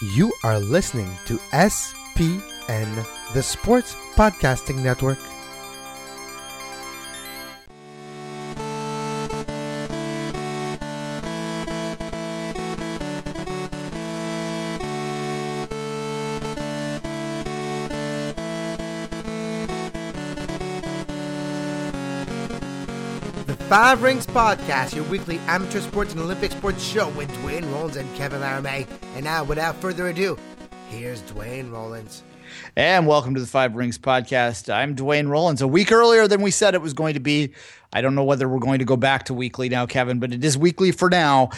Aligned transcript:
You 0.00 0.32
are 0.44 0.60
listening 0.60 1.10
to 1.26 1.38
SPN, 1.50 3.04
the 3.34 3.42
Sports 3.42 3.96
Podcasting 4.14 4.80
Network. 4.80 5.18
Five 23.68 24.02
Rings 24.02 24.26
Podcast, 24.26 24.94
your 24.94 25.04
weekly 25.04 25.38
amateur 25.40 25.80
sports 25.80 26.12
and 26.12 26.22
Olympic 26.22 26.52
sports 26.52 26.82
show 26.82 27.10
with 27.10 27.30
Dwayne 27.42 27.70
Rollins 27.70 27.96
and 27.96 28.16
Kevin 28.16 28.40
Laramie. 28.40 28.86
And 29.14 29.24
now, 29.24 29.44
without 29.44 29.76
further 29.76 30.08
ado, 30.08 30.38
here's 30.88 31.20
Dwayne 31.24 31.70
Rollins. 31.70 32.22
And 32.76 33.06
welcome 33.06 33.34
to 33.34 33.40
the 33.42 33.46
Five 33.46 33.76
Rings 33.76 33.98
Podcast. 33.98 34.72
I'm 34.72 34.96
Dwayne 34.96 35.28
Rollins. 35.28 35.60
A 35.60 35.68
week 35.68 35.92
earlier 35.92 36.26
than 36.26 36.40
we 36.40 36.50
said 36.50 36.74
it 36.74 36.80
was 36.80 36.94
going 36.94 37.12
to 37.12 37.20
be. 37.20 37.52
I 37.92 38.00
don't 38.00 38.14
know 38.14 38.24
whether 38.24 38.48
we're 38.48 38.58
going 38.58 38.78
to 38.78 38.86
go 38.86 38.96
back 38.96 39.24
to 39.24 39.34
weekly 39.34 39.68
now, 39.68 39.84
Kevin, 39.84 40.18
but 40.18 40.32
it 40.32 40.42
is 40.42 40.56
weekly 40.56 40.90
for 40.90 41.10
now. 41.10 41.50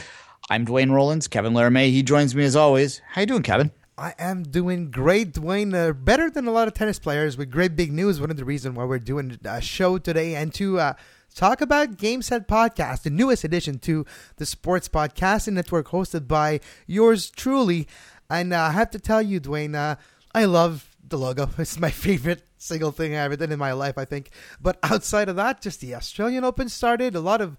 I'm 0.48 0.66
Dwayne 0.66 0.90
Rollins. 0.90 1.28
Kevin 1.28 1.54
Laramie. 1.54 1.92
He 1.92 2.02
joins 2.02 2.34
me 2.34 2.42
as 2.42 2.56
always. 2.56 3.02
How 3.10 3.20
you 3.20 3.28
doing, 3.28 3.44
Kevin? 3.44 3.70
I 3.96 4.14
am 4.18 4.42
doing 4.42 4.90
great, 4.90 5.34
Dwayne. 5.34 5.74
Uh, 5.76 5.92
better 5.92 6.28
than 6.28 6.48
a 6.48 6.50
lot 6.50 6.66
of 6.66 6.74
tennis 6.74 6.98
players 6.98 7.36
with 7.36 7.52
great 7.52 7.76
big 7.76 7.92
news. 7.92 8.20
One 8.20 8.32
of 8.32 8.36
the 8.36 8.44
reasons 8.44 8.76
why 8.76 8.82
we're 8.82 8.98
doing 8.98 9.38
a 9.44 9.60
show 9.60 9.96
today 9.98 10.34
and 10.34 10.52
to 10.54 10.80
uh, 10.80 10.94
talk 11.34 11.60
about 11.60 11.96
Game 11.96 12.22
Set 12.22 12.48
Podcast, 12.48 13.02
the 13.02 13.10
newest 13.10 13.44
addition 13.44 13.78
to 13.80 14.04
the 14.36 14.46
Sports 14.46 14.88
Podcasting 14.88 15.54
Network, 15.54 15.88
hosted 15.88 16.26
by 16.26 16.60
yours 16.86 17.30
truly. 17.30 17.86
And 18.28 18.52
uh, 18.52 18.62
I 18.62 18.70
have 18.72 18.90
to 18.90 18.98
tell 18.98 19.22
you, 19.22 19.40
Dwayne, 19.40 19.74
uh, 19.74 19.96
I 20.34 20.44
love 20.44 20.96
the 21.06 21.18
logo. 21.18 21.50
It's 21.58 21.78
my 21.78 21.90
favorite 21.90 22.42
single 22.58 22.92
thing 22.92 23.14
I 23.14 23.24
ever 23.24 23.36
did 23.36 23.52
in 23.52 23.58
my 23.58 23.72
life, 23.72 23.98
I 23.98 24.04
think. 24.04 24.30
But 24.60 24.78
outside 24.82 25.28
of 25.28 25.36
that, 25.36 25.60
just 25.60 25.80
the 25.80 25.94
Australian 25.94 26.44
Open 26.44 26.68
started. 26.68 27.14
A 27.14 27.20
lot 27.20 27.40
of 27.40 27.56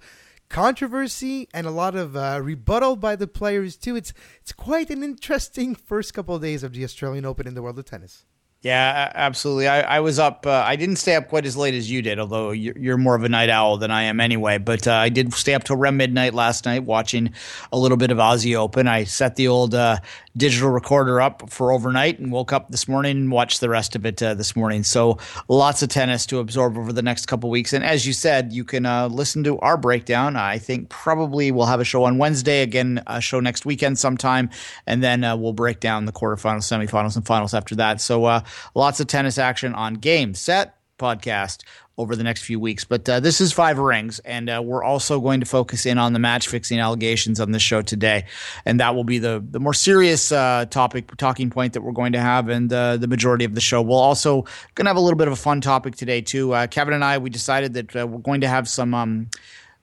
controversy 0.50 1.48
and 1.54 1.66
a 1.66 1.72
lot 1.72 1.96
of 1.96 2.16
uh, 2.16 2.40
rebuttal 2.44 2.96
by 2.98 3.16
the 3.16 3.28
players 3.28 3.76
too. 3.78 3.96
It's 3.96 4.14
it's 4.42 4.52
quite 4.52 4.90
an 4.90 5.04
interesting 5.04 5.76
first 5.76 6.14
couple 6.14 6.36
of 6.36 6.42
days 6.42 6.64
of 6.64 6.74
the 6.74 6.84
Australian 6.84 7.26
Open 7.26 7.48
in 7.48 7.56
the 7.56 7.62
world 7.62 7.80
of 7.80 7.86
tennis. 7.86 8.26
Yeah, 8.64 9.12
absolutely. 9.16 9.68
I, 9.68 9.98
I 9.98 10.00
was 10.02 10.20
up. 10.20 10.46
Uh, 10.46 10.52
I 10.52 10.76
didn't 10.76 10.98
stay 10.98 11.16
up 11.16 11.30
quite 11.30 11.48
as 11.48 11.58
late 11.58 11.74
as 11.74 11.90
you 11.90 12.04
did, 12.04 12.20
although 12.20 12.52
you're, 12.52 12.78
you're 12.78 12.98
more 12.98 13.16
of 13.16 13.24
a 13.24 13.30
night 13.30 13.50
owl 13.50 13.78
than 13.78 13.90
I 13.90 14.04
am 14.04 14.20
anyway. 14.20 14.60
But 14.60 14.88
uh, 14.88 14.94
I 14.94 15.10
did 15.10 15.34
stay 15.34 15.56
up 15.56 15.64
till 15.64 15.78
around 15.78 15.98
midnight 15.98 16.36
last 16.36 16.66
night 16.66 16.84
watching 16.84 17.34
a 17.72 17.78
little 17.80 17.98
bit 17.98 18.12
of 18.12 18.20
Aussie 18.20 18.56
Open. 18.56 18.88
I 18.88 19.06
set 19.06 19.36
the 19.36 19.48
old 19.48 19.74
uh, 19.74 19.98
digital 20.36 20.70
recorder 20.70 21.20
up 21.20 21.50
for 21.50 21.72
overnight 21.72 22.20
and 22.20 22.32
woke 22.32 22.54
up 22.54 22.70
this 22.70 22.88
morning 22.88 23.18
and 23.18 23.32
watched 23.32 23.60
the 23.60 23.70
rest 23.70 23.96
of 23.96 24.06
it 24.06 24.22
uh, 24.24 24.34
this 24.34 24.56
morning. 24.56 24.84
So 24.84 25.18
lots 25.48 25.84
of 25.84 25.90
tennis 25.90 26.26
to 26.28 26.40
absorb 26.40 26.78
over 26.78 26.94
the 26.94 27.02
next 27.02 27.26
couple 27.26 27.50
weeks. 27.50 27.74
And 27.74 27.84
as 27.84 28.06
you 28.06 28.14
said, 28.14 28.54
you 28.54 28.64
can 28.64 28.86
uh, 28.86 29.08
listen 29.08 29.44
to 29.44 29.60
our 29.60 29.78
breakdown. 29.78 30.36
I 30.36 30.58
think 30.58 30.90
probably 30.90 31.52
we'll 31.52 31.66
have 31.66 31.80
a 31.80 31.86
show 31.86 32.04
on 32.04 32.18
Wednesday, 32.18 32.62
again, 32.62 33.04
a 33.08 33.22
show 33.22 33.40
next 33.40 33.66
weekend 33.66 34.00
sometime, 34.00 34.50
and 34.88 35.04
then 35.04 35.24
uh, 35.24 35.36
we'll 35.36 35.54
break 35.54 35.80
down 35.80 36.06
the 36.06 36.12
quarterfinals, 36.12 36.64
semifinals, 36.64 37.16
and 37.16 37.26
finals 37.26 37.54
after 37.54 37.76
that. 37.76 38.02
So 38.02 38.26
uh, 38.26 38.42
lots 38.76 39.00
of 39.00 39.08
tennis 39.08 39.38
action 39.38 39.74
on 39.76 39.96
Game 39.96 40.34
Set 40.34 40.81
podcast 41.02 41.64
over 41.98 42.16
the 42.16 42.24
next 42.24 42.44
few 42.44 42.60
weeks. 42.60 42.84
But 42.86 43.08
uh, 43.08 43.20
this 43.20 43.42
is 43.42 43.52
Five 43.52 43.78
Rings, 43.78 44.20
and 44.20 44.50
uh, 44.50 44.62
we're 44.64 44.84
also 44.84 45.20
going 45.20 45.40
to 45.42 45.46
focus 45.46 45.86
in 45.86 45.98
on 45.98 46.14
the 46.14 46.20
match 46.20 46.48
fixing 46.48 46.80
allegations 46.80 47.40
on 47.40 47.52
this 47.52 47.62
show 47.62 47.82
today, 47.82 48.26
and 48.66 48.80
that 48.80 48.96
will 48.96 49.04
be 49.04 49.20
the 49.20 49.44
the 49.52 49.60
more 49.60 49.74
serious 49.74 50.32
uh, 50.32 50.66
topic 50.70 51.16
talking 51.18 51.50
point 51.50 51.74
that 51.74 51.82
we're 51.82 51.92
going 51.92 52.14
to 52.14 52.20
have, 52.20 52.50
and 52.50 52.72
uh, 52.72 52.98
the 52.98 53.08
majority 53.08 53.46
of 53.46 53.56
the 53.56 53.62
show. 53.62 53.82
We'll 53.82 53.98
also 53.98 54.44
going 54.76 54.86
to 54.86 54.90
have 54.90 54.98
a 54.98 55.02
little 55.02 55.18
bit 55.18 55.28
of 55.28 55.34
a 55.34 55.38
fun 55.38 55.62
topic 55.62 55.96
today 55.96 56.22
too. 56.22 56.54
Uh, 56.54 56.68
Kevin 56.68 56.94
and 56.94 57.04
I 57.04 57.18
we 57.18 57.30
decided 57.30 57.74
that 57.74 57.96
uh, 57.96 58.08
we're 58.08 58.20
going 58.20 58.42
to 58.42 58.48
have 58.48 58.68
some. 58.68 58.94
Um, 58.94 59.30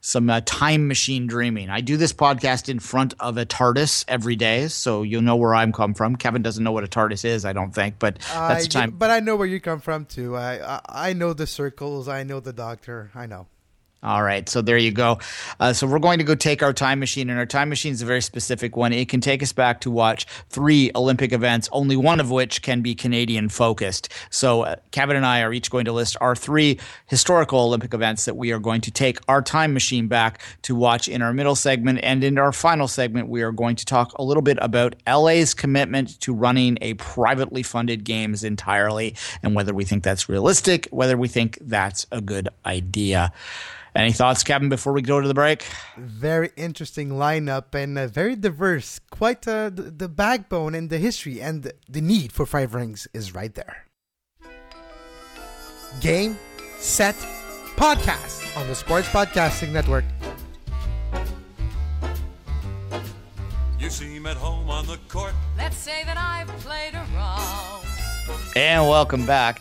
some 0.00 0.30
uh, 0.30 0.40
time 0.44 0.88
machine 0.88 1.26
dreaming. 1.26 1.70
I 1.70 1.80
do 1.80 1.96
this 1.96 2.12
podcast 2.12 2.68
in 2.68 2.78
front 2.78 3.14
of 3.20 3.36
a 3.36 3.44
TARDIS 3.44 4.04
every 4.08 4.36
day, 4.36 4.68
so 4.68 5.02
you'll 5.02 5.22
know 5.22 5.36
where 5.36 5.54
I'm 5.54 5.72
come 5.72 5.94
from. 5.94 6.16
Kevin 6.16 6.42
doesn't 6.42 6.62
know 6.62 6.72
what 6.72 6.84
a 6.84 6.88
TARDIS 6.88 7.24
is, 7.24 7.44
I 7.44 7.52
don't 7.52 7.74
think, 7.74 7.98
but 7.98 8.18
that's 8.32 8.66
I- 8.66 8.68
time. 8.68 8.90
But 8.92 9.10
I 9.10 9.20
know 9.20 9.36
where 9.36 9.46
you 9.46 9.60
come 9.60 9.80
from 9.80 10.04
too. 10.04 10.36
I, 10.36 10.76
I 10.76 10.80
I 11.10 11.12
know 11.12 11.32
the 11.32 11.46
circles. 11.46 12.08
I 12.08 12.22
know 12.22 12.40
the 12.40 12.52
doctor. 12.52 13.10
I 13.14 13.26
know. 13.26 13.46
All 14.00 14.22
right, 14.22 14.48
so 14.48 14.62
there 14.62 14.78
you 14.78 14.92
go. 14.92 15.18
Uh, 15.58 15.72
so 15.72 15.84
we're 15.84 15.98
going 15.98 16.18
to 16.18 16.24
go 16.24 16.36
take 16.36 16.62
our 16.62 16.72
time 16.72 17.00
machine, 17.00 17.28
and 17.30 17.38
our 17.38 17.46
time 17.46 17.68
machine 17.68 17.92
is 17.92 18.00
a 18.00 18.06
very 18.06 18.22
specific 18.22 18.76
one. 18.76 18.92
It 18.92 19.08
can 19.08 19.20
take 19.20 19.42
us 19.42 19.52
back 19.52 19.80
to 19.80 19.90
watch 19.90 20.24
three 20.50 20.92
Olympic 20.94 21.32
events, 21.32 21.68
only 21.72 21.96
one 21.96 22.20
of 22.20 22.30
which 22.30 22.62
can 22.62 22.80
be 22.80 22.94
Canadian 22.94 23.48
focused. 23.48 24.08
So 24.30 24.62
uh, 24.62 24.76
Kevin 24.92 25.16
and 25.16 25.26
I 25.26 25.42
are 25.42 25.52
each 25.52 25.68
going 25.68 25.84
to 25.86 25.92
list 25.92 26.16
our 26.20 26.36
three 26.36 26.78
historical 27.06 27.58
Olympic 27.58 27.92
events 27.92 28.24
that 28.26 28.36
we 28.36 28.52
are 28.52 28.60
going 28.60 28.82
to 28.82 28.92
take 28.92 29.18
our 29.26 29.42
time 29.42 29.72
machine 29.74 30.06
back 30.06 30.40
to 30.62 30.76
watch 30.76 31.08
in 31.08 31.20
our 31.20 31.32
middle 31.32 31.56
segment, 31.56 31.98
and 32.04 32.22
in 32.22 32.38
our 32.38 32.52
final 32.52 32.86
segment, 32.86 33.28
we 33.28 33.42
are 33.42 33.50
going 33.50 33.74
to 33.74 33.84
talk 33.84 34.16
a 34.16 34.22
little 34.22 34.44
bit 34.44 34.58
about 34.60 34.94
LA's 35.08 35.54
commitment 35.54 36.20
to 36.20 36.32
running 36.32 36.78
a 36.82 36.94
privately 36.94 37.64
funded 37.64 38.04
games 38.04 38.44
entirely, 38.44 39.16
and 39.42 39.56
whether 39.56 39.74
we 39.74 39.84
think 39.84 40.04
that's 40.04 40.28
realistic, 40.28 40.86
whether 40.92 41.16
we 41.16 41.26
think 41.26 41.58
that's 41.62 42.06
a 42.12 42.20
good 42.20 42.48
idea. 42.64 43.32
Any 43.98 44.12
thoughts, 44.12 44.44
Kevin, 44.44 44.68
before 44.68 44.92
we 44.92 45.02
go 45.02 45.20
to 45.20 45.26
the 45.26 45.34
break? 45.34 45.66
Very 45.96 46.50
interesting 46.56 47.08
lineup 47.10 47.74
and 47.74 47.98
uh, 47.98 48.06
very 48.06 48.36
diverse. 48.36 49.00
Quite 49.10 49.48
uh, 49.48 49.70
the, 49.70 49.82
the 49.90 50.08
backbone 50.08 50.76
and 50.76 50.88
the 50.88 50.98
history 50.98 51.42
and 51.42 51.72
the 51.88 52.00
need 52.00 52.30
for 52.30 52.46
five 52.46 52.74
rings 52.74 53.08
is 53.12 53.34
right 53.34 53.52
there. 53.56 53.86
Game, 56.00 56.38
set, 56.78 57.16
podcast 57.74 58.56
on 58.56 58.68
the 58.68 58.74
Sports 58.76 59.08
Podcasting 59.08 59.72
Network. 59.72 60.04
You 63.80 63.90
seem 63.90 64.26
at 64.26 64.36
home 64.36 64.70
on 64.70 64.86
the 64.86 64.98
court. 65.08 65.32
Let's 65.56 65.76
say 65.76 66.04
that 66.04 66.16
I've 66.16 66.46
played 66.60 66.94
around. 66.94 67.84
And 68.54 68.88
welcome 68.88 69.26
back. 69.26 69.60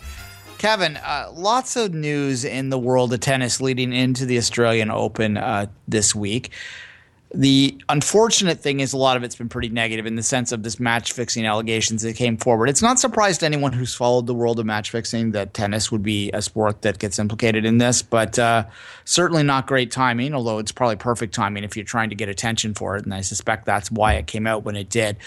Kevin, 0.58 0.98
uh, 0.98 1.32
lots 1.34 1.76
of 1.76 1.94
news 1.94 2.44
in 2.44 2.70
the 2.70 2.80
world 2.80 3.14
of 3.14 3.20
tennis 3.20 3.62
leading 3.62 3.94
into 3.94 4.26
the 4.26 4.38
Australian 4.38 4.90
Open 4.90 5.38
uh, 5.38 5.68
this 5.88 6.16
week. 6.16 6.52
The 7.36 7.78
unfortunate 7.90 8.62
thing 8.62 8.80
is 8.80 8.94
a 8.94 8.98
lot 8.98 9.18
of 9.18 9.24
it's 9.24 9.36
been 9.36 9.50
pretty 9.50 9.68
negative 9.68 10.06
in 10.06 10.16
the 10.16 10.24
sense 10.24 10.54
of 10.54 10.64
this 10.64 10.80
match 10.80 11.12
fixing 11.12 11.46
allegations 11.46 12.02
that 12.04 12.16
came 12.16 12.38
forward. 12.38 12.70
It's 12.70 12.82
not 12.82 13.00
surprised 13.00 13.42
to 13.42 13.46
anyone 13.46 13.74
who's 13.74 13.94
followed 13.94 14.28
the 14.28 14.34
world 14.34 14.60
of 14.60 14.66
match 14.66 14.92
fixing 14.92 15.32
that 15.32 15.54
tennis 15.54 15.92
would 15.92 16.04
be 16.04 16.32
a 16.32 16.42
sport 16.42 16.84
that 16.84 17.00
gets 17.00 17.20
implicated 17.20 17.66
in 17.66 17.80
this, 17.80 18.02
but 18.02 18.40
uh, 18.40 18.64
certainly 19.04 19.44
not 19.44 19.68
great 19.68 19.92
timing, 19.92 20.34
although 20.34 20.58
it's 20.58 20.72
probably 20.72 20.96
perfect 20.96 21.34
timing 21.34 21.66
if 21.66 21.76
you're 21.76 21.84
trying 21.84 22.10
to 22.10 22.16
get 22.16 22.30
attention 22.30 22.74
for 22.74 22.96
it. 22.96 23.04
And 23.04 23.14
I 23.14 23.22
suspect 23.22 23.66
that's 23.66 23.92
why 23.92 24.14
it 24.14 24.28
came 24.28 24.48
out 24.48 24.64
when 24.64 24.78
it 24.78 24.90
did. 24.90 25.18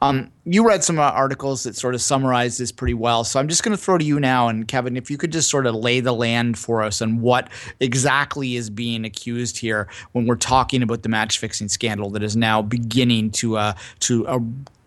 Um, 0.00 0.30
you 0.50 0.66
read 0.66 0.82
some 0.82 0.98
uh, 0.98 1.02
articles 1.02 1.64
that 1.64 1.76
sort 1.76 1.94
of 1.94 2.00
summarize 2.00 2.56
this 2.56 2.72
pretty 2.72 2.94
well. 2.94 3.22
So 3.22 3.38
I'm 3.38 3.48
just 3.48 3.62
going 3.62 3.76
to 3.76 3.82
throw 3.82 3.98
to 3.98 4.04
you 4.04 4.18
now. 4.18 4.48
And 4.48 4.66
Kevin, 4.66 4.96
if 4.96 5.10
you 5.10 5.18
could 5.18 5.30
just 5.30 5.50
sort 5.50 5.66
of 5.66 5.74
lay 5.74 6.00
the 6.00 6.12
land 6.12 6.58
for 6.58 6.82
us 6.82 7.02
on 7.02 7.20
what 7.20 7.50
exactly 7.80 8.56
is 8.56 8.70
being 8.70 9.04
accused 9.04 9.58
here 9.58 9.88
when 10.12 10.26
we're 10.26 10.36
talking 10.36 10.82
about 10.82 11.02
the 11.02 11.08
match 11.08 11.38
fixing 11.38 11.68
scandal 11.68 12.10
that 12.10 12.22
is 12.22 12.34
now 12.34 12.62
beginning 12.62 13.30
to 13.32 13.58
uh, 13.58 13.74
to 14.00 14.26
uh, 14.26 14.38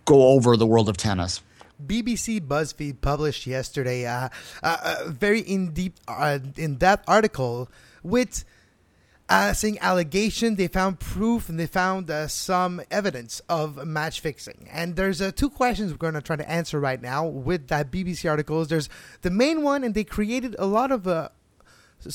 go 0.05 0.29
over 0.29 0.57
the 0.57 0.66
world 0.66 0.89
of 0.89 0.97
tennis. 0.97 1.41
BBC 1.85 2.39
BuzzFeed 2.39 3.01
published 3.01 3.47
yesterday 3.47 4.05
uh, 4.05 4.29
a, 4.63 4.79
a 5.07 5.09
very 5.09 5.41
in 5.41 5.73
deep, 5.73 6.00
uh, 6.07 6.39
in 6.57 6.75
depth 6.75 7.07
article 7.07 7.69
with 8.03 8.45
uh, 9.31 9.53
saying 9.53 9.78
allegation. 9.80 10.56
They 10.56 10.68
found 10.68 11.00
proof 11.00 11.47
and 11.47 11.58
they 11.58 11.66
found 11.66 12.12
uh, 12.12 12.28
some 12.28 12.81
evidence 12.92 13.42
of 13.47 13.88
match 13.88 14.19
fixing. 14.19 14.68
And 14.69 14.97
there's 14.97 15.22
uh, 15.22 15.31
two 15.31 15.50
questions 15.50 15.92
we're 15.92 15.97
going 15.97 16.16
to 16.16 16.22
try 16.22 16.36
to 16.36 16.50
answer 16.50 16.80
right 16.80 17.01
now 17.01 17.25
with 17.25 17.69
that 17.69 17.92
BBC 17.92 18.30
article. 18.30 18.63
There's 18.66 18.89
the 19.22 19.31
main 19.31 19.63
one, 19.63 19.86
and 19.86 19.95
they 19.95 20.04
created 20.04 20.56
a 20.60 20.66
lot 20.66 20.92
of. 20.92 21.07
Uh, 21.07 21.30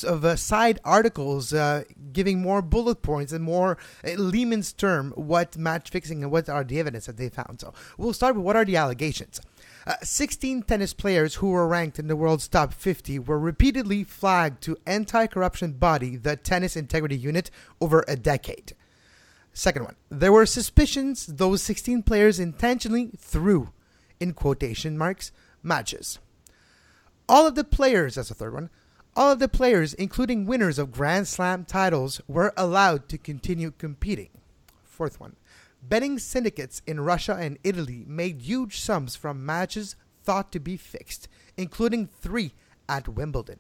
of 0.03 0.25
uh, 0.25 0.35
side 0.35 0.81
articles 0.85 1.53
uh, 1.53 1.85
giving 2.13 2.41
more 2.41 2.61
bullet 2.61 3.03
points 3.03 3.33
and 3.33 3.45
more 3.45 3.79
layman's 4.17 4.73
term 4.73 5.13
what 5.13 5.57
match 5.57 5.91
fixing 5.91 6.25
and 6.25 6.33
what 6.33 6.49
are 6.49 6.65
the 6.65 6.81
evidence 6.81 7.07
that 7.07 7.17
they 7.17 7.29
found. 7.29 7.61
So 7.61 7.73
we'll 7.97 8.13
start 8.13 8.35
with 8.35 8.45
what 8.45 8.57
are 8.57 8.65
the 8.65 8.75
allegations. 8.75 9.41
Uh, 9.87 9.95
16 10.03 10.63
tennis 10.63 10.93
players 10.93 11.37
who 11.37 11.51
were 11.51 11.69
ranked 11.69 12.01
in 12.01 12.09
the 12.09 12.17
world's 12.17 12.49
top 12.49 12.73
50 12.73 13.21
were 13.21 13.39
repeatedly 13.39 14.03
flagged 14.03 14.61
to 14.63 14.77
anti-corruption 14.85 15.73
body, 15.75 16.17
the 16.17 16.35
Tennis 16.35 16.77
Integrity 16.77 17.17
Unit, 17.17 17.53
over 17.81 18.05
a 18.09 18.17
decade. 18.17 18.73
Second 19.53 19.85
one, 19.85 19.97
there 20.11 20.33
were 20.33 20.45
suspicions 20.45 21.27
those 21.27 21.63
16 21.63 22.03
players 22.03 22.41
intentionally 22.41 23.13
threw, 23.17 23.71
in 24.19 24.33
quotation 24.33 24.99
marks, 24.99 25.31
matches. 25.63 26.19
All 27.29 27.47
of 27.47 27.55
the 27.55 27.65
players, 27.65 28.17
that's 28.17 28.29
the 28.29 28.35
third 28.35 28.55
one, 28.55 28.71
all 29.15 29.31
of 29.31 29.39
the 29.39 29.49
players, 29.49 29.95
including 29.95 30.47
winners 30.47 30.81
of 30.81 30.93
Grand 30.93 31.29
Slam 31.29 31.65
titles, 31.65 32.21
were 32.27 32.53
allowed 32.57 33.09
to 33.09 33.19
continue 33.19 33.71
competing. 33.71 34.29
Fourth 34.83 35.21
one. 35.21 35.37
Betting 35.89 36.19
syndicates 36.19 36.83
in 36.87 37.01
Russia 37.01 37.37
and 37.39 37.59
Italy 37.65 38.05
made 38.07 38.43
huge 38.43 38.81
sums 38.81 39.17
from 39.17 39.45
matches 39.45 39.97
thought 40.23 40.53
to 40.53 40.61
be 40.61 40.77
fixed, 40.77 41.29
including 41.57 42.07
three 42.07 42.53
at 42.89 43.09
Wimbledon. 43.09 43.59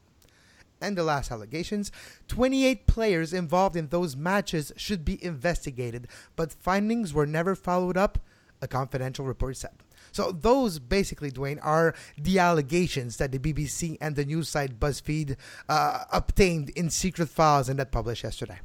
And 0.81 0.97
the 0.97 1.05
last 1.05 1.31
allegations 1.31 1.91
28 2.29 2.87
players 2.87 3.33
involved 3.33 3.77
in 3.77 3.89
those 3.89 4.17
matches 4.17 4.73
should 4.77 5.05
be 5.05 5.23
investigated, 5.25 6.09
but 6.35 6.53
findings 6.53 7.15
were 7.15 7.27
never 7.27 7.55
followed 7.55 7.97
up, 7.97 8.19
a 8.61 8.69
confidential 8.69 9.25
report 9.25 9.57
said. 9.57 9.73
So, 10.13 10.33
those 10.33 10.79
basically, 10.79 11.31
Dwayne, 11.31 11.59
are 11.63 11.95
the 12.17 12.39
allegations 12.39 13.17
that 13.19 13.33
the 13.33 13.39
BBC 13.39 13.99
and 14.01 14.17
the 14.17 14.25
news 14.25 14.49
site 14.49 14.79
BuzzFeed 14.79 15.37
uh, 15.69 16.05
obtained 16.13 16.71
in 16.71 16.91
secret 16.91 17.29
files 17.29 17.69
and 17.69 17.79
that 17.79 17.93
published 17.93 18.25
yesterday. 18.25 18.61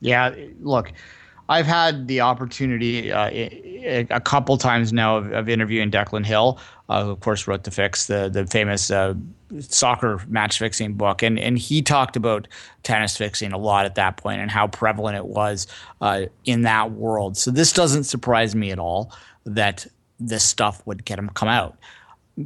Yeah, 0.00 0.34
look, 0.60 0.92
I've 1.48 1.66
had 1.66 2.08
the 2.08 2.20
opportunity 2.20 3.10
uh, 3.10 3.30
a 3.30 4.20
couple 4.20 4.58
times 4.58 4.92
now 4.92 5.16
of, 5.16 5.32
of 5.32 5.48
interviewing 5.48 5.90
Declan 5.90 6.26
Hill, 6.26 6.58
uh, 6.88 7.04
who 7.04 7.10
of 7.10 7.20
course 7.20 7.46
wrote 7.46 7.64
the 7.64 7.70
fix, 7.70 8.06
the 8.06 8.28
the 8.28 8.46
famous 8.46 8.90
uh, 8.90 9.14
soccer 9.60 10.20
match 10.28 10.58
fixing 10.58 10.94
book, 10.94 11.22
and 11.22 11.38
and 11.38 11.58
he 11.58 11.80
talked 11.80 12.16
about 12.16 12.48
tennis 12.82 13.16
fixing 13.16 13.52
a 13.52 13.58
lot 13.58 13.86
at 13.86 13.94
that 13.94 14.16
point 14.16 14.40
and 14.40 14.50
how 14.50 14.66
prevalent 14.66 15.16
it 15.16 15.26
was 15.26 15.66
uh, 16.00 16.26
in 16.44 16.62
that 16.62 16.92
world. 16.92 17.36
So 17.36 17.50
this 17.50 17.72
doesn't 17.72 18.04
surprise 18.04 18.54
me 18.54 18.70
at 18.70 18.78
all 18.78 19.12
that 19.44 19.86
this 20.20 20.44
stuff 20.44 20.82
would 20.86 21.04
get 21.04 21.18
him 21.18 21.30
come 21.30 21.48
out 21.48 21.78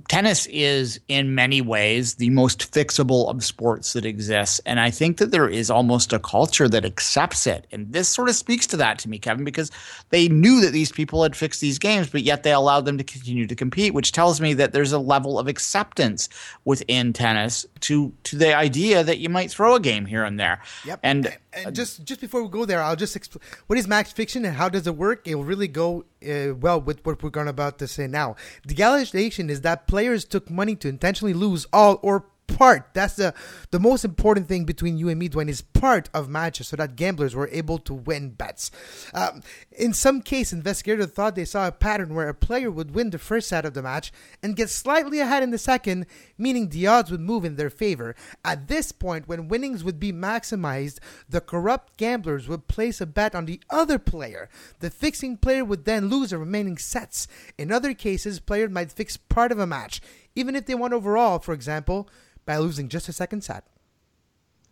tennis 0.08 0.46
is 0.46 1.00
in 1.08 1.34
many 1.34 1.60
ways 1.60 2.14
the 2.14 2.30
most 2.30 2.72
fixable 2.72 3.28
of 3.28 3.44
sports 3.44 3.92
that 3.92 4.04
exists 4.04 4.60
and 4.64 4.80
i 4.80 4.90
think 4.90 5.18
that 5.18 5.30
there 5.30 5.48
is 5.48 5.70
almost 5.70 6.12
a 6.12 6.18
culture 6.18 6.68
that 6.68 6.84
accepts 6.84 7.46
it. 7.46 7.66
And 7.72 7.92
this 7.92 8.08
sort 8.08 8.28
of 8.28 8.34
speaks 8.34 8.66
to 8.68 8.76
that 8.78 8.98
to 9.00 9.08
me 9.08 9.18
kevin 9.18 9.44
because 9.44 9.70
they 10.10 10.28
knew 10.28 10.60
that 10.60 10.72
these 10.72 10.92
people 10.92 11.22
had 11.22 11.36
fixed 11.36 11.60
these 11.60 11.78
games 11.78 12.08
but 12.08 12.22
yet 12.22 12.42
they 12.42 12.52
allowed 12.52 12.84
them 12.84 12.98
to 12.98 13.04
continue 13.04 13.46
to 13.46 13.54
compete 13.54 13.94
which 13.94 14.12
tells 14.12 14.40
me 14.40 14.54
that 14.54 14.72
there's 14.72 14.92
a 14.92 14.98
level 14.98 15.38
of 15.38 15.48
acceptance 15.48 16.28
within 16.64 17.12
tennis 17.12 17.66
to 17.80 18.12
to 18.24 18.36
the 18.36 18.54
idea 18.54 19.04
that 19.04 19.18
you 19.18 19.28
might 19.28 19.50
throw 19.50 19.74
a 19.74 19.80
game 19.80 20.06
here 20.06 20.24
and 20.24 20.38
there. 20.38 20.62
Yep. 20.84 21.00
And, 21.02 21.36
and 21.52 21.74
just 21.74 22.04
just 22.04 22.20
before 22.20 22.42
we 22.42 22.48
go 22.48 22.64
there 22.64 22.80
i'll 22.82 22.96
just 22.96 23.16
explain 23.16 23.42
what 23.66 23.78
is 23.78 23.86
match 23.86 24.12
fixing 24.12 24.44
and 24.44 24.54
how 24.56 24.68
does 24.68 24.86
it 24.86 24.96
work? 24.96 25.26
It 25.26 25.34
will 25.34 25.44
really 25.44 25.68
go 25.68 26.04
uh, 26.22 26.54
well 26.54 26.80
with 26.80 27.04
what 27.04 27.22
we're 27.22 27.30
going 27.30 27.48
about 27.48 27.78
to 27.78 27.88
say 27.88 28.06
now. 28.06 28.36
The 28.66 28.82
allegation 28.82 29.50
is 29.50 29.60
that 29.62 29.86
players 29.86 30.24
took 30.24 30.50
money 30.50 30.76
to 30.76 30.88
intentionally 30.88 31.34
lose 31.34 31.66
all 31.72 31.98
or 32.02 32.26
part. 32.56 32.88
That's 32.94 33.14
the 33.14 33.34
the 33.70 33.80
most 33.80 34.04
important 34.04 34.48
thing 34.48 34.64
between 34.64 34.98
you 34.98 35.08
and 35.08 35.18
me, 35.18 35.28
Dwayne, 35.28 35.48
is 35.48 35.62
part 35.62 36.08
of 36.14 36.28
matches 36.28 36.68
so 36.68 36.76
that 36.76 36.96
gamblers 36.96 37.34
were 37.34 37.48
able 37.52 37.78
to 37.78 37.94
win 37.94 38.30
bets. 38.30 38.70
Um, 39.14 39.42
in 39.70 39.92
some 39.92 40.20
case, 40.20 40.52
investigators 40.52 41.06
thought 41.06 41.34
they 41.34 41.44
saw 41.44 41.66
a 41.66 41.72
pattern 41.72 42.14
where 42.14 42.28
a 42.28 42.34
player 42.34 42.70
would 42.70 42.94
win 42.94 43.10
the 43.10 43.18
first 43.18 43.48
set 43.48 43.64
of 43.64 43.74
the 43.74 43.82
match 43.82 44.12
and 44.42 44.56
get 44.56 44.70
slightly 44.70 45.20
ahead 45.20 45.42
in 45.42 45.50
the 45.50 45.58
second, 45.58 46.06
meaning 46.36 46.68
the 46.68 46.86
odds 46.86 47.10
would 47.10 47.20
move 47.20 47.44
in 47.44 47.56
their 47.56 47.70
favor. 47.70 48.14
At 48.44 48.68
this 48.68 48.92
point, 48.92 49.28
when 49.28 49.48
winnings 49.48 49.82
would 49.82 49.98
be 49.98 50.12
maximized, 50.12 50.98
the 51.28 51.40
corrupt 51.40 51.96
gamblers 51.96 52.48
would 52.48 52.68
place 52.68 53.00
a 53.00 53.06
bet 53.06 53.34
on 53.34 53.46
the 53.46 53.60
other 53.70 53.98
player. 53.98 54.48
The 54.80 54.90
fixing 54.90 55.36
player 55.36 55.64
would 55.64 55.84
then 55.84 56.08
lose 56.08 56.30
the 56.30 56.38
remaining 56.38 56.78
sets. 56.78 57.26
In 57.58 57.72
other 57.72 57.94
cases, 57.94 58.40
players 58.40 58.70
might 58.70 58.92
fix 58.92 59.16
part 59.16 59.52
of 59.52 59.58
a 59.58 59.66
match, 59.66 60.00
even 60.34 60.56
if 60.56 60.66
they 60.66 60.74
won 60.74 60.92
overall, 60.92 61.38
for 61.38 61.54
example 61.54 62.08
by 62.44 62.56
losing 62.58 62.88
just 62.88 63.08
a 63.08 63.12
second 63.12 63.42
set. 63.42 63.64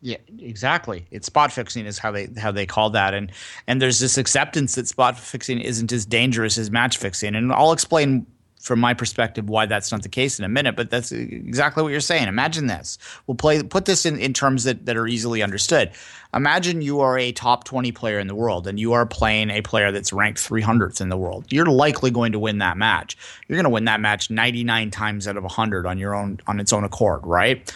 Yeah, 0.02 0.16
exactly. 0.38 1.06
It's 1.10 1.26
spot 1.26 1.52
fixing 1.52 1.84
is 1.84 1.98
how 1.98 2.10
they 2.10 2.28
how 2.38 2.52
they 2.52 2.64
call 2.64 2.90
that, 2.90 3.12
and 3.12 3.30
and 3.66 3.82
there's 3.82 3.98
this 3.98 4.16
acceptance 4.16 4.74
that 4.76 4.88
spot 4.88 5.18
fixing 5.18 5.60
isn't 5.60 5.92
as 5.92 6.06
dangerous 6.06 6.56
as 6.56 6.70
match 6.70 6.96
fixing, 6.96 7.34
and 7.34 7.52
I'll 7.52 7.72
explain 7.72 8.26
from 8.60 8.78
my 8.78 8.92
perspective 8.92 9.48
why 9.48 9.64
that's 9.64 9.90
not 9.90 10.02
the 10.02 10.08
case 10.08 10.38
in 10.38 10.44
a 10.44 10.48
minute. 10.48 10.76
But 10.76 10.90
that's 10.90 11.12
exactly 11.12 11.82
what 11.82 11.90
you're 11.90 12.00
saying. 12.00 12.28
Imagine 12.28 12.66
this. 12.66 12.98
We'll 13.26 13.34
play 13.34 13.62
put 13.62 13.86
this 13.86 14.04
in, 14.04 14.18
in 14.18 14.32
terms 14.32 14.64
that, 14.64 14.86
that 14.86 14.96
are 14.96 15.06
easily 15.06 15.42
understood. 15.42 15.90
Imagine 16.34 16.82
you 16.82 17.00
are 17.00 17.18
a 17.18 17.32
top 17.32 17.64
20 17.64 17.90
player 17.92 18.18
in 18.18 18.26
the 18.26 18.34
world 18.34 18.66
and 18.66 18.78
you 18.78 18.92
are 18.92 19.06
playing 19.06 19.50
a 19.50 19.62
player 19.62 19.90
that's 19.90 20.12
ranked 20.12 20.38
300th 20.38 21.00
in 21.00 21.08
the 21.08 21.16
world. 21.16 21.46
You're 21.50 21.66
likely 21.66 22.10
going 22.10 22.32
to 22.32 22.38
win 22.38 22.58
that 22.58 22.76
match. 22.76 23.16
You're 23.48 23.56
going 23.56 23.64
to 23.64 23.70
win 23.70 23.86
that 23.86 24.00
match 24.00 24.30
99 24.30 24.90
times 24.90 25.26
out 25.26 25.36
of 25.36 25.42
100 25.42 25.86
on 25.86 25.98
your 25.98 26.14
own 26.14 26.38
on 26.46 26.60
its 26.60 26.72
own 26.72 26.84
accord, 26.84 27.26
right? 27.26 27.74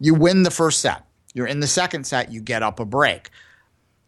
You 0.00 0.14
win 0.14 0.44
the 0.44 0.50
first 0.50 0.80
set. 0.80 1.04
You're 1.34 1.46
in 1.46 1.60
the 1.60 1.66
second 1.66 2.06
set, 2.06 2.32
you 2.32 2.40
get 2.40 2.62
up 2.62 2.80
a 2.80 2.84
break. 2.84 3.30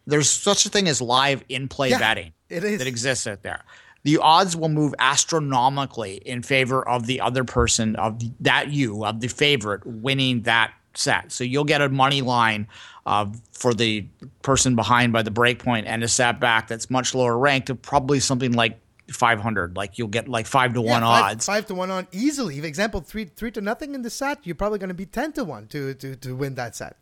There's 0.07 0.29
such 0.29 0.65
a 0.65 0.69
thing 0.69 0.87
as 0.87 1.01
live 1.01 1.43
in 1.47 1.67
play 1.67 1.89
yeah, 1.89 1.99
betting 1.99 2.33
it 2.49 2.63
is. 2.63 2.79
that 2.79 2.87
exists 2.87 3.27
out 3.27 3.43
there 3.43 3.63
the 4.03 4.17
odds 4.17 4.55
will 4.55 4.69
move 4.69 4.95
astronomically 4.99 6.15
in 6.25 6.41
favor 6.41 6.87
of 6.87 7.05
the 7.05 7.21
other 7.21 7.43
person 7.43 7.95
of 7.95 8.19
the, 8.19 8.31
that 8.39 8.69
you 8.69 9.05
of 9.05 9.19
the 9.19 9.27
favorite 9.27 9.85
winning 9.85 10.41
that 10.43 10.73
set. 10.93 11.31
So 11.31 11.43
you'll 11.43 11.63
get 11.63 11.81
a 11.81 11.89
money 11.89 12.21
line 12.21 12.67
uh, 13.05 13.27
for 13.51 13.73
the 13.73 14.05
person 14.41 14.75
behind 14.75 15.13
by 15.13 15.21
the 15.21 15.31
break 15.31 15.59
point 15.59 15.87
and 15.87 16.03
a 16.03 16.07
set 16.07 16.39
back 16.39 16.67
that's 16.67 16.89
much 16.89 17.15
lower 17.15 17.37
ranked 17.37 17.69
of 17.69 17.81
probably 17.81 18.19
something 18.19 18.53
like 18.53 18.79
500 19.09 19.75
like 19.75 19.97
you'll 19.97 20.07
get 20.07 20.29
like 20.29 20.47
5 20.47 20.75
to 20.75 20.81
yeah, 20.81 20.91
1 20.91 21.01
five, 21.01 21.31
odds. 21.31 21.45
5 21.45 21.65
to 21.67 21.75
1 21.75 21.91
on 21.91 22.07
easily. 22.11 22.59
For 22.59 22.65
example 22.65 23.01
3 23.01 23.25
3 23.25 23.51
to 23.51 23.61
nothing 23.61 23.95
in 23.95 24.01
the 24.01 24.09
set 24.09 24.39
you're 24.45 24.55
probably 24.55 24.79
going 24.79 24.89
to 24.89 24.93
be 24.95 25.05
10 25.05 25.33
to 25.33 25.43
1 25.43 25.67
to 25.67 25.93
to 25.95 26.15
to 26.15 26.35
win 26.35 26.55
that 26.55 26.75
set. 26.75 26.97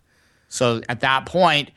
So 0.48 0.82
at 0.90 1.02
that 1.02 1.26
point 1.26 1.72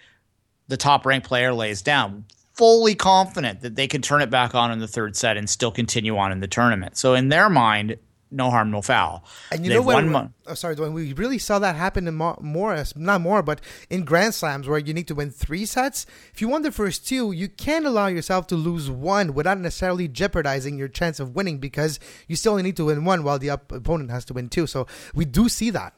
the 0.68 0.76
top 0.76 1.04
ranked 1.04 1.26
player 1.26 1.52
lays 1.52 1.82
down 1.82 2.24
fully 2.62 2.94
confident 2.94 3.62
that 3.62 3.74
they 3.74 3.88
could 3.88 4.04
turn 4.04 4.22
it 4.22 4.30
back 4.30 4.54
on 4.54 4.70
in 4.70 4.78
the 4.78 4.86
third 4.86 5.16
set 5.16 5.36
and 5.36 5.50
still 5.50 5.72
continue 5.72 6.16
on 6.16 6.30
in 6.30 6.38
the 6.38 6.46
tournament. 6.46 6.96
So 6.96 7.14
in 7.14 7.28
their 7.28 7.50
mind, 7.50 7.96
no 8.30 8.50
harm, 8.50 8.70
no 8.70 8.80
foul. 8.80 9.24
And 9.50 9.64
you 9.64 9.70
They've 9.70 9.80
know 9.80 9.82
what? 9.82 10.04
Mo- 10.04 10.30
oh, 10.46 10.54
sorry, 10.54 10.76
Dwayne. 10.76 10.92
We 10.92 11.12
really 11.12 11.38
saw 11.38 11.58
that 11.58 11.74
happen 11.74 12.06
in 12.06 12.14
more, 12.14 12.38
more, 12.40 12.84
not 12.94 13.20
more, 13.20 13.42
but 13.42 13.60
in 13.90 14.04
Grand 14.04 14.34
Slams 14.34 14.68
where 14.68 14.78
you 14.78 14.94
need 14.94 15.08
to 15.08 15.14
win 15.16 15.32
three 15.32 15.66
sets. 15.66 16.06
If 16.32 16.40
you 16.40 16.46
won 16.46 16.62
the 16.62 16.70
first 16.70 17.04
two, 17.04 17.32
you 17.32 17.48
can't 17.48 17.84
allow 17.84 18.06
yourself 18.06 18.46
to 18.46 18.54
lose 18.54 18.88
one 18.88 19.34
without 19.34 19.58
necessarily 19.58 20.06
jeopardizing 20.06 20.78
your 20.78 20.86
chance 20.86 21.18
of 21.18 21.34
winning 21.34 21.58
because 21.58 21.98
you 22.28 22.36
still 22.36 22.52
only 22.52 22.62
need 22.62 22.76
to 22.76 22.84
win 22.84 23.04
one 23.04 23.24
while 23.24 23.40
the 23.40 23.50
op- 23.50 23.72
opponent 23.72 24.12
has 24.12 24.24
to 24.26 24.34
win 24.34 24.48
two. 24.48 24.68
So 24.68 24.86
we 25.16 25.24
do 25.24 25.48
see 25.48 25.70
that. 25.70 25.94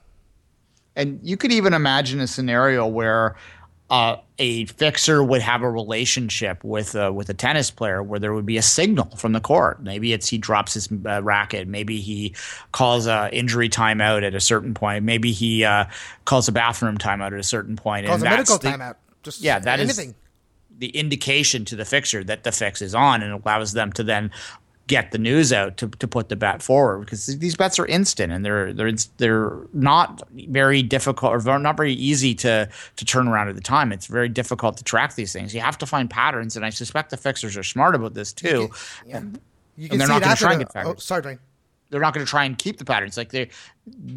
And 0.97 1.21
you 1.23 1.37
could 1.37 1.53
even 1.53 1.75
imagine 1.75 2.21
a 2.21 2.27
scenario 2.27 2.87
where 2.87 3.37
uh, 3.95 4.17
a 4.41 4.65
fixer 4.65 5.23
would 5.23 5.41
have 5.41 5.63
a 5.63 5.71
relationship 5.71 6.65
with 6.65 6.97
uh, 6.97 7.13
with 7.15 7.29
a 7.29 7.35
tennis 7.35 7.71
player 7.71 8.03
where 8.03 8.19
there 8.19 8.35
would 8.35 8.45
be 8.45 8.57
a 8.57 8.63
signal 8.63 9.07
from 9.17 9.31
the 9.31 9.41
court. 9.41 9.81
Maybe 9.81 10.13
it's 10.13 10.29
he 10.29 10.37
drops 10.37 10.75
his 10.75 10.89
uh, 11.07 11.23
racket. 11.23 11.69
Maybe 11.69 12.01
he 12.01 12.35
calls 12.73 13.07
a 13.07 13.31
injury 13.33 13.69
timeout 13.69 14.25
at 14.25 14.35
a 14.35 14.41
certain 14.41 14.75
point. 14.75 15.05
Maybe 15.05 15.31
he 15.31 15.63
uh, 15.63 15.85
calls 16.25 16.49
a 16.49 16.53
bathroom 16.53 16.99
timeout 16.99 17.29
at 17.29 17.35
a 17.35 17.45
certain 17.45 17.77
point. 17.77 18.09
Calls 18.09 18.21
and 18.21 18.27
a 18.27 18.31
medical 18.31 18.59
the, 18.59 18.69
timeout. 18.69 18.97
Just 19.23 19.41
yeah, 19.41 19.61
that 19.61 19.79
anything. 19.79 20.09
is 20.09 20.15
the 20.77 20.89
indication 20.89 21.65
to 21.67 21.77
the 21.77 21.85
fixer 21.85 22.25
that 22.25 22.43
the 22.43 22.51
fix 22.51 22.83
is 22.83 22.97
on 22.97 23.23
and 23.23 23.33
allows 23.33 23.75
them 23.75 23.93
to 23.93 24.03
then 24.03 24.33
get 24.87 25.13
the 25.13 25.19
news 25.19 25.53
out 25.53 25.77
to, 25.79 25.89
to 25.89 26.07
put 26.07 26.29
the 26.29 26.37
bet 26.37 26.63
forward 26.63 27.01
because 27.01 27.27
these 27.39 27.57
bets 27.57 27.79
are 27.79 27.87
instant 27.87 28.33
and 28.33 28.45
they're 28.45 28.73
they're 28.73 28.93
they're 29.17 29.59
not 29.73 30.23
very 30.49 30.83
difficult 30.83 31.33
or 31.47 31.59
not 31.59 31.77
very 31.77 31.95
easy 31.95 32.35
to 32.35 32.69
to 32.97 33.05
turn 33.05 33.29
around 33.29 33.49
at 33.49 33.55
the 33.55 33.63
time. 33.63 33.93
It's 33.93 34.07
very 34.07 34.29
difficult 34.29 34.77
to 34.79 34.85
track 34.85 35.15
these 35.15 35.33
things. 35.33 35.55
You 35.55 35.61
have 35.61 35.79
to 35.79 35.87
find 35.87 36.11
patterns, 36.11 36.57
and 36.57 36.65
I 36.65 36.71
suspect 36.71 37.11
the 37.11 37.17
fixers 37.17 37.57
are 37.57 37.63
smart 37.63 37.95
about 37.95 38.15
this 38.15 38.33
too. 38.33 38.47
You 38.47 38.69
can, 38.69 39.07
yeah. 39.07 39.21
you 39.77 39.89
can 39.89 39.93
and 39.93 40.01
they're 40.01 40.09
not 40.09 40.23
going 40.23 40.37
to 40.37 40.43
try 40.43 40.53
and 40.53 40.61
get 40.61 40.73
patterns. 40.73 40.95
Oh, 40.97 41.01
sorry, 41.01 41.23
Dwayne 41.23 41.39
they're 41.95 42.01
not 42.01 42.13
going 42.13 42.27
to 42.27 42.29
try 42.29 42.45
and 42.45 42.59
keep 42.59 42.79
the 42.79 42.85
patterns. 42.85 43.17
Like 43.17 43.31
they're 43.31 43.47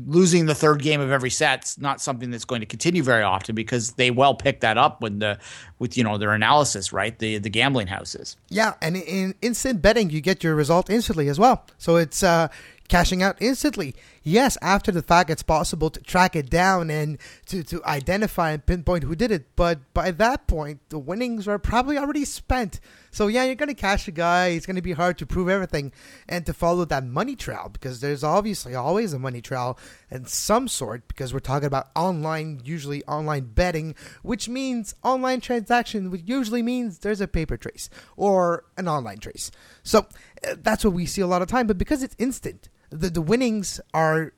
losing 0.08 0.48
the 0.48 0.56
third 0.56 0.82
game 0.82 1.00
of 1.00 1.12
every 1.12 1.30
set's 1.30 1.78
not 1.78 2.02
something 2.02 2.32
that's 2.32 2.44
going 2.44 2.62
to 2.62 2.66
continue 2.66 3.04
very 3.04 3.22
often 3.22 3.54
because 3.54 3.92
they 3.92 4.10
well 4.10 4.34
pick 4.34 4.62
that 4.62 4.80
up 4.80 5.00
when 5.00 5.20
the 5.20 5.38
with 5.78 5.96
you 5.96 6.04
know 6.04 6.18
their 6.18 6.32
analysis, 6.32 6.92
right? 6.92 7.20
The 7.20 7.38
the 7.38 7.52
gambling 7.52 7.86
houses. 7.86 8.36
Yeah, 8.50 8.74
and 8.82 8.98
in 8.98 9.36
instant 9.44 9.80
betting, 9.80 10.10
you 10.10 10.22
get 10.22 10.44
your 10.44 10.56
result 10.56 10.90
instantly 10.90 11.30
as 11.30 11.38
well. 11.38 11.68
So 11.78 11.98
it's 11.98 12.24
uh, 12.24 12.48
cashing 12.88 13.22
out 13.22 13.38
instantly. 13.40 13.94
Yes, 14.24 14.58
after 14.62 14.92
the 14.92 15.02
fact, 15.02 15.30
it's 15.30 15.44
possible 15.44 15.90
to 15.90 16.02
track 16.02 16.36
it 16.36 16.50
down 16.50 16.90
and 16.90 17.18
to, 17.48 17.64
to 17.64 17.84
identify 17.86 18.52
and 18.52 18.66
pinpoint 18.66 19.04
who 19.04 19.16
did 19.16 19.32
it. 19.32 19.56
But 19.56 19.80
by 19.94 20.12
that 20.12 20.48
point, 20.48 20.82
the 20.90 21.00
winnings 21.00 21.48
are 21.48 21.60
probably 21.60 21.98
already 21.98 22.26
spent. 22.26 22.80
So 23.12 23.28
yeah, 23.28 23.46
you're 23.46 23.56
going 23.56 23.70
to 23.70 23.74
cash 23.74 24.08
a 24.08 24.12
guy. 24.12 24.48
It's 24.50 24.66
going 24.66 24.76
to 24.76 24.82
be 24.82 24.92
hard 24.92 25.18
to 25.20 25.26
prove 25.26 25.50
everything 25.50 25.92
and 26.28 26.46
to 26.46 26.54
follow 26.54 26.86
that 26.86 27.06
money 27.06 27.36
trail 27.36 27.70
because 27.72 28.00
there's 28.00 28.24
obviously 28.24 28.76
always 28.76 29.14
a 29.14 29.20
money 29.20 29.42
trail 29.42 29.78
and 30.12 30.28
some 30.28 30.68
sort 30.68 31.08
because 31.08 31.34
we're 31.34 31.40
talking 31.40 31.68
about 31.68 31.88
online, 31.96 32.62
usually 32.64 33.04
online 33.06 33.46
betting, 33.46 33.96
which 34.24 34.48
means 34.50 34.94
online 35.04 35.42
transaction, 35.42 36.12
which 36.12 36.22
usually 36.26 36.62
means 36.62 37.00
there's 37.00 37.22
a 37.22 37.28
paper 37.28 37.58
trace 37.58 37.90
or 38.16 38.66
an 38.78 38.88
online 38.88 39.20
trace. 39.20 39.52
So 39.84 40.06
uh, 40.48 40.56
that's 40.62 40.84
what 40.84 40.94
we 40.94 41.06
see 41.06 41.22
a 41.22 41.28
lot 41.28 41.42
of 41.42 41.48
time. 41.48 41.68
But 41.68 41.78
because 41.78 42.04
it's 42.04 42.16
instant, 42.20 42.70
the, 42.90 43.10
the 43.10 43.22
winnings 43.22 43.80
are 43.94 44.34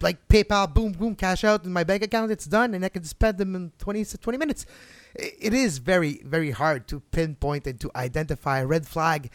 like 0.00 0.28
PayPal, 0.28 0.72
boom, 0.72 0.92
boom, 0.92 1.14
cash 1.14 1.44
out 1.44 1.64
in 1.64 1.72
my 1.72 1.84
bank 1.84 2.02
account. 2.02 2.30
It's 2.30 2.46
done, 2.46 2.74
and 2.74 2.84
I 2.84 2.88
can 2.88 3.04
spend 3.04 3.38
them 3.38 3.54
in 3.54 3.72
20, 3.78 4.04
20 4.04 4.38
minutes. 4.38 4.66
It 5.14 5.52
is 5.52 5.78
very, 5.78 6.20
very 6.24 6.52
hard 6.52 6.86
to 6.88 7.00
pinpoint 7.00 7.66
and 7.66 7.80
to 7.80 7.90
identify 7.96 8.60
a 8.60 8.66
red 8.66 8.86
flag 8.86 9.30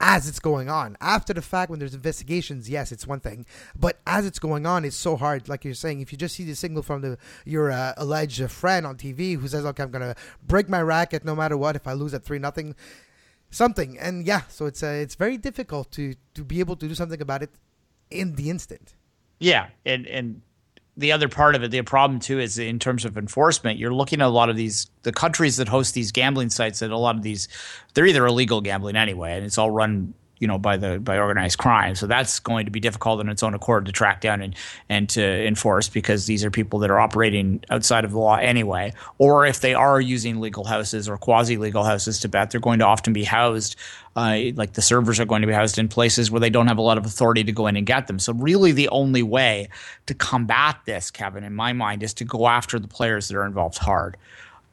as 0.00 0.28
it's 0.28 0.38
going 0.38 0.68
on. 0.68 0.96
After 1.00 1.32
the 1.32 1.42
fact, 1.42 1.70
when 1.70 1.78
there's 1.78 1.94
investigations, 1.94 2.70
yes, 2.70 2.92
it's 2.92 3.06
one 3.06 3.20
thing. 3.20 3.46
But 3.78 3.98
as 4.06 4.26
it's 4.26 4.38
going 4.38 4.66
on, 4.66 4.84
it's 4.84 4.96
so 4.96 5.16
hard. 5.16 5.48
Like 5.48 5.64
you're 5.64 5.74
saying, 5.74 6.00
if 6.00 6.12
you 6.12 6.18
just 6.18 6.36
see 6.36 6.44
the 6.44 6.54
signal 6.54 6.82
from 6.82 7.02
the 7.02 7.18
your 7.44 7.70
uh, 7.70 7.94
alleged 7.96 8.50
friend 8.50 8.86
on 8.86 8.96
TV 8.96 9.36
who 9.36 9.48
says, 9.48 9.64
"Okay, 9.64 9.82
I'm 9.82 9.90
gonna 9.90 10.14
break 10.46 10.68
my 10.68 10.82
racket 10.82 11.24
no 11.24 11.34
matter 11.34 11.56
what 11.56 11.76
if 11.76 11.86
I 11.86 11.92
lose 11.92 12.14
at 12.14 12.24
three 12.24 12.38
nothing," 12.38 12.74
something, 13.50 13.98
and 13.98 14.26
yeah, 14.26 14.42
so 14.48 14.66
it's 14.66 14.82
uh, 14.82 14.86
it's 14.86 15.14
very 15.14 15.36
difficult 15.36 15.90
to 15.92 16.14
to 16.34 16.44
be 16.44 16.60
able 16.60 16.76
to 16.76 16.88
do 16.88 16.94
something 16.94 17.20
about 17.20 17.42
it 17.42 17.50
in 18.10 18.34
the 18.34 18.50
instant. 18.50 18.94
Yeah, 19.38 19.68
and 19.84 20.06
and 20.06 20.42
the 20.96 21.12
other 21.12 21.28
part 21.28 21.54
of 21.54 21.62
it, 21.62 21.70
the 21.70 21.80
problem 21.82 22.18
too, 22.18 22.40
is 22.40 22.58
in 22.58 22.78
terms 22.78 23.04
of 23.04 23.16
enforcement. 23.16 23.78
You're 23.78 23.94
looking 23.94 24.20
at 24.20 24.26
a 24.26 24.30
lot 24.30 24.50
of 24.50 24.56
these 24.56 24.90
the 25.02 25.12
countries 25.12 25.56
that 25.56 25.68
host 25.68 25.94
these 25.94 26.12
gambling 26.12 26.50
sites, 26.50 26.82
and 26.82 26.92
a 26.92 26.98
lot 26.98 27.16
of 27.16 27.22
these 27.22 27.48
they're 27.94 28.06
either 28.06 28.26
illegal 28.26 28.60
gambling 28.60 28.96
anyway, 28.96 29.34
and 29.34 29.44
it's 29.44 29.58
all 29.58 29.70
run 29.70 30.14
you 30.38 30.46
know 30.46 30.58
by 30.58 30.76
the 30.76 30.98
by 30.98 31.18
organized 31.18 31.58
crime. 31.58 31.94
So 31.94 32.06
that's 32.06 32.38
going 32.38 32.66
to 32.66 32.70
be 32.70 32.80
difficult 32.80 33.20
in 33.20 33.28
its 33.28 33.42
own 33.42 33.54
accord 33.54 33.86
to 33.86 33.92
track 33.92 34.20
down 34.20 34.40
and 34.40 34.54
and 34.88 35.08
to 35.10 35.46
enforce 35.46 35.88
because 35.88 36.26
these 36.26 36.44
are 36.44 36.50
people 36.50 36.78
that 36.80 36.90
are 36.90 36.98
operating 36.98 37.62
outside 37.70 38.04
of 38.04 38.12
the 38.12 38.18
law 38.18 38.36
anyway. 38.36 38.92
Or 39.18 39.46
if 39.46 39.60
they 39.60 39.74
are 39.74 40.00
using 40.00 40.40
legal 40.40 40.64
houses 40.64 41.08
or 41.08 41.16
quasi 41.18 41.56
legal 41.56 41.84
houses 41.84 42.18
to 42.20 42.28
bet, 42.28 42.50
they're 42.50 42.60
going 42.60 42.78
to 42.80 42.86
often 42.86 43.12
be 43.12 43.24
housed. 43.24 43.76
Uh, 44.16 44.50
like 44.56 44.72
the 44.72 44.82
servers 44.82 45.20
are 45.20 45.24
going 45.24 45.42
to 45.42 45.46
be 45.46 45.52
housed 45.52 45.78
in 45.78 45.86
places 45.86 46.28
where 46.28 46.40
they 46.40 46.50
don't 46.50 46.66
have 46.66 46.78
a 46.78 46.82
lot 46.82 46.98
of 46.98 47.06
authority 47.06 47.44
to 47.44 47.52
go 47.52 47.68
in 47.68 47.76
and 47.76 47.86
get 47.86 48.08
them. 48.08 48.18
So 48.18 48.32
really, 48.32 48.72
the 48.72 48.88
only 48.88 49.22
way 49.22 49.68
to 50.06 50.14
combat 50.14 50.76
this, 50.86 51.12
Kevin, 51.12 51.44
in 51.44 51.54
my 51.54 51.72
mind, 51.72 52.02
is 52.02 52.14
to 52.14 52.24
go 52.24 52.48
after 52.48 52.80
the 52.80 52.88
players 52.88 53.28
that 53.28 53.36
are 53.36 53.46
involved 53.46 53.78
hard 53.78 54.16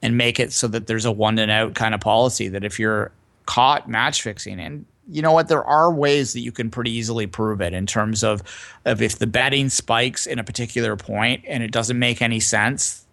and 0.01 0.17
make 0.17 0.39
it 0.39 0.51
so 0.51 0.67
that 0.67 0.88
there's 0.88 1.05
a 1.05 1.12
one 1.12 1.38
and 1.38 1.51
out 1.51 1.75
kind 1.75 1.93
of 1.93 2.01
policy 2.01 2.48
that 2.48 2.63
if 2.63 2.79
you're 2.79 3.12
caught 3.45 3.88
match 3.88 4.22
fixing 4.22 4.60
and 4.60 4.86
you 5.07 5.21
know 5.21 5.31
what? 5.31 5.47
There 5.47 5.63
are 5.63 5.91
ways 5.91 6.33
that 6.33 6.39
you 6.41 6.51
can 6.51 6.69
pretty 6.69 6.91
easily 6.91 7.27
prove 7.27 7.62
it 7.62 7.74
in 7.74 7.85
terms 7.85 8.24
of, 8.24 8.41
of 8.85 9.01
if 9.01 9.19
the 9.19 9.27
betting 9.27 9.69
spikes 9.69 10.25
in 10.25 10.39
a 10.39 10.43
particular 10.43 10.95
point 10.95 11.43
and 11.47 11.63
it 11.63 11.71
doesn't 11.71 11.97
make 12.00 12.21
any 12.21 12.39
sense. 12.39 13.05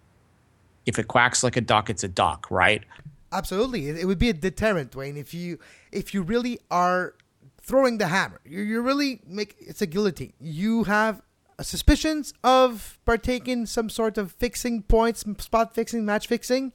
If 0.85 0.99
it 0.99 1.07
quacks 1.07 1.43
like 1.43 1.55
a 1.55 1.61
duck, 1.61 1.89
it's 1.89 2.03
a 2.03 2.07
duck, 2.07 2.47
right? 2.49 2.83
Absolutely, 3.31 3.89
it, 3.89 4.05
would 4.05 4.19
be 4.19 4.29
a 4.29 4.33
deterrent, 4.33 4.95
Wayne. 4.95 5.17
If 5.17 5.33
you 5.33 5.57
if 5.91 6.13
you 6.13 6.21
really 6.21 6.59
are 6.69 7.15
throwing 7.61 7.97
the 7.97 8.07
hammer, 8.07 8.39
you 8.45 8.61
you 8.61 8.81
really 8.81 9.21
make 9.25 9.55
it's 9.59 9.81
a 9.81 9.87
guillotine. 9.87 10.33
You 10.39 10.83
have 10.83 11.21
suspicions 11.61 12.33
of 12.43 12.99
partaking 13.05 13.65
some 13.65 13.89
sort 13.89 14.17
of 14.17 14.33
fixing 14.33 14.83
points, 14.83 15.23
spot 15.39 15.73
fixing, 15.73 16.05
match 16.05 16.27
fixing. 16.27 16.73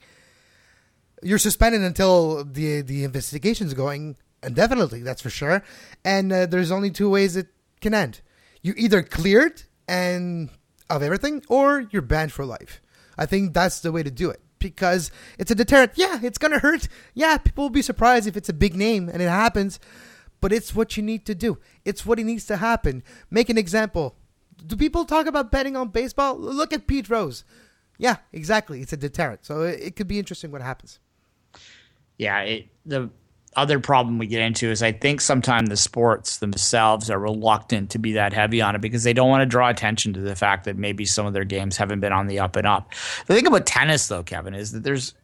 You're 1.23 1.39
suspended 1.39 1.83
until 1.83 2.45
the 2.45 2.81
the 2.81 3.05
investigation's 3.05 3.75
going 3.75 4.17
indefinitely. 4.43 5.03
That's 5.03 5.23
for 5.23 5.31
sure. 5.31 5.63
And 6.05 6.33
uh, 6.33 6.47
there's 6.47 6.71
only 6.71 6.91
two 6.91 7.11
ways 7.11 7.37
it 7.37 7.49
can 7.81 7.95
end. 7.95 8.21
You 8.63 8.75
either 8.77 9.03
cleared 9.03 9.63
and 9.87 10.51
of 10.91 11.03
everything, 11.03 11.43
or 11.49 11.87
you're 11.91 12.03
banned 12.03 12.33
for 12.33 12.45
life. 12.45 12.81
I 13.17 13.27
think 13.27 13.53
that's 13.53 13.81
the 13.81 13.93
way 13.93 14.03
to 14.03 14.11
do 14.11 14.31
it 14.31 14.41
because 14.59 15.11
it's 15.39 15.51
a 15.51 15.55
deterrent. 15.55 15.93
Yeah, 15.97 16.19
it's 16.23 16.39
gonna 16.39 16.59
hurt. 16.59 16.89
Yeah, 17.15 17.39
people 17.39 17.65
will 17.65 17.71
be 17.71 17.83
surprised 17.83 18.27
if 18.27 18.37
it's 18.37 18.49
a 18.49 18.55
big 18.55 18.75
name 18.75 19.09
and 19.09 19.21
it 19.21 19.29
happens, 19.29 19.79
but 20.41 20.53
it's 20.53 20.75
what 20.75 20.97
you 20.97 21.03
need 21.03 21.27
to 21.27 21.35
do. 21.35 21.59
It's 21.85 22.07
what 22.07 22.19
it 22.19 22.25
needs 22.25 22.47
to 22.47 22.57
happen. 22.57 23.03
Make 23.31 23.49
an 23.49 23.59
example. 23.59 24.17
Do 24.67 24.77
people 24.77 25.05
talk 25.05 25.27
about 25.27 25.53
betting 25.53 25.77
on 25.77 25.89
baseball? 25.89 26.39
Look 26.39 26.73
at 26.73 26.87
Pete 26.87 27.09
Rose. 27.09 27.45
Yeah, 27.97 28.17
exactly. 28.33 28.81
It's 28.81 28.93
a 28.93 28.97
deterrent. 28.97 29.45
So 29.45 29.63
it, 29.63 29.81
it 29.81 29.97
could 29.97 30.09
be 30.09 30.19
interesting 30.19 30.51
what 30.51 30.63
happens. 30.63 31.01
Yeah, 32.17 32.41
it, 32.41 32.69
the 32.85 33.11
other 33.57 33.81
problem 33.81 34.19
we 34.19 34.27
get 34.27 34.41
into 34.41 34.71
is 34.71 34.83
I 34.83 34.93
think 34.93 35.21
sometimes 35.21 35.69
the 35.69 35.77
sports 35.77 36.39
themselves 36.39 37.11
are 37.11 37.19
reluctant 37.19 37.91
to 37.91 37.99
be 37.99 38.13
that 38.13 38.33
heavy 38.33 38.61
on 38.61 38.75
it 38.75 38.81
because 38.81 39.05
they 39.05 39.13
don't 39.13 39.29
want 39.29 39.43
to 39.43 39.47
draw 39.47 39.69
attention 39.69 40.13
to 40.15 40.21
the 40.21 40.37
fact 40.37 40.65
that 40.65 40.77
maybe 40.77 41.05
some 41.05 41.27
of 41.27 41.33
their 41.33 41.45
games 41.45 41.77
haven't 41.77 42.01
been 42.01 42.13
on 42.13 42.27
the 42.27 42.39
up 42.39 42.57
and 42.57 42.67
up. 42.67 42.93
The 43.27 43.35
thing 43.35 43.47
about 43.47 43.67
tennis, 43.67 44.09
though, 44.09 44.23
Kevin, 44.23 44.55
is 44.55 44.73
that 44.73 44.85
there's 44.85 45.15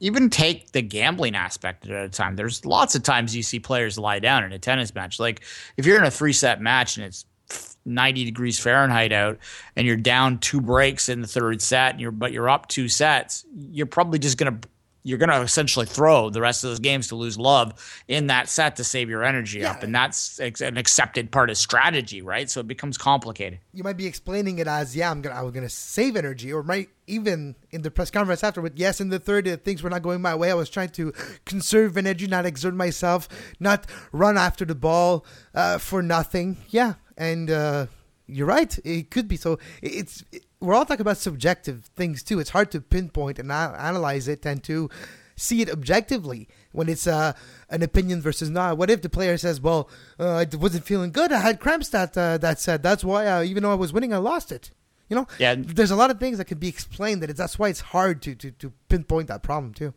even 0.00 0.30
take 0.30 0.72
the 0.72 0.82
gambling 0.82 1.34
aspect 1.34 1.86
at 1.88 2.04
a 2.04 2.08
time. 2.08 2.36
There's 2.36 2.64
lots 2.64 2.94
of 2.94 3.02
times 3.02 3.34
you 3.34 3.42
see 3.42 3.58
players 3.58 3.98
lie 3.98 4.20
down 4.20 4.44
in 4.44 4.52
a 4.52 4.58
tennis 4.58 4.94
match. 4.94 5.18
Like 5.18 5.42
if 5.76 5.86
you're 5.86 5.98
in 5.98 6.04
a 6.04 6.10
three 6.10 6.32
set 6.32 6.60
match 6.60 6.96
and 6.96 7.06
it's 7.06 7.24
90 7.84 8.24
degrees 8.24 8.58
Fahrenheit 8.58 9.12
out 9.12 9.38
and 9.76 9.86
you're 9.86 9.96
down 9.96 10.38
two 10.38 10.60
breaks 10.60 11.08
in 11.08 11.20
the 11.20 11.26
third 11.26 11.62
set 11.62 11.92
and 11.92 12.00
you're 12.00 12.10
but 12.10 12.32
you're 12.32 12.48
up 12.48 12.68
two 12.68 12.88
sets, 12.88 13.44
you're 13.54 13.86
probably 13.86 14.18
just 14.18 14.38
going 14.38 14.60
to 14.60 14.68
you're 15.06 15.18
going 15.18 15.28
to 15.30 15.40
essentially 15.40 15.86
throw 15.86 16.30
the 16.30 16.40
rest 16.40 16.64
of 16.64 16.70
those 16.70 16.80
games 16.80 17.06
to 17.06 17.14
lose 17.14 17.38
love 17.38 17.72
in 18.08 18.26
that 18.26 18.48
set 18.48 18.74
to 18.74 18.82
save 18.82 19.08
your 19.08 19.22
energy 19.22 19.60
Yeah. 19.60 19.70
up. 19.70 19.84
And 19.84 19.94
that's 19.94 20.40
ex- 20.40 20.60
an 20.60 20.76
accepted 20.76 21.30
part 21.30 21.48
of 21.48 21.56
strategy, 21.56 22.22
right? 22.22 22.50
So 22.50 22.58
it 22.58 22.66
becomes 22.66 22.98
complicated. 22.98 23.60
you 23.72 23.84
might 23.84 23.96
be 23.96 24.06
explaining 24.06 24.58
it 24.58 24.66
as, 24.66 24.96
yeah, 24.96 25.08
I'm 25.10 25.20
gonna, 25.22 25.36
I 25.36 25.42
was 25.42 25.52
gonna 25.52 25.68
save 25.68 26.16
energy, 26.16 26.52
or 26.52 26.64
might 26.64 26.88
even 27.06 27.54
in 27.70 27.82
the 27.82 27.90
press 27.90 28.10
conference 28.10 28.42
afterward, 28.42 28.72
yes, 28.76 29.00
in 29.00 29.10
the 29.10 29.20
third, 29.20 29.62
things 29.64 29.80
were 29.82 29.90
not 29.90 30.02
going 30.02 30.20
my 30.20 30.34
way. 30.34 30.50
I 30.50 30.54
was 30.54 30.68
trying 30.68 30.88
to 30.90 31.12
conserve 31.44 31.96
energy, 31.96 32.26
not 32.26 32.44
exert 32.44 32.74
myself, 32.74 33.28
not 33.60 33.86
run 34.10 34.36
after 34.36 34.64
the 34.64 34.74
ball 34.74 35.24
uh, 35.54 35.78
for 35.78 36.02
nothing. 36.02 36.56
Yeah, 36.70 36.94
and 37.16 37.48
uh, 37.48 37.86
you're 38.26 38.46
right. 38.48 38.76
It 38.84 39.10
could 39.12 39.28
be 39.28 39.36
so. 39.36 39.52
it- 39.82 39.92
It's 40.00 40.24
we're 40.60 40.74
all 40.74 40.84
talking 40.86 41.02
about 41.02 41.18
subjective 41.18 41.84
things 41.96 42.22
too. 42.22 42.38
It's 42.38 42.50
hard 42.50 42.70
to 42.72 42.80
pinpoint 42.80 43.38
and 43.38 43.52
analyze 43.52 44.28
it 44.28 44.46
and 44.46 44.62
to 44.64 44.88
see 45.36 45.60
it 45.60 45.70
objectively 45.70 46.48
when 46.72 46.88
it's 46.88 47.06
uh, 47.06 47.34
an 47.68 47.82
opinion 47.82 48.22
versus 48.22 48.48
not. 48.48 48.78
What 48.78 48.90
if 48.90 49.02
the 49.02 49.08
player 49.08 49.36
says, 49.36 49.60
"Well, 49.60 49.88
uh, 50.18 50.44
I 50.52 50.56
wasn't 50.56 50.84
feeling 50.84 51.12
good. 51.12 51.32
I 51.32 51.40
had 51.40 51.60
cramps 51.60 51.90
that 51.90 52.16
uh, 52.16 52.38
that 52.38 52.58
said. 52.60 52.82
That's 52.82 53.04
why, 53.04 53.26
uh, 53.26 53.42
even 53.42 53.62
though 53.62 53.72
I 53.72 53.74
was 53.76 53.92
winning, 53.92 54.12
I 54.12 54.18
lost 54.18 54.50
it." 54.50 54.70
You 55.08 55.14
know, 55.14 55.26
Yeah. 55.38 55.54
There's 55.56 55.92
a 55.92 55.96
lot 55.96 56.10
of 56.10 56.18
things 56.18 56.38
that 56.38 56.46
can 56.46 56.58
be 56.58 56.68
explained. 56.68 57.22
That 57.22 57.30
it's, 57.30 57.38
that's 57.38 57.58
why 57.58 57.68
it's 57.68 57.80
hard 57.80 58.22
to, 58.22 58.34
to 58.34 58.50
to 58.50 58.72
pinpoint 58.88 59.28
that 59.28 59.42
problem 59.42 59.72
too. 59.74 59.94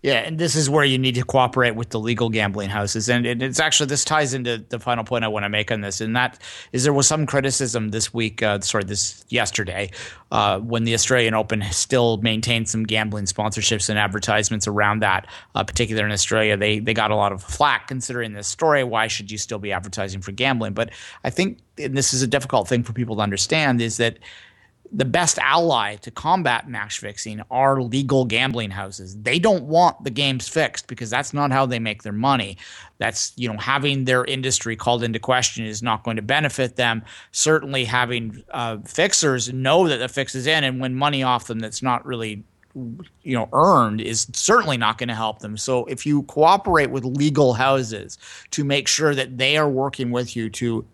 Yeah, 0.00 0.18
and 0.18 0.38
this 0.38 0.54
is 0.54 0.70
where 0.70 0.84
you 0.84 0.96
need 0.96 1.16
to 1.16 1.24
cooperate 1.24 1.74
with 1.74 1.90
the 1.90 1.98
legal 1.98 2.28
gambling 2.28 2.70
houses. 2.70 3.08
And, 3.08 3.26
and 3.26 3.42
it's 3.42 3.58
actually, 3.58 3.86
this 3.86 4.04
ties 4.04 4.32
into 4.32 4.64
the 4.68 4.78
final 4.78 5.02
point 5.02 5.24
I 5.24 5.28
want 5.28 5.44
to 5.44 5.48
make 5.48 5.72
on 5.72 5.80
this. 5.80 6.00
And 6.00 6.14
that 6.14 6.38
is 6.70 6.84
there 6.84 6.92
was 6.92 7.08
some 7.08 7.26
criticism 7.26 7.88
this 7.88 8.14
week, 8.14 8.40
uh, 8.40 8.60
sorry, 8.60 8.84
this 8.84 9.24
yesterday, 9.28 9.90
uh, 10.30 10.60
when 10.60 10.84
the 10.84 10.94
Australian 10.94 11.34
Open 11.34 11.64
still 11.72 12.18
maintained 12.18 12.68
some 12.68 12.84
gambling 12.84 13.24
sponsorships 13.24 13.88
and 13.88 13.98
advertisements 13.98 14.68
around 14.68 15.00
that, 15.00 15.26
uh, 15.56 15.64
particularly 15.64 16.06
in 16.06 16.12
Australia. 16.12 16.56
They, 16.56 16.78
they 16.78 16.94
got 16.94 17.10
a 17.10 17.16
lot 17.16 17.32
of 17.32 17.42
flack 17.42 17.88
considering 17.88 18.34
this 18.34 18.46
story. 18.46 18.84
Why 18.84 19.08
should 19.08 19.32
you 19.32 19.38
still 19.38 19.58
be 19.58 19.72
advertising 19.72 20.20
for 20.20 20.30
gambling? 20.30 20.74
But 20.74 20.90
I 21.24 21.30
think, 21.30 21.58
and 21.76 21.96
this 21.96 22.14
is 22.14 22.22
a 22.22 22.28
difficult 22.28 22.68
thing 22.68 22.84
for 22.84 22.92
people 22.92 23.16
to 23.16 23.22
understand, 23.22 23.82
is 23.82 23.96
that 23.96 24.18
the 24.90 25.04
best 25.04 25.38
ally 25.38 25.96
to 25.96 26.10
combat 26.10 26.68
match 26.68 26.98
fixing 26.98 27.42
are 27.50 27.82
legal 27.82 28.24
gambling 28.24 28.70
houses. 28.70 29.16
They 29.16 29.38
don't 29.38 29.64
want 29.64 30.02
the 30.02 30.10
games 30.10 30.48
fixed 30.48 30.86
because 30.86 31.10
that's 31.10 31.34
not 31.34 31.52
how 31.52 31.66
they 31.66 31.78
make 31.78 32.02
their 32.02 32.12
money. 32.12 32.56
That's, 32.98 33.32
you 33.36 33.48
know, 33.48 33.58
having 33.58 34.04
their 34.04 34.24
industry 34.24 34.76
called 34.76 35.02
into 35.02 35.18
question 35.18 35.66
is 35.66 35.82
not 35.82 36.04
going 36.04 36.16
to 36.16 36.22
benefit 36.22 36.76
them. 36.76 37.02
Certainly 37.32 37.84
having 37.84 38.42
uh, 38.50 38.78
fixers 38.86 39.52
know 39.52 39.88
that 39.88 39.98
the 39.98 40.08
fix 40.08 40.34
is 40.34 40.46
in 40.46 40.64
and 40.64 40.80
win 40.80 40.94
money 40.94 41.22
off 41.22 41.46
them 41.46 41.58
that's 41.58 41.82
not 41.82 42.04
really 42.06 42.44
you 43.22 43.34
know 43.34 43.48
earned 43.52 44.00
is 44.00 44.28
certainly 44.32 44.76
not 44.76 44.98
going 44.98 45.08
to 45.08 45.14
help 45.14 45.40
them 45.40 45.56
so 45.56 45.84
if 45.86 46.06
you 46.06 46.22
cooperate 46.24 46.90
with 46.90 47.02
legal 47.02 47.54
houses 47.54 48.18
to 48.50 48.62
make 48.62 48.86
sure 48.86 49.14
that 49.14 49.38
they 49.38 49.56
are 49.56 49.68
working 49.68 50.12
with 50.12 50.36
you 50.36 50.48
to 50.48 50.86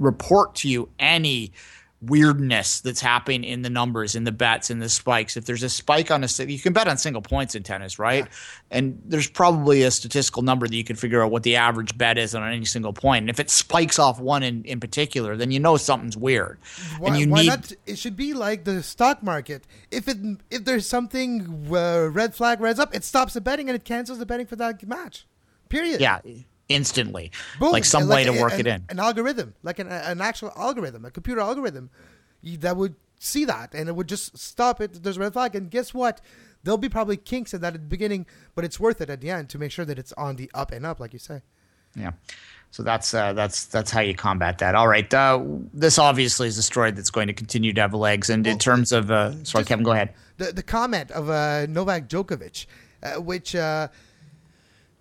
report 0.00 0.54
to 0.56 0.68
you 0.68 0.88
any 0.98 1.52
weirdness 2.02 2.80
that's 2.80 3.00
happening 3.00 3.44
in 3.44 3.62
the 3.62 3.68
numbers, 3.68 4.14
in 4.14 4.24
the 4.24 4.32
bets, 4.32 4.70
in 4.70 4.78
the 4.78 4.88
spikes. 4.88 5.36
If 5.36 5.44
there's 5.44 5.62
a 5.62 5.68
spike 5.68 6.10
on 6.10 6.24
a, 6.24 6.28
you 6.44 6.58
can 6.58 6.72
bet 6.72 6.88
on 6.88 6.96
single 6.96 7.20
points 7.20 7.54
in 7.54 7.62
tennis, 7.62 7.98
right? 7.98 8.26
And 8.70 9.02
there's 9.04 9.28
probably 9.28 9.82
a 9.82 9.90
statistical 9.90 10.42
number 10.42 10.66
that 10.66 10.74
you 10.74 10.84
can 10.84 10.96
figure 10.96 11.22
out 11.22 11.30
what 11.30 11.42
the 11.42 11.56
average 11.56 11.96
bet 11.98 12.16
is 12.16 12.34
on 12.34 12.42
any 12.50 12.64
single 12.64 12.92
point. 12.92 13.24
And 13.24 13.30
if 13.30 13.38
it 13.38 13.50
spikes 13.50 13.98
off 13.98 14.18
one 14.18 14.42
in, 14.42 14.64
in 14.64 14.80
particular, 14.80 15.36
then 15.36 15.50
you 15.50 15.60
know 15.60 15.76
something's 15.76 16.16
weird. 16.16 16.58
Why, 16.98 17.08
and 17.08 17.18
you 17.18 17.26
need 17.26 17.46
not? 17.46 17.72
It 17.86 17.98
should 17.98 18.16
be 18.16 18.32
like 18.32 18.64
the 18.64 18.82
stock 18.82 19.22
market. 19.22 19.66
If 19.90 20.08
it 20.08 20.16
if 20.50 20.64
there's 20.64 20.86
something 20.86 21.68
uh, 21.70 22.08
red 22.10 22.34
flag 22.34 22.60
red 22.60 22.80
up, 22.80 22.94
it 22.94 23.04
stops 23.04 23.34
the 23.34 23.40
betting 23.40 23.68
and 23.68 23.76
it 23.76 23.84
cancels 23.84 24.18
the 24.18 24.26
betting 24.26 24.46
for 24.46 24.56
that 24.56 24.86
match. 24.86 25.26
Period. 25.68 26.00
yeah, 26.00 26.20
instantly, 26.70 27.30
Boom. 27.58 27.72
like 27.72 27.84
some 27.84 28.02
And 28.02 28.10
way 28.10 28.24
to 28.24 28.32
work 28.32 28.54
an, 28.54 28.60
it 28.60 28.66
in. 28.66 28.84
An 28.88 28.98
algorithm, 28.98 29.54
like 29.62 29.78
an, 29.78 29.88
an 29.88 30.20
actual 30.22 30.52
algorithm, 30.56 31.04
a 31.04 31.10
computer 31.10 31.40
algorithm, 31.42 31.90
that 32.42 32.76
would 32.76 32.94
see 33.18 33.44
that 33.44 33.74
and 33.74 33.88
it 33.90 33.94
would 33.94 34.08
just 34.08 34.38
stop 34.38 34.80
it. 34.80 35.02
There's 35.02 35.18
a 35.18 35.20
red 35.20 35.34
flag, 35.34 35.54
and 35.54 35.70
guess 35.70 35.92
what? 35.92 36.22
There'll 36.62 36.78
be 36.78 36.88
probably 36.88 37.16
kinks 37.16 37.52
in 37.52 37.60
that 37.60 37.74
at 37.74 37.80
the 37.80 37.86
beginning, 37.86 38.26
but 38.54 38.64
it's 38.64 38.78
worth 38.80 39.00
it 39.00 39.10
at 39.10 39.20
the 39.20 39.30
end 39.30 39.48
to 39.50 39.58
make 39.58 39.72
sure 39.72 39.84
that 39.84 39.98
it's 39.98 40.12
on 40.14 40.36
the 40.36 40.50
up 40.54 40.72
and 40.72 40.86
up, 40.86 41.00
like 41.00 41.12
you 41.12 41.18
say. 41.18 41.42
Yeah. 41.96 42.12
So 42.70 42.82
that's 42.84 43.12
uh, 43.14 43.32
that's 43.32 43.64
that's 43.64 43.90
how 43.90 44.00
you 44.00 44.14
combat 44.14 44.58
that. 44.58 44.74
All 44.76 44.86
right. 44.86 45.12
Uh, 45.12 45.42
this 45.74 45.98
obviously 45.98 46.46
is 46.46 46.56
a 46.56 46.62
story 46.62 46.92
that's 46.92 47.10
going 47.10 47.26
to 47.26 47.32
continue 47.32 47.72
to 47.72 47.80
have 47.80 47.94
legs. 47.94 48.30
And 48.30 48.46
in 48.46 48.58
terms 48.58 48.92
of, 48.92 49.10
uh, 49.10 49.32
sorry, 49.44 49.62
just- 49.62 49.68
Kevin, 49.68 49.84
go 49.84 49.90
ahead. 49.92 50.14
the 50.36 50.52
the 50.52 50.62
comment 50.62 51.10
of 51.10 51.28
uh, 51.28 51.66
Novak 51.66 52.08
Djokovic, 52.08 52.66
uh, 53.02 53.20
which 53.20 53.56
uh, 53.56 53.88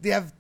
they 0.02 0.10
have 0.10 0.34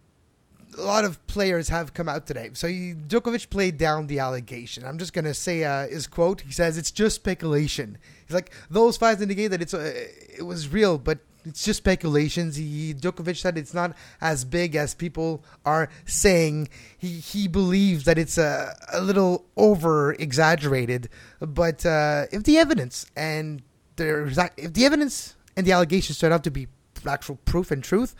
a 0.79 0.85
lot 0.85 1.05
of 1.05 1.25
players 1.27 1.69
have 1.69 1.93
come 1.93 2.09
out 2.09 2.25
today. 2.25 2.51
So 2.53 2.67
he, 2.67 2.93
Djokovic 2.93 3.49
played 3.49 3.77
down 3.77 4.07
the 4.07 4.19
allegation. 4.19 4.85
I'm 4.85 4.97
just 4.97 5.13
gonna 5.13 5.33
say 5.33 5.63
uh, 5.63 5.87
his 5.87 6.07
quote. 6.07 6.41
He 6.41 6.51
says 6.51 6.77
it's 6.77 6.91
just 6.91 7.15
speculation. 7.15 7.97
He's 8.25 8.33
like 8.33 8.51
those 8.69 8.97
facts 8.97 9.21
indicate 9.21 9.49
that 9.49 9.61
it's 9.61 9.73
uh, 9.73 9.93
it 10.37 10.45
was 10.45 10.69
real, 10.69 10.97
but 10.97 11.19
it's 11.45 11.63
just 11.63 11.77
speculations. 11.77 12.55
He 12.55 12.93
Djokovic 12.93 13.37
said 13.37 13.57
it's 13.57 13.73
not 13.73 13.95
as 14.21 14.45
big 14.45 14.75
as 14.75 14.93
people 14.93 15.43
are 15.65 15.89
saying. 16.05 16.69
He 16.97 17.19
he 17.19 17.47
believes 17.47 18.05
that 18.05 18.17
it's 18.17 18.37
a, 18.37 18.75
a 18.93 19.01
little 19.01 19.45
over 19.57 20.13
exaggerated, 20.13 21.09
but 21.39 21.85
uh, 21.85 22.25
if 22.31 22.43
the 22.43 22.57
evidence 22.57 23.05
and 23.15 23.61
there's 23.97 24.37
if 24.57 24.73
the 24.73 24.85
evidence 24.85 25.35
and 25.55 25.65
the 25.67 25.71
allegations 25.71 26.19
turn 26.19 26.31
out 26.31 26.43
to 26.45 26.51
be 26.51 26.67
actual 27.05 27.37
proof 27.45 27.71
and 27.71 27.83
truth, 27.83 28.15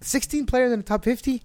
16 0.00 0.46
players 0.46 0.72
in 0.72 0.78
the 0.78 0.84
top 0.84 1.04
50 1.04 1.42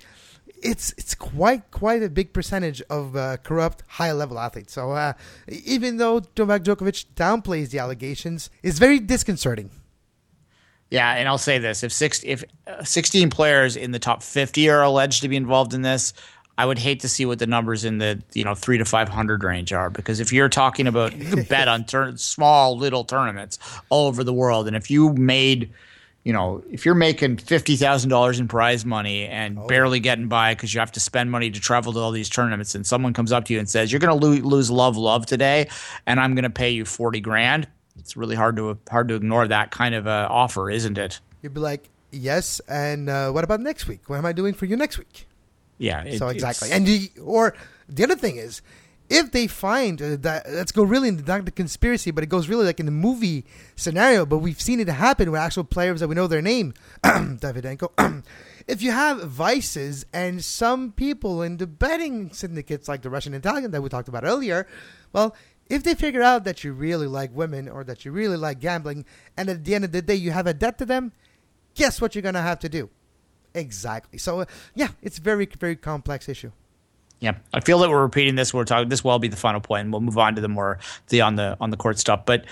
it's 0.62 0.94
it's 0.98 1.16
quite 1.16 1.70
quite 1.72 2.04
a 2.04 2.10
big 2.10 2.34
percentage 2.34 2.82
of 2.89 3.16
uh, 3.16 3.38
corrupt 3.38 3.84
high 3.88 4.12
level 4.12 4.39
athletes. 4.39 4.74
So 4.74 4.92
uh, 4.92 5.13
even 5.48 5.98
though 5.98 6.22
Novak 6.38 6.63
Djokovic 6.63 7.06
downplays 7.16 7.70
the 7.70 7.80
allegations 7.80 8.50
it's 8.63 8.80
very 8.80 9.00
disconcerting. 9.00 9.70
Yeah, 10.89 11.13
and 11.13 11.27
I'll 11.27 11.38
say 11.38 11.58
this: 11.58 11.84
if 11.84 11.92
six, 11.92 12.22
if 12.24 12.46
uh, 12.66 12.84
sixteen 12.84 13.30
players 13.30 13.75
in 13.75 13.92
the 13.92 14.00
top 14.00 14.24
fifty 14.24 14.70
are 14.70 14.82
alleged 14.82 15.22
to 15.24 15.27
be 15.27 15.36
involved 15.36 15.74
in 15.74 15.82
this, 15.82 16.13
I 16.58 16.66
would 16.66 16.80
hate 16.80 17.01
to 17.01 17.10
see 17.10 17.25
what 17.25 17.39
the 17.39 17.48
numbers 17.48 17.84
in 17.84 17.98
the 17.98 18.24
you 18.34 18.46
know 18.46 18.56
three 18.56 18.77
to 18.77 18.86
five 18.86 19.10
hundred 19.10 19.44
range 19.44 19.74
are. 19.74 19.89
Because 19.89 20.22
if 20.22 20.32
you're 20.32 20.48
talking 20.48 20.88
about 20.88 21.16
you 21.18 21.44
bet 21.44 21.68
on 21.68 21.84
tur- 21.88 22.16
small 22.16 22.77
little 22.77 23.04
tournaments 23.04 23.60
all 23.89 24.08
over 24.08 24.24
the 24.24 24.34
world, 24.34 24.66
and 24.66 24.77
if 24.77 24.89
you 24.89 25.12
made 25.13 25.74
you 26.27 26.34
know, 26.34 26.62
if 26.69 26.86
you're 26.86 26.93
making 27.10 27.38
fifty 27.38 27.77
thousand 27.77 28.10
dollars 28.10 28.38
in 28.41 28.50
prize 28.50 28.84
money 28.84 29.25
and 29.27 29.65
barely 29.67 30.01
getting 30.01 30.27
by 30.27 30.53
because 30.53 30.74
you 30.74 30.81
have 30.81 30.91
to 30.91 31.00
spend 31.00 31.31
money 31.31 31.50
to 31.50 31.60
travel 31.60 31.93
to 31.93 32.00
all 32.00 32.12
these 32.12 32.27
tournaments, 32.29 32.75
and 32.75 32.86
someone 32.86 33.13
comes 33.13 33.31
up 33.31 33.46
to 33.46 33.53
you 33.53 33.60
and 33.60 33.69
says 33.69 33.91
you're 33.91 34.00
going 34.01 34.19
to 34.19 34.25
lo- 34.27 34.34
lose 34.55 34.69
love, 34.69 34.98
love 34.98 35.25
today, 35.25 35.69
and 36.05 36.19
I'm 36.19 36.36
going 36.36 36.43
to 36.43 36.50
pay 36.50 36.72
you 36.72 36.84
forty 36.84 37.22
grand, 37.22 37.67
it's 37.98 38.17
really 38.17 38.36
hard 38.36 38.57
to 38.57 38.77
hard 38.91 39.07
to 39.07 39.13
ignore 39.15 39.48
that 39.48 39.72
kind 39.72 39.96
of 39.96 40.05
uh, 40.05 40.27
offer, 40.29 40.69
isn't 40.69 40.98
it? 40.98 41.22
you'd 41.41 41.53
be 41.53 41.60
like 41.62 41.88
yes 42.12 42.60
and 42.67 43.10
uh, 43.10 43.29
what 43.31 43.43
about 43.43 43.60
next 43.62 43.88
week 43.88 44.10
what 44.10 44.17
am 44.17 44.25
I 44.25 44.34
doing 44.34 44.53
for 44.53 44.65
you 44.65 44.75
next 44.75 44.98
week 44.98 45.27
Yeah. 45.77 46.03
it- 46.03 46.17
so 46.17 46.27
exactly 46.29 46.72
and 46.72 46.88
you, 46.88 47.07
or 47.24 47.53
the 47.88 48.03
other 48.03 48.15
thing 48.15 48.38
is 48.38 48.62
if 49.09 49.31
they 49.31 49.47
find 49.47 50.01
uh, 50.01 50.17
that 50.17 50.49
let's 50.49 50.71
go 50.71 50.83
really 50.83 51.07
into 51.07 51.23
the 51.23 51.51
conspiracy 51.51 52.11
but 52.11 52.23
it 52.23 52.27
goes 52.27 52.49
really 52.49 52.65
like 52.65 52.79
in 52.79 52.85
the 52.85 52.91
movie 52.91 53.45
scenario 53.75 54.25
but 54.25 54.39
we've 54.39 54.61
seen 54.61 54.79
it 54.79 54.87
happen 54.87 55.31
with 55.31 55.39
actual 55.39 55.63
players 55.63 55.99
that 55.99 56.07
we 56.07 56.15
know 56.15 56.27
their 56.27 56.41
name. 56.41 56.73
Davydenko. 57.03 58.23
If 58.67 58.81
you 58.81 58.91
have 58.91 59.23
vices 59.29 60.05
and 60.11 60.43
some 60.43 60.91
people 60.91 61.41
in 61.41 61.55
the 61.55 61.65
betting 61.65 62.33
syndicates 62.33 62.89
like 62.89 63.01
the 63.01 63.09
russian 63.09 63.33
italian 63.33 63.71
that 63.71 63.81
we 63.81 63.87
talked 63.87 64.09
about 64.09 64.25
earlier 64.25 64.67
well 65.13 65.33
if 65.69 65.83
they 65.83 65.95
figure 65.95 66.21
out 66.21 66.43
that 66.43 66.65
you 66.65 66.73
really 66.73 67.07
like 67.07 67.33
women 67.33 67.69
or 67.69 67.85
that 67.85 68.03
you 68.03 68.11
really 68.11 68.35
like 68.35 68.59
gambling 68.59 69.05
and 69.37 69.47
at 69.47 69.63
the 69.63 69.73
end 69.73 69.85
of 69.85 69.93
the 69.93 70.01
day 70.01 70.15
you 70.15 70.31
have 70.31 70.47
a 70.47 70.53
debt 70.53 70.77
to 70.79 70.85
them 70.85 71.13
guess 71.75 72.01
what 72.01 72.13
you're 72.13 72.21
going 72.21 72.33
to 72.33 72.41
have 72.41 72.59
to 72.59 72.67
do? 72.67 72.89
Exactly. 73.53 74.19
So 74.19 74.41
uh, 74.41 74.45
yeah 74.75 74.89
it's 75.01 75.17
very 75.17 75.45
very 75.45 75.77
complex 75.77 76.27
issue 76.27 76.51
Yeah, 77.19 77.36
I 77.53 77.62
feel 77.62 77.79
that 77.79 77.89
we're 77.89 78.01
repeating 78.01 78.36
this. 78.36 78.53
We're 78.53 78.63
talking. 78.63 78.89
This 78.89 79.03
will 79.03 79.19
be 79.19 79.27
the 79.27 79.38
final 79.38 79.59
point, 79.59 79.86
and 79.86 79.91
we'll 79.91 80.01
move 80.01 80.17
on 80.17 80.36
to 80.36 80.41
the 80.41 80.47
more 80.47 80.79
the 81.09 81.21
on 81.21 81.36
the 81.36 81.57
on 81.59 81.71
the 81.71 81.77
court 81.77 81.97
stuff. 81.97 82.25
But 82.25 82.45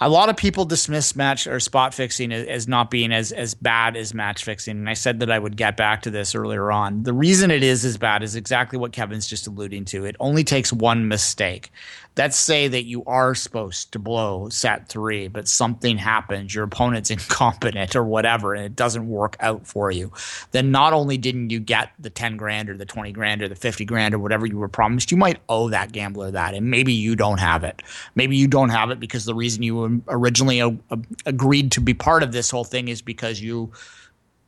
a 0.00 0.08
lot 0.08 0.28
of 0.28 0.36
people 0.36 0.64
dismiss 0.64 1.16
match 1.16 1.46
or 1.46 1.58
spot 1.60 1.94
fixing 1.94 2.32
as, 2.32 2.46
as 2.46 2.68
not 2.68 2.90
being 2.90 3.12
as 3.12 3.32
as 3.32 3.54
bad 3.54 3.96
as 3.96 4.14
match 4.14 4.44
fixing, 4.44 4.78
and 4.78 4.88
I 4.88 4.94
said 4.94 5.20
that 5.20 5.30
I 5.30 5.38
would 5.38 5.56
get 5.56 5.76
back 5.76 6.02
to 6.02 6.10
this 6.10 6.34
earlier 6.34 6.70
on. 6.70 7.02
The 7.02 7.12
reason 7.12 7.50
it 7.50 7.62
is 7.62 7.84
as 7.84 7.96
bad 7.96 8.22
is 8.22 8.36
exactly 8.36 8.78
what 8.78 8.92
Kevin's 8.92 9.26
just 9.26 9.46
alluding 9.46 9.86
to. 9.86 10.04
It 10.04 10.16
only 10.20 10.44
takes 10.44 10.72
one 10.72 11.08
mistake. 11.08 11.72
Let's 12.16 12.36
say 12.36 12.68
that 12.68 12.84
you 12.84 13.02
are 13.06 13.34
supposed 13.34 13.90
to 13.92 13.98
blow 13.98 14.48
set 14.48 14.88
three, 14.88 15.26
but 15.26 15.48
something 15.48 15.98
happens, 15.98 16.54
your 16.54 16.62
opponent's 16.62 17.10
incompetent 17.10 17.96
or 17.96 18.04
whatever, 18.04 18.54
and 18.54 18.64
it 18.64 18.76
doesn't 18.76 19.08
work 19.08 19.36
out 19.40 19.66
for 19.66 19.90
you. 19.90 20.12
Then 20.52 20.70
not 20.70 20.92
only 20.92 21.18
didn't 21.18 21.50
you 21.50 21.58
get 21.58 21.90
the 21.98 22.10
10 22.10 22.36
grand 22.36 22.70
or 22.70 22.76
the 22.76 22.84
20 22.84 23.10
grand 23.10 23.42
or 23.42 23.48
the 23.48 23.56
50 23.56 23.84
grand 23.84 24.14
or 24.14 24.20
whatever 24.20 24.46
you 24.46 24.58
were 24.58 24.68
promised, 24.68 25.10
you 25.10 25.16
might 25.16 25.40
owe 25.48 25.68
that 25.70 25.90
gambler 25.90 26.30
that. 26.30 26.54
And 26.54 26.70
maybe 26.70 26.92
you 26.92 27.16
don't 27.16 27.40
have 27.40 27.64
it. 27.64 27.82
Maybe 28.14 28.36
you 28.36 28.46
don't 28.46 28.68
have 28.70 28.90
it 28.90 29.00
because 29.00 29.24
the 29.24 29.34
reason 29.34 29.64
you 29.64 30.00
originally 30.08 30.60
uh, 30.60 30.70
uh, 30.92 30.96
agreed 31.26 31.72
to 31.72 31.80
be 31.80 31.94
part 31.94 32.22
of 32.22 32.30
this 32.30 32.48
whole 32.50 32.64
thing 32.64 32.86
is 32.88 33.02
because 33.02 33.40
you 33.40 33.72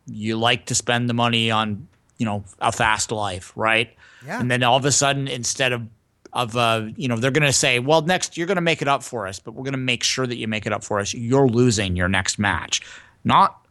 you 0.09 0.37
like 0.37 0.67
to 0.67 0.75
spend 0.77 1.09
the 1.09 1.15
money 1.15 1.51
on 1.51 1.89
you 2.19 2.25
know 2.25 2.45
a 2.61 2.71
fast 2.71 3.11
life 3.11 3.53
right 3.57 3.91
Yeah. 4.25 4.39
and 4.41 4.49
then 4.49 4.63
all 4.63 4.77
of 4.77 4.85
a 4.85 4.93
sudden 4.93 5.27
instead 5.27 5.73
of 5.73 5.83
of 6.37 6.57
uh 6.57 6.87
you 6.97 7.09
know 7.09 7.17
they're 7.17 7.31
going 7.31 7.43
to 7.43 7.53
say 7.53 7.79
well 7.79 8.03
next 8.03 8.37
you're 8.37 8.47
going 8.47 8.57
to 8.57 8.61
make 8.63 8.83
it 8.83 8.89
up 8.89 9.03
for 9.03 9.27
us 9.27 9.39
but 9.39 9.53
we're 9.53 9.65
going 9.65 9.73
to 9.73 9.79
make 9.79 10.03
sure 10.03 10.27
that 10.27 10.37
you 10.37 10.47
make 10.47 10.67
it 10.67 10.73
up 10.73 10.85
for 10.85 11.01
us 11.01 11.15
you're 11.15 11.49
losing 11.49 11.97
your 11.97 12.09
next 12.09 12.39
match 12.39 12.83
not 13.25 13.67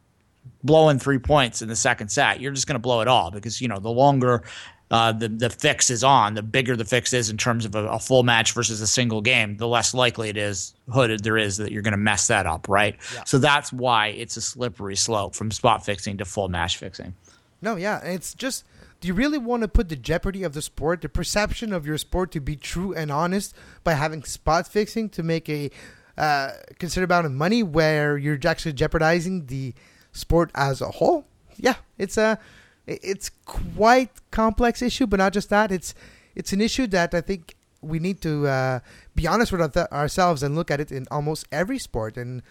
blowing 0.63 0.99
three 0.99 1.19
points 1.19 1.61
in 1.61 1.69
the 1.69 1.75
second 1.75 2.09
set 2.09 2.41
you're 2.41 2.51
just 2.51 2.67
going 2.67 2.75
to 2.75 2.79
blow 2.79 3.01
it 3.01 3.07
all 3.07 3.31
because 3.31 3.61
you 3.61 3.67
know 3.67 3.79
the 3.79 3.89
longer 3.89 4.43
uh, 4.91 5.11
the 5.11 5.27
the 5.27 5.49
fix 5.49 5.89
is 5.89 6.03
on, 6.03 6.35
the 6.35 6.43
bigger 6.43 6.75
the 6.75 6.85
fix 6.85 7.11
is 7.11 7.29
in 7.29 7.37
terms 7.37 7.65
of 7.65 7.73
a, 7.73 7.85
a 7.87 7.99
full 7.99 8.21
match 8.23 8.51
versus 8.53 8.81
a 8.81 8.87
single 8.87 9.19
game, 9.19 9.57
the 9.57 9.67
less 9.67 9.93
likely 9.93 10.29
it 10.29 10.37
is 10.37 10.75
hooded 10.93 11.23
there 11.23 11.37
is 11.37 11.57
that 11.57 11.71
you're 11.71 11.81
going 11.81 11.91
to 11.91 11.97
mess 11.97 12.27
that 12.27 12.45
up, 12.45 12.69
right? 12.69 12.95
So 13.25 13.39
that's 13.39 13.73
why 13.73 14.07
it's 14.09 14.37
a 14.37 14.41
slippery 14.41 14.95
slope 14.95 15.33
from 15.33 15.49
spot 15.49 15.83
fixing 15.83 16.17
to 16.17 16.25
full 16.25 16.49
match 16.49 16.77
fixing. 16.77 17.15
No, 17.61 17.75
yeah, 17.75 17.99
it's 18.03 18.33
just. 18.35 18.63
Do 19.01 19.07
you 19.07 19.13
really 19.13 19.37
want 19.37 19.61
to 19.61 19.67
put 19.67 19.89
the 19.89 19.95
jeopardy 19.95 20.43
of 20.43 20.53
the 20.53 20.61
sport, 20.61 21.01
the 21.01 21.09
perception 21.09 21.73
of 21.73 21.85
your 21.85 21.97
sport, 21.97 22.31
to 22.31 22.39
be 22.39 22.55
true 22.55 22.93
and 22.93 23.11
honest 23.11 23.53
by 23.83 23.93
having 23.93 24.23
spot 24.23 24.67
fixing 24.67 25.09
to 25.09 25.23
make 25.23 25.47
a 25.49 25.69
uh, 26.17 26.51
considerable 26.79 27.15
amount 27.15 27.25
of 27.27 27.31
money, 27.33 27.61
where 27.61 28.17
you're 28.17 28.39
actually 28.45 28.73
jeopardizing 28.73 29.47
the 29.47 29.73
sport 30.11 30.49
as 30.55 30.81
a 30.81 30.87
whole? 30.89 31.25
Yeah, 31.57 31.75
it's 31.97 32.17
a 32.17 32.39
it's 32.87 33.29
quite 33.45 34.11
complex 34.31 34.81
issue, 34.81 35.07
but 35.07 35.17
not 35.17 35.33
just 35.33 35.49
that. 35.49 35.71
It's 35.71 35.93
it's 36.35 36.53
an 36.53 36.61
issue 36.61 36.87
that 36.87 37.13
I 37.13 37.21
think 37.21 37.55
we 37.81 37.99
need 37.99 38.21
to 38.21 38.47
uh, 38.47 38.79
be 39.13 39.27
honest 39.27 39.51
with 39.51 39.77
our- 39.77 39.91
ourselves 39.93 40.41
and 40.41 40.55
look 40.55 40.71
at 40.71 40.79
it 40.79 40.91
in 40.91 41.05
almost 41.11 41.47
every 41.51 41.77
sport 41.79 42.17
and 42.17 42.41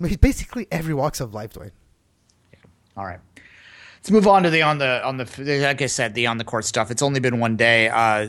basically 0.20 0.66
every 0.70 0.94
walks 0.94 1.20
of 1.20 1.34
life, 1.34 1.52
Dwayne. 1.54 1.72
All 2.96 3.04
right. 3.06 3.20
Let's 4.00 4.10
move 4.10 4.26
on 4.26 4.44
to 4.44 4.50
the 4.50 4.62
on 4.62 4.78
the 4.78 5.04
on 5.04 5.18
the 5.18 5.60
like 5.62 5.82
I 5.82 5.86
said 5.86 6.14
the 6.14 6.26
on 6.26 6.38
the 6.38 6.44
court 6.44 6.64
stuff. 6.64 6.90
It's 6.90 7.02
only 7.02 7.20
been 7.20 7.38
one 7.38 7.56
day. 7.56 7.88
Uh, 7.88 8.28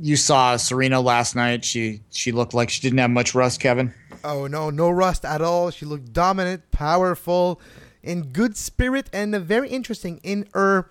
you 0.00 0.16
saw 0.16 0.56
Serena 0.56 1.00
last 1.00 1.36
night. 1.36 1.62
She 1.62 2.00
she 2.10 2.32
looked 2.32 2.54
like 2.54 2.70
she 2.70 2.80
didn't 2.80 2.98
have 2.98 3.10
much 3.10 3.34
rust, 3.34 3.60
Kevin. 3.60 3.92
Oh 4.24 4.46
no, 4.46 4.70
no 4.70 4.88
rust 4.88 5.26
at 5.26 5.42
all. 5.42 5.70
She 5.70 5.84
looked 5.84 6.14
dominant, 6.14 6.70
powerful, 6.70 7.60
in 8.02 8.32
good 8.32 8.56
spirit, 8.56 9.10
and 9.12 9.34
very 9.36 9.68
interesting 9.68 10.20
in 10.22 10.48
her 10.54 10.90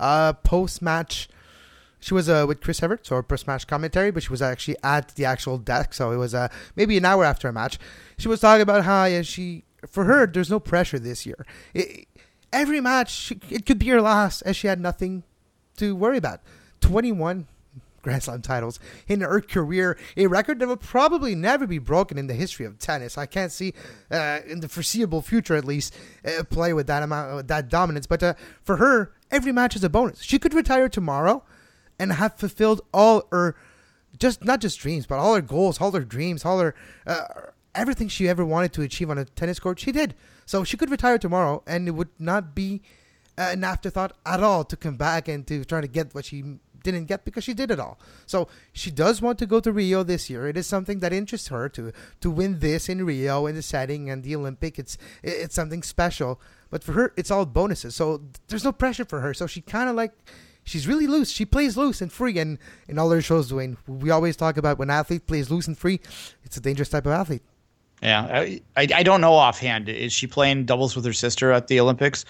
uh, 0.00 0.32
post 0.32 0.80
match. 0.80 1.28
She 2.00 2.14
was 2.14 2.28
uh, 2.28 2.44
with 2.48 2.60
Chris 2.60 2.82
Evert, 2.82 3.06
so 3.06 3.16
her 3.16 3.22
post 3.22 3.46
match 3.46 3.66
commentary, 3.66 4.10
but 4.10 4.22
she 4.22 4.30
was 4.30 4.42
actually 4.42 4.76
at 4.82 5.14
the 5.16 5.26
actual 5.26 5.58
desk, 5.58 5.94
so 5.94 6.12
it 6.12 6.16
was 6.16 6.34
uh, 6.34 6.48
maybe 6.76 6.96
an 6.96 7.04
hour 7.04 7.24
after 7.24 7.48
a 7.48 7.52
match. 7.52 7.78
She 8.18 8.28
was 8.28 8.40
talking 8.40 8.62
about 8.62 8.84
how 8.84 9.04
yeah, 9.04 9.22
she, 9.22 9.64
for 9.86 10.04
her, 10.04 10.26
there's 10.26 10.50
no 10.50 10.60
pressure 10.60 10.98
this 10.98 11.24
year. 11.24 11.46
It, 11.72 12.06
every 12.54 12.80
match, 12.80 13.32
it 13.50 13.66
could 13.66 13.78
be 13.78 13.88
her 13.88 14.00
last, 14.00 14.40
as 14.42 14.56
she 14.56 14.68
had 14.68 14.80
nothing 14.80 15.24
to 15.76 15.94
worry 15.94 16.16
about. 16.16 16.40
21 16.80 17.46
Grand 18.02 18.22
Slam 18.22 18.42
titles 18.42 18.78
in 19.08 19.22
her 19.22 19.40
career, 19.40 19.98
a 20.16 20.26
record 20.26 20.60
that 20.60 20.68
will 20.68 20.76
probably 20.76 21.34
never 21.34 21.66
be 21.66 21.78
broken 21.78 22.18
in 22.18 22.26
the 22.26 22.34
history 22.34 22.66
of 22.66 22.78
tennis. 22.78 23.18
I 23.18 23.26
can't 23.26 23.50
see 23.50 23.72
uh, 24.10 24.40
in 24.46 24.60
the 24.60 24.68
foreseeable 24.68 25.22
future, 25.22 25.56
at 25.56 25.64
least, 25.64 25.94
uh, 26.24 26.44
play 26.44 26.72
with 26.72 26.86
that 26.86 27.02
amount, 27.02 27.34
with 27.34 27.48
that 27.48 27.68
dominance. 27.68 28.06
But 28.06 28.22
uh, 28.22 28.34
for 28.62 28.76
her, 28.76 29.12
every 29.30 29.52
match 29.52 29.74
is 29.74 29.82
a 29.82 29.88
bonus. 29.88 30.22
She 30.22 30.38
could 30.38 30.54
retire 30.54 30.88
tomorrow 30.88 31.42
and 31.98 32.12
have 32.12 32.34
fulfilled 32.36 32.82
all 32.92 33.26
her, 33.32 33.56
just 34.18 34.44
not 34.44 34.60
just 34.60 34.78
dreams, 34.78 35.06
but 35.06 35.18
all 35.18 35.34
her 35.34 35.40
goals, 35.40 35.80
all 35.80 35.90
her 35.92 36.04
dreams, 36.04 36.44
all 36.44 36.60
her 36.60 36.74
uh, 37.06 37.24
everything 37.74 38.08
she 38.08 38.28
ever 38.28 38.44
wanted 38.44 38.72
to 38.74 38.82
achieve 38.82 39.10
on 39.10 39.18
a 39.18 39.24
tennis 39.24 39.58
court. 39.58 39.80
She 39.80 39.92
did. 39.92 40.14
So 40.46 40.64
she 40.64 40.76
could 40.76 40.90
retire 40.90 41.18
tomorrow, 41.18 41.62
and 41.66 41.88
it 41.88 41.92
would 41.92 42.10
not 42.18 42.54
be 42.54 42.82
an 43.36 43.64
afterthought 43.64 44.16
at 44.24 44.42
all 44.42 44.64
to 44.64 44.76
come 44.76 44.96
back 44.96 45.28
and 45.28 45.46
to 45.46 45.64
try 45.64 45.80
to 45.80 45.88
get 45.88 46.14
what 46.14 46.24
she 46.24 46.58
didn't 46.84 47.06
get 47.06 47.24
because 47.24 47.42
she 47.42 47.54
did 47.54 47.70
it 47.70 47.80
all. 47.80 47.98
So 48.26 48.46
she 48.72 48.90
does 48.90 49.22
want 49.22 49.38
to 49.38 49.46
go 49.46 49.58
to 49.58 49.72
Rio 49.72 50.02
this 50.02 50.28
year. 50.28 50.46
It 50.46 50.56
is 50.56 50.66
something 50.66 51.00
that 51.00 51.12
interests 51.12 51.48
her 51.48 51.68
to 51.70 51.92
to 52.20 52.30
win 52.30 52.60
this 52.60 52.88
in 52.88 53.04
Rio 53.04 53.46
in 53.46 53.54
the 53.56 53.62
setting 53.62 54.10
and 54.10 54.22
the 54.22 54.36
Olympic. 54.36 54.78
It's 54.78 54.96
it's 55.22 55.54
something 55.54 55.82
special. 55.82 56.40
But 56.70 56.82
for 56.82 56.92
her, 56.92 57.12
it's 57.16 57.30
all 57.30 57.46
bonuses. 57.46 57.94
So 57.94 58.20
there's 58.48 58.64
no 58.64 58.72
pressure 58.72 59.04
for 59.04 59.20
her. 59.20 59.32
So 59.32 59.46
she 59.46 59.60
kind 59.60 59.88
of 59.88 59.94
like, 59.94 60.12
she's 60.64 60.88
really 60.88 61.06
loose. 61.06 61.30
She 61.30 61.44
plays 61.44 61.76
loose 61.76 62.02
and 62.02 62.12
free. 62.12 62.36
And 62.38 62.58
in 62.88 62.98
all 62.98 63.10
her 63.10 63.22
shows, 63.22 63.52
Dwayne, 63.52 63.76
we 63.86 64.10
always 64.10 64.36
talk 64.36 64.56
about 64.56 64.76
when 64.76 64.90
athlete 64.90 65.28
plays 65.28 65.52
loose 65.52 65.68
and 65.68 65.78
free, 65.78 66.00
it's 66.42 66.56
a 66.56 66.60
dangerous 66.60 66.88
type 66.88 67.06
of 67.06 67.12
athlete. 67.12 67.42
Yeah, 68.02 68.22
I, 68.24 68.60
I, 68.76 68.88
I 68.96 69.02
don't 69.02 69.20
know 69.20 69.32
offhand. 69.32 69.88
Is 69.88 70.12
she 70.12 70.26
playing 70.26 70.66
doubles 70.66 70.94
with 70.94 71.04
her 71.04 71.12
sister 71.12 71.52
at 71.52 71.68
the 71.68 71.80
Olympics? 71.80 72.24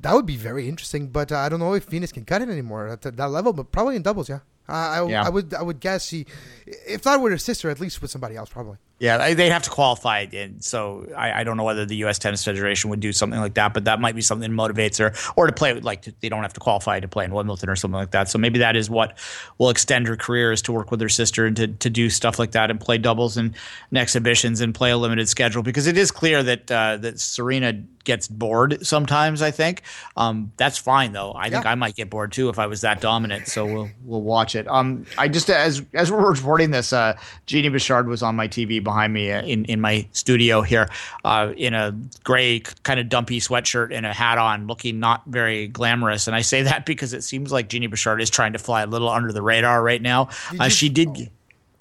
That 0.00 0.14
would 0.14 0.26
be 0.26 0.36
very 0.36 0.68
interesting, 0.68 1.08
but 1.08 1.32
uh, 1.32 1.38
I 1.38 1.48
don't 1.48 1.58
know 1.58 1.74
if 1.74 1.84
Venus 1.84 2.12
can 2.12 2.24
cut 2.24 2.40
it 2.40 2.48
anymore 2.48 2.88
at 2.88 3.02
that 3.02 3.30
level. 3.30 3.52
But 3.52 3.72
probably 3.72 3.96
in 3.96 4.02
doubles, 4.02 4.28
yeah. 4.28 4.40
Uh, 4.68 4.72
I, 4.72 5.06
Yeah. 5.08 5.24
I 5.24 5.28
would 5.28 5.52
I 5.54 5.62
would 5.62 5.80
guess 5.80 6.06
she, 6.06 6.26
if 6.66 7.04
not 7.04 7.20
with 7.20 7.32
her 7.32 7.38
sister, 7.38 7.68
at 7.68 7.80
least 7.80 8.00
with 8.00 8.10
somebody 8.10 8.36
else, 8.36 8.48
probably. 8.48 8.78
Yeah, 9.00 9.16
they- 9.18 9.34
they'd 9.34 9.50
have 9.50 9.62
to 9.62 9.70
qualify, 9.70 10.26
and 10.32 10.62
so 10.64 11.06
I, 11.16 11.40
I 11.40 11.44
don't 11.44 11.56
know 11.56 11.62
whether 11.62 11.86
the 11.86 11.94
U.S. 11.98 12.18
Tennis 12.18 12.44
Federation 12.44 12.90
would 12.90 12.98
do 12.98 13.12
something 13.12 13.38
like 13.38 13.54
that, 13.54 13.72
but 13.72 13.84
that 13.84 14.00
might 14.00 14.16
be 14.16 14.22
something 14.22 14.50
that 14.50 14.56
motivates 14.56 14.98
her, 14.98 15.12
or 15.36 15.46
to 15.46 15.52
play 15.52 15.72
like 15.74 16.08
they 16.20 16.28
don't 16.28 16.42
have 16.42 16.52
to 16.54 16.60
qualify 16.60 16.98
to 16.98 17.06
play 17.06 17.24
in 17.24 17.32
Wimbledon 17.32 17.68
or 17.70 17.76
something 17.76 17.94
like 17.96 18.10
that. 18.10 18.28
So 18.28 18.38
maybe 18.38 18.58
that 18.58 18.74
is 18.74 18.90
what 18.90 19.16
will 19.58 19.70
extend 19.70 20.08
her 20.08 20.16
career 20.16 20.50
is 20.50 20.62
to 20.62 20.72
work 20.72 20.90
with 20.90 21.00
her 21.00 21.08
sister 21.08 21.46
and 21.46 21.56
to, 21.56 21.68
to 21.68 21.90
do 21.90 22.10
stuff 22.10 22.40
like 22.40 22.50
that 22.52 22.72
and 22.72 22.80
play 22.80 22.98
doubles 22.98 23.36
and, 23.36 23.54
and 23.90 23.98
exhibitions 23.98 24.60
and 24.60 24.74
play 24.74 24.90
a 24.90 24.96
limited 24.98 25.28
schedule 25.28 25.62
because 25.62 25.86
it 25.86 25.96
is 25.96 26.10
clear 26.10 26.42
that 26.42 26.68
uh, 26.70 26.96
that 26.96 27.20
Serena 27.20 27.74
gets 28.08 28.26
bored 28.26 28.84
sometimes. 28.84 29.42
I 29.42 29.50
think 29.52 29.82
um, 30.16 30.50
that's 30.56 30.78
fine 30.78 31.12
though. 31.12 31.32
I 31.34 31.50
think 31.50 31.66
I 31.66 31.74
might 31.76 31.94
get 31.94 32.08
bored 32.10 32.32
too 32.32 32.48
if 32.48 32.58
I 32.58 32.66
was 32.66 32.80
that 32.80 33.00
dominant. 33.00 33.46
So 33.48 33.64
we'll 33.66 33.90
we'll 34.04 34.22
watch 34.22 34.56
it. 34.56 34.66
Um, 34.66 35.04
I 35.18 35.28
just 35.28 35.48
as 35.50 35.84
as 35.94 36.10
we're 36.10 36.28
reporting 36.28 36.70
this, 36.72 36.92
uh, 36.92 37.16
Genie 37.46 37.68
Bouchard 37.68 38.08
was 38.08 38.22
on 38.22 38.34
my 38.34 38.48
TV 38.48 38.82
behind 38.82 39.12
me 39.12 39.30
uh, 39.30 39.42
in 39.42 39.66
in 39.66 39.80
my 39.80 40.08
studio 40.12 40.62
here, 40.62 40.88
uh, 41.24 41.52
in 41.56 41.74
a 41.74 41.94
gray 42.24 42.60
kind 42.82 42.98
of 42.98 43.08
dumpy 43.10 43.38
sweatshirt 43.40 43.94
and 43.94 44.06
a 44.06 44.12
hat 44.14 44.38
on, 44.38 44.66
looking 44.66 44.98
not 44.98 45.22
very 45.26 45.68
glamorous. 45.68 46.26
And 46.26 46.34
I 46.34 46.40
say 46.40 46.62
that 46.62 46.86
because 46.90 47.12
it 47.12 47.22
seems 47.22 47.52
like 47.52 47.68
Genie 47.68 47.86
Bouchard 47.88 48.22
is 48.22 48.30
trying 48.30 48.54
to 48.54 48.58
fly 48.58 48.82
a 48.82 48.86
little 48.86 49.10
under 49.10 49.30
the 49.32 49.42
radar 49.42 49.82
right 49.82 50.00
now. 50.02 50.30
Did 50.50 50.60
Uh, 50.60 50.64
you- 50.64 50.70
she 50.70 50.88
did. 50.88 51.30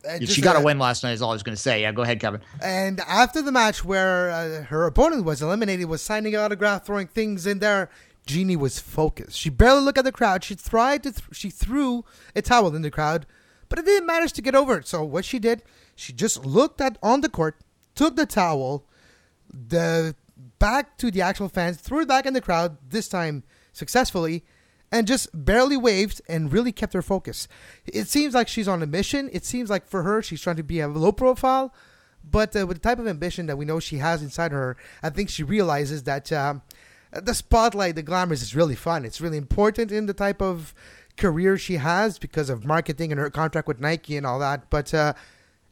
Uh, 0.08 0.20
She 0.20 0.26
just, 0.26 0.42
got 0.42 0.56
a 0.56 0.60
uh, 0.60 0.64
win 0.64 0.80
last 0.80 1.04
night. 1.04 1.12
Is 1.12 1.22
all 1.22 1.32
I 1.32 1.34
was 1.34 1.44
going 1.44 1.56
to 1.56 1.62
say. 1.62 1.82
Yeah, 1.82 1.92
go 1.92 2.02
ahead, 2.02 2.20
Kevin. 2.20 2.42
And 2.62 3.00
after 3.02 3.42
the 3.42 3.52
match 3.52 3.84
where 3.84 4.30
uh, 4.30 4.64
her 4.64 4.86
opponent 4.86 5.26
was 5.26 5.42
eliminated, 5.42 5.88
was 5.88 6.02
signing 6.02 6.36
autograph, 6.36 6.86
throwing 6.86 7.08
things 7.08 7.46
in 7.46 7.60
there, 7.60 7.90
Genie 8.26 8.56
was 8.56 8.80
focused. 8.80 9.38
She 9.38 9.50
barely 9.50 9.82
looked 9.82 9.98
at 9.98 10.06
the 10.06 10.12
crowd. 10.12 10.44
She 10.44 10.56
tried 10.56 11.04
to, 11.04 11.12
th- 11.12 11.24
she 11.32 11.50
threw 11.50 12.06
a 12.36 12.42
towel 12.42 12.76
in 12.76 12.82
the 12.82 12.92
crowd, 12.92 13.26
but 13.70 13.80
it 13.80 13.86
didn't 13.86 14.06
manage 14.06 14.34
to 14.34 14.42
get 14.42 14.56
over 14.56 14.78
it. 14.78 14.88
So 14.88 15.04
what 15.04 15.26
she 15.26 15.40
did, 15.40 15.64
she 15.96 16.14
just 16.14 16.46
looked 16.46 16.82
at 16.82 16.98
on 17.02 17.22
the 17.22 17.30
court, 17.30 17.58
took 17.96 18.16
the 18.16 18.26
towel, 18.26 18.86
the 19.50 20.16
back 20.60 20.98
to 20.98 21.10
the 21.10 21.22
actual 21.22 21.50
fans, 21.50 21.78
threw 21.78 22.02
it 22.02 22.08
back 22.08 22.26
in 22.26 22.34
the 22.34 22.42
crowd. 22.42 22.78
This 22.88 23.08
time 23.08 23.44
successfully. 23.74 24.44
And 24.92 25.06
just 25.06 25.28
barely 25.34 25.76
waved 25.76 26.22
and 26.30 26.52
really 26.52 26.72
kept 26.72 26.94
her 26.94 27.02
focus. 27.02 27.48
It 27.86 28.08
seems 28.08 28.34
like 28.34 28.48
she's 28.48 28.70
on 28.70 28.82
a 28.82 28.88
mission. 28.88 29.30
It 29.34 29.44
seems 29.44 29.70
like 29.70 29.86
for 29.86 30.04
her, 30.04 30.22
she's 30.22 30.42
trying 30.42 30.56
to 30.56 30.64
be 30.64 30.80
a 30.80 30.88
low 30.88 31.12
profile, 31.12 31.74
but 32.24 32.56
uh, 32.56 32.66
with 32.66 32.78
the 32.78 32.82
type 32.82 33.00
of 33.00 33.08
ambition 33.08 33.46
that 33.48 33.58
we 33.58 33.66
know 33.66 33.80
she 33.80 33.98
has 33.98 34.22
inside 34.22 34.52
her, 34.52 34.78
I 35.04 35.10
think 35.10 35.30
she 35.30 35.44
realizes 35.44 36.04
that 36.04 36.32
um, 36.32 36.62
the 37.12 37.34
spotlight, 37.34 37.96
the 37.96 38.04
glamour 38.04 38.34
is 38.34 38.56
really 38.56 38.76
fun. 38.76 39.06
It's 39.06 39.22
really 39.22 39.38
important 39.38 39.92
in 39.92 40.06
the 40.06 40.14
type 40.14 40.42
of 40.42 40.74
career 41.18 41.58
she 41.58 41.76
has 41.76 42.20
because 42.20 42.50
of 42.50 42.66
marketing 42.66 43.12
and 43.12 43.20
her 43.20 43.30
contract 43.30 43.68
with 43.68 43.80
Nike 43.80 44.18
and 44.18 44.26
all 44.26 44.40
that. 44.40 44.70
But 44.70 44.94
uh, 44.94 45.14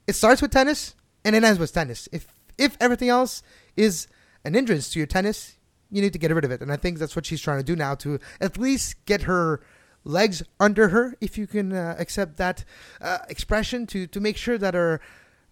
it 0.07 0.13
starts 0.13 0.41
with 0.41 0.51
tennis 0.51 0.95
and 1.23 1.35
it 1.35 1.43
ends 1.43 1.59
with 1.59 1.73
tennis. 1.73 2.09
If 2.11 2.27
if 2.57 2.77
everything 2.79 3.09
else 3.09 3.43
is 3.75 4.07
an 4.45 4.53
hindrance 4.53 4.89
to 4.91 4.99
your 4.99 5.07
tennis, 5.07 5.57
you 5.91 6.01
need 6.01 6.13
to 6.13 6.19
get 6.19 6.31
rid 6.33 6.45
of 6.45 6.51
it. 6.51 6.61
And 6.61 6.71
I 6.71 6.77
think 6.77 6.99
that's 6.99 7.15
what 7.15 7.25
she's 7.25 7.41
trying 7.41 7.59
to 7.59 7.63
do 7.63 7.75
now 7.75 7.95
to 7.95 8.19
at 8.41 8.57
least 8.57 9.05
get 9.05 9.23
her 9.23 9.61
legs 10.03 10.43
under 10.59 10.89
her, 10.89 11.15
if 11.19 11.37
you 11.37 11.47
can 11.47 11.73
uh, 11.73 11.95
accept 11.97 12.37
that 12.37 12.63
uh, 13.01 13.19
expression, 13.29 13.87
to 13.87 14.07
to 14.07 14.19
make 14.19 14.37
sure 14.37 14.57
that 14.57 14.73
her 14.73 15.01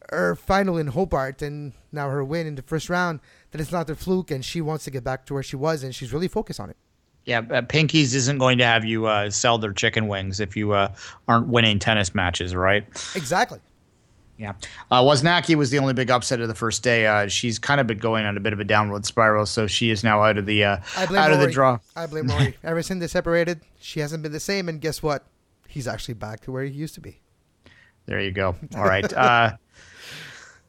her 0.10 0.36
final 0.36 0.78
in 0.78 0.88
Hobart 0.88 1.42
and 1.42 1.74
now 1.92 2.10
her 2.10 2.24
win 2.24 2.46
in 2.46 2.56
the 2.56 2.62
first 2.62 2.90
round 2.90 3.20
that 3.52 3.62
it's 3.62 3.72
not 3.72 3.90
a 3.90 3.96
fluke 3.96 4.32
and 4.32 4.44
she 4.44 4.62
wants 4.62 4.84
to 4.84 4.92
get 4.92 5.04
back 5.04 5.26
to 5.28 5.34
where 5.34 5.44
she 5.44 5.56
was 5.56 5.84
and 5.84 5.96
she's 5.96 6.12
really 6.12 6.28
focused 6.28 6.60
on 6.60 6.70
it. 6.70 6.78
Yeah, 7.26 7.42
uh, 7.50 7.62
Pinty's 7.62 8.14
isn't 8.14 8.38
going 8.38 8.58
to 8.58 8.66
have 8.66 8.84
you 8.84 9.06
uh, 9.06 9.30
sell 9.30 9.58
their 9.58 9.72
chicken 9.72 10.10
wings 10.10 10.42
if 10.42 10.58
you 10.58 10.74
uh, 10.74 10.94
aren't 11.28 11.48
winning 11.48 11.80
tennis 11.80 12.14
matches, 12.14 12.54
right? 12.54 12.86
Exactly. 13.16 13.60
Yeah. 14.38 14.54
Uh, 14.90 15.02
Wozniacki 15.04 15.56
was 15.56 15.70
the 15.70 15.80
only 15.80 15.94
big 15.94 16.10
upset 16.10 16.42
of 16.42 16.48
the 16.48 16.56
first 16.56 16.84
day. 16.84 17.06
Uh, 17.06 17.28
she's 17.28 17.60
kind 17.60 17.80
of 17.80 17.88
been 17.88 18.00
going 18.00 18.26
on 18.26 18.36
a 18.36 18.40
bit 18.40 18.52
of 18.52 18.60
a 18.60 18.64
downward 18.64 19.06
spiral, 19.06 19.46
so 19.46 19.68
she 19.68 19.92
is 19.92 20.04
now 20.04 20.24
out 20.24 20.38
of 20.38 20.46
the 20.46 20.64
uh, 20.64 20.78
out 20.98 21.32
of 21.32 21.40
the 21.40 21.50
draw. 21.52 21.78
I 21.96 22.08
blame 22.08 22.28
Rory. 22.28 22.58
Ever 22.64 22.82
since 22.82 23.00
they 23.00 23.08
separated, 23.08 23.62
she 23.80 24.00
hasn't 24.00 24.24
been 24.24 24.32
the 24.32 24.40
same. 24.40 24.70
And 24.70 24.82
guess 24.82 25.04
what? 25.04 25.26
He's 25.68 25.88
actually 25.88 26.16
back 26.16 26.42
to 26.42 26.52
where 26.52 26.64
he 26.64 26.72
used 26.72 26.96
to 26.96 27.02
be. 27.02 27.22
There 28.06 28.20
you 28.20 28.32
go. 28.32 28.56
All 28.76 28.84
right. 28.84 29.12
Uh, 29.14 29.58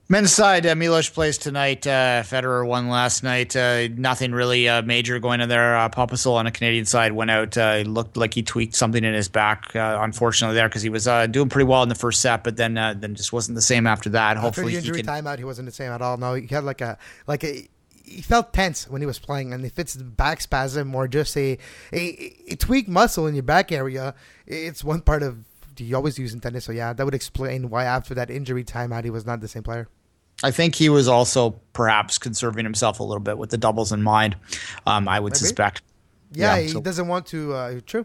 men's 0.08 0.32
side, 0.32 0.66
uh, 0.66 0.74
Milos 0.74 1.08
plays 1.08 1.38
tonight. 1.38 1.86
Uh, 1.86 2.22
Federer 2.22 2.66
won 2.66 2.88
last 2.88 3.22
night. 3.22 3.56
Uh, 3.56 3.88
nothing 3.88 4.32
really 4.32 4.68
uh, 4.68 4.82
major 4.82 5.18
going 5.18 5.40
on 5.40 5.48
there. 5.48 5.76
Uh, 5.76 5.88
on 5.94 6.44
the 6.44 6.50
Canadian 6.52 6.84
side 6.84 7.12
went 7.12 7.30
out. 7.30 7.56
Uh, 7.56 7.76
it 7.80 7.86
looked 7.86 8.16
like 8.16 8.34
he 8.34 8.42
tweaked 8.42 8.74
something 8.74 9.02
in 9.04 9.14
his 9.14 9.28
back, 9.28 9.74
uh, 9.76 9.98
unfortunately, 10.00 10.54
there 10.54 10.68
because 10.68 10.82
he 10.82 10.88
was 10.88 11.08
uh, 11.08 11.26
doing 11.26 11.48
pretty 11.48 11.66
well 11.66 11.82
in 11.82 11.88
the 11.88 11.94
first 11.94 12.20
set, 12.20 12.44
but 12.44 12.56
then 12.56 12.76
uh, 12.76 12.94
then 12.96 13.14
just 13.14 13.32
wasn't 13.32 13.54
the 13.54 13.62
same 13.62 13.86
after 13.86 14.10
that. 14.10 14.36
After 14.36 14.40
Hopefully, 14.40 14.66
the 14.66 14.70
he 14.72 14.76
injury 14.78 15.02
can. 15.02 15.24
timeout, 15.24 15.38
he 15.38 15.44
wasn't 15.44 15.66
the 15.66 15.72
same 15.72 15.90
at 15.90 16.02
all. 16.02 16.16
No, 16.16 16.34
he 16.34 16.46
had 16.46 16.64
like 16.64 16.80
a 16.80 16.98
like 17.26 17.44
a. 17.44 17.68
He 18.06 18.20
felt 18.20 18.52
tense 18.52 18.86
when 18.90 19.00
he 19.00 19.06
was 19.06 19.18
playing, 19.18 19.54
and 19.54 19.64
if 19.64 19.78
it's 19.78 19.96
back 19.96 20.42
spasm 20.42 20.94
or 20.94 21.08
just 21.08 21.34
a, 21.38 21.56
a 21.92 22.36
a 22.48 22.56
tweaked 22.56 22.88
muscle 22.88 23.26
in 23.26 23.34
your 23.34 23.42
back 23.42 23.72
area, 23.72 24.14
it's 24.46 24.84
one 24.84 25.00
part 25.00 25.22
of 25.22 25.38
you 25.78 25.96
always 25.96 26.18
use 26.18 26.32
in 26.34 26.40
tennis. 26.40 26.64
So 26.64 26.72
yeah, 26.72 26.92
that 26.92 27.04
would 27.04 27.14
explain 27.14 27.70
why 27.70 27.84
after 27.84 28.14
that 28.14 28.30
injury 28.30 28.64
timeout, 28.64 29.04
he 29.04 29.10
was 29.10 29.24
not 29.26 29.40
the 29.40 29.48
same 29.48 29.62
player. 29.62 29.88
I 30.42 30.50
think 30.50 30.74
he 30.74 30.88
was 30.88 31.06
also 31.08 31.50
perhaps 31.72 32.18
conserving 32.18 32.64
himself 32.64 33.00
a 33.00 33.04
little 33.04 33.22
bit 33.22 33.38
with 33.38 33.50
the 33.50 33.58
doubles 33.58 33.92
in 33.92 34.02
mind. 34.02 34.36
Um, 34.86 35.08
I 35.08 35.20
would 35.20 35.32
Maybe. 35.32 35.38
suspect. 35.38 35.82
Yeah, 36.32 36.56
Yeah, 36.56 36.62
he 36.62 36.68
so- 36.68 36.80
doesn't 36.80 37.06
want 37.08 37.26
to. 37.26 37.54
Uh, 37.54 37.80
true, 37.86 38.04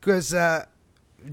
because 0.00 0.34
uh, 0.34 0.64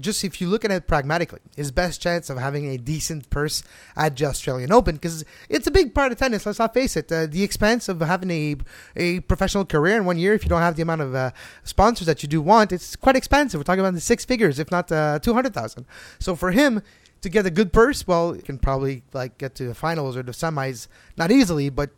just 0.00 0.24
if 0.24 0.40
you 0.40 0.48
look 0.48 0.64
at 0.64 0.70
it 0.70 0.86
pragmatically, 0.86 1.40
his 1.56 1.70
best 1.70 2.00
chance 2.00 2.28
of 2.28 2.38
having 2.38 2.66
a 2.66 2.76
decent 2.76 3.30
purse 3.30 3.62
at 3.96 4.16
the 4.16 4.26
Australian 4.26 4.72
Open, 4.72 4.96
because 4.96 5.24
it's 5.48 5.66
a 5.66 5.70
big 5.70 5.94
part 5.94 6.12
of 6.12 6.18
tennis. 6.18 6.44
Let's 6.44 6.58
not 6.58 6.74
face 6.74 6.96
it. 6.96 7.10
Uh, 7.10 7.26
the 7.26 7.42
expense 7.42 7.88
of 7.88 8.00
having 8.00 8.30
a 8.30 8.56
a 8.96 9.20
professional 9.20 9.64
career 9.64 9.96
in 9.96 10.04
one 10.04 10.18
year, 10.18 10.34
if 10.34 10.42
you 10.44 10.48
don't 10.48 10.62
have 10.62 10.76
the 10.76 10.82
amount 10.82 11.02
of 11.02 11.14
uh, 11.14 11.30
sponsors 11.64 12.06
that 12.06 12.22
you 12.22 12.28
do 12.28 12.40
want, 12.42 12.72
it's 12.72 12.96
quite 12.96 13.16
expensive. 13.16 13.58
We're 13.58 13.64
talking 13.64 13.80
about 13.80 13.94
the 13.94 14.00
six 14.00 14.24
figures, 14.24 14.58
if 14.58 14.70
not 14.70 14.90
uh, 14.90 15.18
two 15.20 15.34
hundred 15.34 15.54
thousand. 15.54 15.86
So 16.18 16.36
for 16.36 16.50
him. 16.50 16.82
To 17.22 17.30
get 17.30 17.46
a 17.46 17.50
good 17.50 17.72
purse, 17.72 18.06
well, 18.06 18.36
you 18.36 18.42
can 18.42 18.58
probably 18.58 19.02
like 19.14 19.38
get 19.38 19.54
to 19.56 19.66
the 19.66 19.74
finals 19.74 20.16
or 20.18 20.22
the 20.22 20.32
semis, 20.32 20.86
not 21.16 21.30
easily, 21.32 21.70
but 21.70 21.90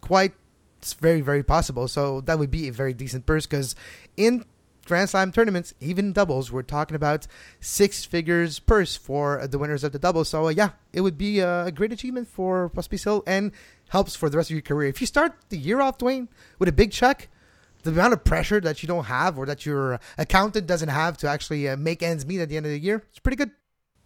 quite 0.00 0.34
it's 0.78 0.94
very 0.94 1.22
very 1.22 1.44
possible. 1.44 1.86
So 1.88 2.20
that 2.22 2.38
would 2.38 2.50
be 2.50 2.68
a 2.68 2.72
very 2.72 2.92
decent 2.92 3.24
purse 3.24 3.46
because 3.46 3.76
in 4.16 4.44
Grand 4.88 5.10
Slam 5.10 5.30
tournaments, 5.32 5.74
even 5.80 6.12
doubles, 6.12 6.50
we're 6.50 6.62
talking 6.62 6.94
about 6.94 7.26
six 7.60 8.04
figures 8.04 8.58
purse 8.58 8.96
for 8.96 9.46
the 9.46 9.58
winners 9.58 9.84
of 9.84 9.92
the 9.92 9.98
doubles. 9.98 10.30
So 10.30 10.46
uh, 10.46 10.50
yeah, 10.50 10.70
it 10.92 11.02
would 11.02 11.18
be 11.18 11.42
uh, 11.42 11.66
a 11.66 11.72
great 11.72 11.92
achievement 11.92 12.26
for 12.26 12.70
Pospisil 12.70 13.22
and 13.26 13.52
helps 13.90 14.16
for 14.16 14.28
the 14.28 14.36
rest 14.36 14.50
of 14.50 14.54
your 14.54 14.62
career. 14.62 14.88
If 14.88 15.00
you 15.00 15.06
start 15.06 15.34
the 15.50 15.58
year 15.58 15.80
off, 15.80 15.98
Dwayne, 15.98 16.28
with 16.58 16.68
a 16.68 16.72
big 16.72 16.90
check. 16.90 17.28
The 17.84 17.90
amount 17.90 18.12
of 18.12 18.24
pressure 18.24 18.60
that 18.60 18.82
you 18.82 18.88
don't 18.88 19.04
have, 19.04 19.38
or 19.38 19.46
that 19.46 19.64
your 19.64 20.00
accountant 20.18 20.66
doesn't 20.66 20.88
have 20.88 21.16
to 21.18 21.28
actually 21.28 21.68
uh, 21.68 21.76
make 21.76 22.02
ends 22.02 22.26
meet 22.26 22.40
at 22.40 22.48
the 22.48 22.56
end 22.56 22.66
of 22.66 22.72
the 22.72 22.80
year, 22.80 23.04
it's 23.08 23.20
pretty 23.20 23.36
good. 23.36 23.52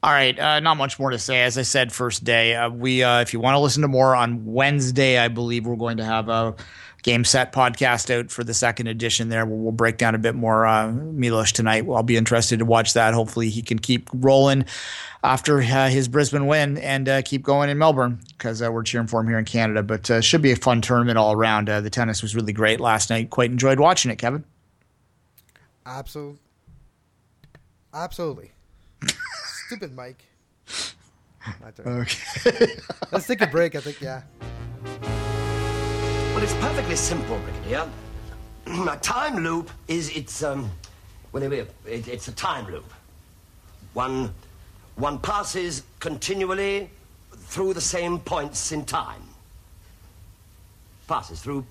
All 0.04 0.10
right, 0.10 0.36
uh, 0.36 0.58
not 0.58 0.76
much 0.78 0.98
more 0.98 1.10
to 1.10 1.18
say. 1.18 1.42
As 1.42 1.56
I 1.56 1.62
said, 1.62 1.92
first 1.92 2.24
day. 2.24 2.56
Uh, 2.56 2.68
we, 2.70 3.04
uh, 3.04 3.20
if 3.20 3.32
you 3.32 3.38
want 3.38 3.54
to 3.54 3.60
listen 3.60 3.82
to 3.82 3.88
more 3.88 4.16
on 4.16 4.44
Wednesday, 4.46 5.16
I 5.16 5.28
believe 5.28 5.64
we're 5.64 5.76
going 5.76 5.98
to 5.98 6.04
have 6.04 6.28
a 6.28 6.56
game 7.02 7.24
set 7.24 7.52
podcast 7.52 8.12
out 8.12 8.32
for 8.32 8.42
the 8.42 8.52
second 8.52 8.88
edition. 8.88 9.28
There, 9.28 9.46
we'll, 9.46 9.58
we'll 9.58 9.70
break 9.70 9.98
down 9.98 10.16
a 10.16 10.18
bit 10.18 10.34
more 10.34 10.66
uh, 10.66 10.90
Milos 10.90 11.52
tonight. 11.52 11.84
I'll 11.88 12.02
be 12.02 12.16
interested 12.16 12.58
to 12.58 12.64
watch 12.64 12.94
that. 12.94 13.14
Hopefully, 13.14 13.48
he 13.48 13.62
can 13.62 13.78
keep 13.78 14.10
rolling 14.12 14.64
after 15.22 15.60
uh, 15.60 15.88
his 15.88 16.08
Brisbane 16.08 16.48
win 16.48 16.78
and 16.78 17.08
uh, 17.08 17.22
keep 17.22 17.44
going 17.44 17.70
in 17.70 17.78
Melbourne 17.78 18.18
because 18.36 18.60
we're 18.60 18.82
cheering 18.82 19.06
for 19.06 19.20
him 19.20 19.28
here 19.28 19.38
in 19.38 19.44
Canada. 19.44 19.84
But 19.84 20.10
uh, 20.10 20.20
should 20.20 20.42
be 20.42 20.50
a 20.50 20.56
fun 20.56 20.80
tournament 20.80 21.16
all 21.16 21.32
around. 21.32 21.68
The 21.68 21.90
tennis 21.90 22.22
was 22.22 22.34
really 22.34 22.52
great 22.52 22.80
last 22.80 23.08
night. 23.08 23.30
Quite 23.30 23.52
enjoyed 23.52 23.78
watching 23.78 24.10
it, 24.10 24.16
Kevin. 24.16 24.42
Absolutely. 25.86 26.40
Absolutely. 27.94 28.50
Stupid 29.72 29.96
Mike. 29.96 30.22
My 31.62 31.70
turn. 31.70 31.88
Okay. 32.02 32.76
Let's 33.10 33.26
take 33.26 33.40
a 33.40 33.46
break. 33.46 33.74
I 33.74 33.80
think, 33.80 34.02
yeah. 34.02 34.20
Well, 36.34 36.42
it's 36.42 36.52
perfectly 36.56 36.94
simple, 36.94 37.38
Brigadier. 37.38 37.88
a 38.66 38.98
time 38.98 39.42
loop 39.42 39.70
is 39.88 40.14
it's 40.14 40.42
um, 40.42 40.70
well, 41.32 41.42
it, 41.42 41.74
it, 41.86 42.06
it's 42.06 42.28
a 42.28 42.32
time 42.32 42.70
loop. 42.70 42.84
One, 43.94 44.34
one 44.96 45.18
passes 45.18 45.84
continually 46.00 46.90
through 47.34 47.72
the 47.72 47.80
same 47.80 48.18
points 48.18 48.72
in 48.72 48.84
time. 48.84 49.22
Passes 51.08 51.40
through 51.40 51.64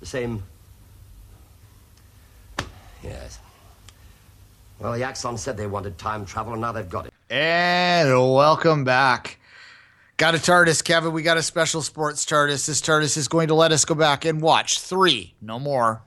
the 0.00 0.06
same 0.06 0.42
Yes. 3.02 3.38
Well, 4.78 4.92
the 4.92 5.02
Axon 5.02 5.38
said 5.38 5.56
they 5.56 5.66
wanted 5.66 5.96
time 5.96 6.26
travel, 6.26 6.52
and 6.52 6.60
now 6.60 6.72
they've 6.72 6.88
got 6.88 7.06
it. 7.06 7.12
And 7.30 8.10
welcome 8.10 8.84
back. 8.84 9.38
Got 10.18 10.34
a 10.34 10.38
TARDIS, 10.38 10.82
Kevin. 10.84 11.12
We 11.12 11.22
got 11.22 11.36
a 11.36 11.42
special 11.42 11.82
sports 11.82 12.24
TARDIS. 12.24 12.66
This 12.66 12.80
TARDIS 12.80 13.16
is 13.16 13.28
going 13.28 13.48
to 13.48 13.54
let 13.54 13.72
us 13.72 13.84
go 13.84 13.94
back 13.94 14.24
and 14.24 14.40
watch 14.40 14.80
three, 14.80 15.34
no 15.40 15.58
more 15.58 16.02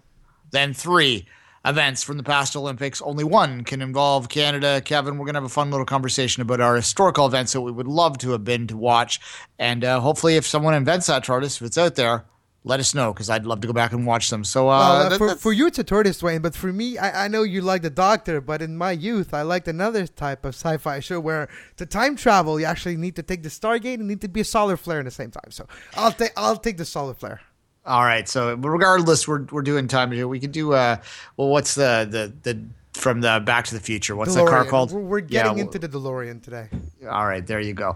than 0.52 0.74
three 0.74 1.28
events 1.66 2.04
from 2.04 2.18
the 2.18 2.24
past 2.24 2.56
Olympics. 2.56 3.02
Only 3.02 3.24
one 3.24 3.64
can 3.64 3.82
involve 3.82 4.30
Canada. 4.30 4.82
Kevin, 4.82 5.18
we're 5.18 5.26
going 5.26 5.34
to 5.34 5.42
have 5.42 5.46
a 5.46 5.50
fun 5.50 5.72
little 5.72 5.86
conversation 5.86 6.42
about 6.42 6.62
our 6.62 6.76
historical 6.76 7.26
events 7.26 7.54
that 7.54 7.62
we 7.62 7.72
would 7.72 7.88
love 7.88 8.18
to 8.20 8.32
have 8.32 8.44
been 8.44 8.68
to 8.68 8.78
watch. 8.78 9.20
And 9.58 9.84
uh, 9.84 10.00
hopefully, 10.00 10.38
if 10.38 10.48
someone 10.48 10.74
invents 10.74 11.08
that 11.08 11.24
TARDIS, 11.24 11.58
if 11.58 11.64
it's 11.64 11.78
out 11.78 11.96
there, 11.96 12.26
let 12.64 12.80
us 12.80 12.94
know 12.94 13.14
because 13.14 13.30
I'd 13.30 13.46
love 13.46 13.62
to 13.62 13.68
go 13.68 13.74
back 13.74 13.94
and 13.94 14.06
watch 14.06 14.30
them. 14.30 14.44
So, 14.44 14.68
uh, 14.68 14.80
Well, 14.80 15.14
uh, 15.14 15.18
for, 15.18 15.36
for 15.36 15.54
you, 15.54 15.68
it's 15.68 15.80
a 15.80 15.84
tortoise, 15.84 16.22
Dwayne, 16.22 16.42
but 16.42 16.56
for 16.56 16.74
me, 16.74 16.98
I, 16.98 17.26
I 17.26 17.28
know 17.30 17.44
you 17.44 17.62
like 17.62 17.82
the 17.84 17.90
Doctor, 17.90 18.42
but 18.42 18.62
in 18.62 18.76
my 18.76 18.92
youth, 18.92 19.34
I 19.34 19.44
liked 19.44 19.68
another 19.68 20.06
type 20.08 20.44
of 20.46 20.54
sci 20.56 20.78
fi 20.78 21.00
show 21.00 21.20
where 21.20 21.48
to 21.78 21.86
time 21.86 22.16
travel, 22.18 22.60
you 22.60 22.66
actually 22.66 22.98
need 22.98 23.16
to 23.16 23.24
take 23.24 23.44
the 23.44 23.50
Stargate 23.50 23.96
and 23.96 24.08
need 24.08 24.22
to 24.22 24.28
be 24.28 24.42
a 24.42 24.46
solar 24.46 24.76
flare 24.78 25.00
in 25.00 25.06
the 25.06 25.12
same 25.12 25.32
time. 25.32 25.52
So 25.52 25.68
I'll, 25.96 26.12
take 26.12 26.34
I'll 26.36 26.58
take 26.58 26.78
the 26.78 26.86
solar 26.86 27.14
flare. 27.14 27.42
All 27.86 28.04
right. 28.04 28.28
So 28.28 28.56
regardless, 28.56 29.28
we're 29.28 29.44
we're 29.52 29.62
doing 29.64 29.88
time 29.88 30.12
here. 30.12 30.28
We 30.28 30.40
could 30.40 30.52
do. 30.52 30.74
Uh, 30.74 30.98
well, 31.38 31.48
what's 31.48 31.76
the 31.76 32.06
the 32.12 32.34
the 32.44 33.00
from 33.00 33.22
the 33.22 33.42
Back 33.44 33.66
to 33.68 33.74
the 33.74 33.80
Future? 33.80 34.16
What's 34.16 34.36
the 34.36 34.46
car 34.46 34.66
called? 34.66 34.92
We're, 34.92 35.00
we're 35.00 35.20
Yeah, 35.20 35.44
getting 35.44 35.54
well, 35.54 35.66
into 35.68 35.80
the 35.80 35.88
DeLorean 35.88 36.44
today. 36.44 36.70
All 37.10 37.26
right, 37.26 37.46
there 37.48 37.62
you 37.62 37.74
go. 37.74 37.94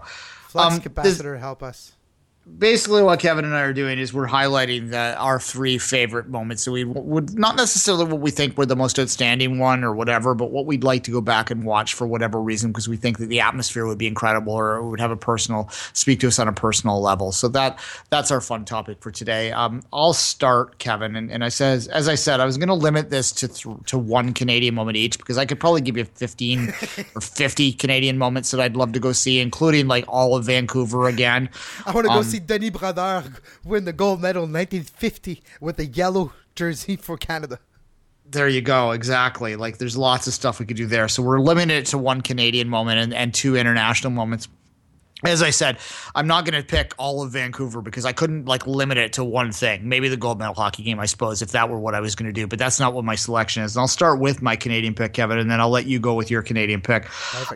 Flux 0.48 0.74
Um, 0.74 0.80
this- 1.02 1.18
capacitor, 1.18 1.38
help 1.38 1.62
us. 1.62 1.92
Basically 2.58 3.02
what 3.02 3.20
Kevin 3.20 3.44
and 3.44 3.54
I 3.54 3.62
are 3.62 3.72
doing 3.72 3.98
is 3.98 4.12
we're 4.12 4.28
highlighting 4.28 4.90
the, 4.90 5.16
our 5.16 5.40
three 5.40 5.78
favorite 5.78 6.28
moments. 6.28 6.62
So 6.62 6.72
we 6.72 6.84
would 6.84 7.38
not 7.38 7.56
necessarily 7.56 8.04
what 8.04 8.20
we 8.20 8.30
think 8.30 8.58
were 8.58 8.66
the 8.66 8.76
most 8.76 8.98
outstanding 8.98 9.58
one 9.58 9.82
or 9.82 9.94
whatever, 9.94 10.34
but 10.34 10.50
what 10.50 10.66
we'd 10.66 10.84
like 10.84 11.04
to 11.04 11.10
go 11.10 11.20
back 11.22 11.50
and 11.50 11.64
watch 11.64 11.94
for 11.94 12.06
whatever 12.06 12.40
reason 12.40 12.70
because 12.70 12.86
we 12.86 12.96
think 12.98 13.18
that 13.18 13.26
the 13.26 13.40
atmosphere 13.40 13.86
would 13.86 13.96
be 13.96 14.06
incredible 14.06 14.52
or 14.52 14.76
it 14.76 14.84
would 14.88 15.00
have 15.00 15.10
a 15.10 15.16
personal 15.16 15.68
speak 15.94 16.20
to 16.20 16.28
us 16.28 16.38
on 16.38 16.46
a 16.46 16.52
personal 16.52 17.00
level. 17.00 17.32
So 17.32 17.48
that 17.48 17.78
that's 18.10 18.30
our 18.30 18.42
fun 18.42 18.66
topic 18.66 19.00
for 19.00 19.10
today. 19.10 19.50
Um, 19.52 19.82
I'll 19.92 20.12
start, 20.12 20.78
Kevin, 20.78 21.16
and, 21.16 21.30
and 21.30 21.42
I 21.42 21.48
says 21.48 21.88
as 21.88 22.08
I 22.08 22.14
said, 22.14 22.40
I 22.40 22.44
was 22.44 22.58
going 22.58 22.68
to 22.68 22.74
limit 22.74 23.08
this 23.08 23.32
to 23.32 23.48
th- 23.48 23.76
to 23.86 23.98
one 23.98 24.34
Canadian 24.34 24.74
moment 24.74 24.96
each 24.96 25.16
because 25.16 25.38
I 25.38 25.46
could 25.46 25.58
probably 25.60 25.80
give 25.80 25.96
you 25.96 26.04
fifteen 26.04 26.68
or 27.14 27.22
fifty 27.22 27.72
Canadian 27.72 28.18
moments 28.18 28.50
that 28.50 28.60
I'd 28.60 28.76
love 28.76 28.92
to 28.92 29.00
go 29.00 29.12
see, 29.12 29.40
including 29.40 29.88
like 29.88 30.04
all 30.08 30.36
of 30.36 30.44
Vancouver 30.44 31.08
again. 31.08 31.48
I 31.86 31.92
want 31.92 32.04
to 32.06 32.12
go 32.12 32.18
Um, 32.18 32.33
see 32.34 32.40
Denis 32.40 32.70
Brodeur 32.70 33.24
win 33.64 33.84
the 33.84 33.92
gold 33.92 34.20
medal 34.20 34.44
in 34.44 34.52
1950 34.52 35.42
with 35.60 35.78
a 35.78 35.86
yellow 35.86 36.32
jersey 36.54 36.96
for 36.96 37.16
Canada. 37.16 37.58
There 38.26 38.48
you 38.48 38.62
go. 38.62 38.92
Exactly. 38.92 39.56
Like 39.56 39.78
there's 39.78 39.96
lots 39.96 40.26
of 40.26 40.34
stuff 40.34 40.58
we 40.58 40.66
could 40.66 40.76
do 40.76 40.86
there. 40.86 41.08
So 41.08 41.22
we're 41.22 41.40
limited 41.40 41.86
to 41.86 41.98
one 41.98 42.22
Canadian 42.22 42.68
moment 42.68 43.00
and, 43.00 43.14
and 43.14 43.34
two 43.34 43.56
international 43.56 44.12
moments. 44.12 44.48
As 45.22 45.42
I 45.42 45.50
said, 45.50 45.78
I'm 46.14 46.26
not 46.26 46.44
going 46.44 46.60
to 46.60 46.66
pick 46.66 46.92
all 46.98 47.22
of 47.22 47.30
Vancouver 47.30 47.80
because 47.80 48.04
I 48.04 48.12
couldn't 48.12 48.46
like 48.46 48.66
limit 48.66 48.98
it 48.98 49.14
to 49.14 49.24
one 49.24 49.52
thing. 49.52 49.88
Maybe 49.88 50.08
the 50.08 50.16
gold 50.16 50.40
medal 50.40 50.54
hockey 50.54 50.82
game, 50.82 50.98
I 50.98 51.06
suppose, 51.06 51.40
if 51.40 51.52
that 51.52 51.70
were 51.70 51.78
what 51.78 51.94
I 51.94 52.00
was 52.00 52.16
going 52.16 52.26
to 52.26 52.32
do. 52.32 52.48
But 52.48 52.58
that's 52.58 52.80
not 52.80 52.94
what 52.94 53.04
my 53.04 53.14
selection 53.14 53.62
is. 53.62 53.76
And 53.76 53.80
I'll 53.80 53.88
start 53.88 54.18
with 54.18 54.42
my 54.42 54.56
Canadian 54.56 54.92
pick, 54.92 55.14
Kevin, 55.14 55.38
and 55.38 55.48
then 55.48 55.60
I'll 55.60 55.70
let 55.70 55.86
you 55.86 56.00
go 56.00 56.14
with 56.14 56.32
your 56.32 56.42
Canadian 56.42 56.80
pick. 56.80 57.06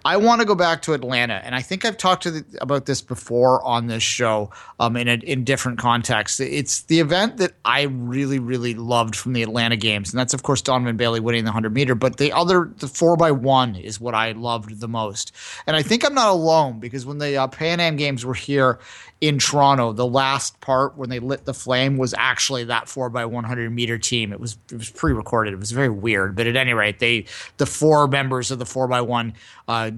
I 0.04 0.16
want 0.16 0.40
to 0.40 0.46
go 0.46 0.54
back 0.54 0.82
to 0.82 0.94
Atlanta, 0.94 1.42
and 1.44 1.54
I 1.54 1.60
think 1.60 1.84
I've 1.84 1.96
talked 1.96 2.22
to 2.22 2.30
the, 2.30 2.44
about 2.62 2.86
this 2.86 3.02
before 3.02 3.62
on 3.64 3.88
this 3.88 4.04
show 4.04 4.50
um, 4.78 4.96
in 4.96 5.08
a, 5.08 5.14
in 5.14 5.42
different 5.42 5.78
contexts. 5.78 6.38
It's 6.38 6.82
the 6.82 7.00
event 7.00 7.38
that 7.38 7.52
I 7.64 7.82
really, 7.82 8.38
really 8.38 8.74
loved 8.74 9.16
from 9.16 9.32
the 9.32 9.42
Atlanta 9.42 9.76
games, 9.76 10.10
and 10.12 10.18
that's 10.18 10.32
of 10.32 10.44
course 10.44 10.62
Donovan 10.62 10.96
Bailey 10.96 11.20
winning 11.20 11.44
the 11.44 11.52
hundred 11.52 11.74
meter. 11.74 11.96
But 11.96 12.18
the 12.18 12.32
other, 12.32 12.72
the 12.78 12.88
four 12.88 13.16
by 13.16 13.32
one, 13.32 13.74
is 13.74 14.00
what 14.00 14.14
I 14.14 14.32
loved 14.32 14.80
the 14.80 14.88
most, 14.88 15.32
and 15.66 15.76
I 15.76 15.82
think 15.82 16.06
I'm 16.06 16.14
not 16.14 16.30
alone 16.30 16.78
because 16.78 17.04
when 17.04 17.18
they 17.18 17.36
uh, 17.36 17.48
Pan 17.58 17.80
Am 17.80 17.96
games 17.96 18.24
were 18.24 18.34
here 18.34 18.78
in 19.20 19.40
Toronto, 19.40 19.92
the 19.92 20.06
last 20.06 20.60
part 20.60 20.96
when 20.96 21.10
they 21.10 21.18
lit 21.18 21.44
the 21.44 21.52
flame 21.52 21.96
was 21.96 22.14
actually 22.16 22.62
that 22.64 22.88
four 22.88 23.10
by 23.10 23.24
one 23.24 23.42
hundred 23.42 23.72
meter 23.72 23.98
team. 23.98 24.32
It 24.32 24.38
was 24.38 24.56
it 24.70 24.78
was 24.78 24.90
pre-recorded. 24.90 25.52
It 25.52 25.58
was 25.58 25.72
very 25.72 25.88
weird, 25.88 26.36
but 26.36 26.46
at 26.46 26.54
any 26.54 26.72
rate, 26.72 27.00
they 27.00 27.24
the 27.56 27.66
four 27.66 28.06
members 28.06 28.52
of 28.52 28.60
the 28.60 28.66
four 28.66 28.86
by 28.86 29.00
one. 29.00 29.34
Uh, 29.66 29.90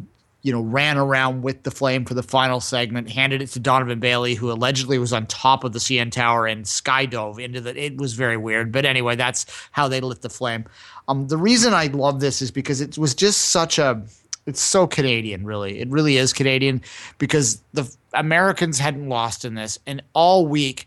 you 0.43 0.51
know, 0.51 0.63
ran 0.63 0.97
around 0.97 1.43
with 1.43 1.65
the 1.65 1.71
flame 1.71 2.07
for 2.07 2.15
the 2.15 2.23
final 2.23 2.61
segment, 2.61 3.11
handed 3.11 3.43
it 3.43 3.49
to 3.49 3.61
Donovan 3.61 4.01
Bailey, 4.01 4.35
who 4.35 4.51
allegedly 4.51 4.99
was 4.99 5.13
on 5.13 5.27
top 5.27 5.65
of 5.65 5.75
the 5.75 5.79
CN 5.79 6.11
Tower 6.11 6.47
and 6.47 6.65
skydove 6.65 7.39
into 7.39 7.61
the. 7.61 7.79
It 7.79 7.99
was 7.99 8.15
very 8.15 8.39
weird, 8.39 8.73
but 8.73 8.87
anyway, 8.87 9.17
that's 9.17 9.45
how 9.73 9.87
they 9.87 10.01
lit 10.01 10.23
the 10.23 10.31
flame. 10.31 10.65
Um, 11.09 11.29
the 11.29 11.37
reason 11.37 11.75
I 11.75 11.89
love 11.89 12.21
this 12.21 12.41
is 12.41 12.51
because 12.51 12.81
it 12.81 12.97
was 12.97 13.15
just 13.15 13.51
such 13.51 13.79
a. 13.79 14.03
It's 14.47 14.61
so 14.61 14.87
Canadian, 14.87 15.45
really. 15.45 15.81
It 15.81 15.89
really 15.89 16.17
is 16.17 16.33
Canadian 16.33 16.83
because 17.19 17.63
the 17.73 17.95
Americans 18.15 18.79
hadn't 18.79 19.09
lost 19.09 19.45
in 19.45 19.55
this, 19.55 19.79
and 19.87 20.03
all 20.15 20.47
week 20.47 20.87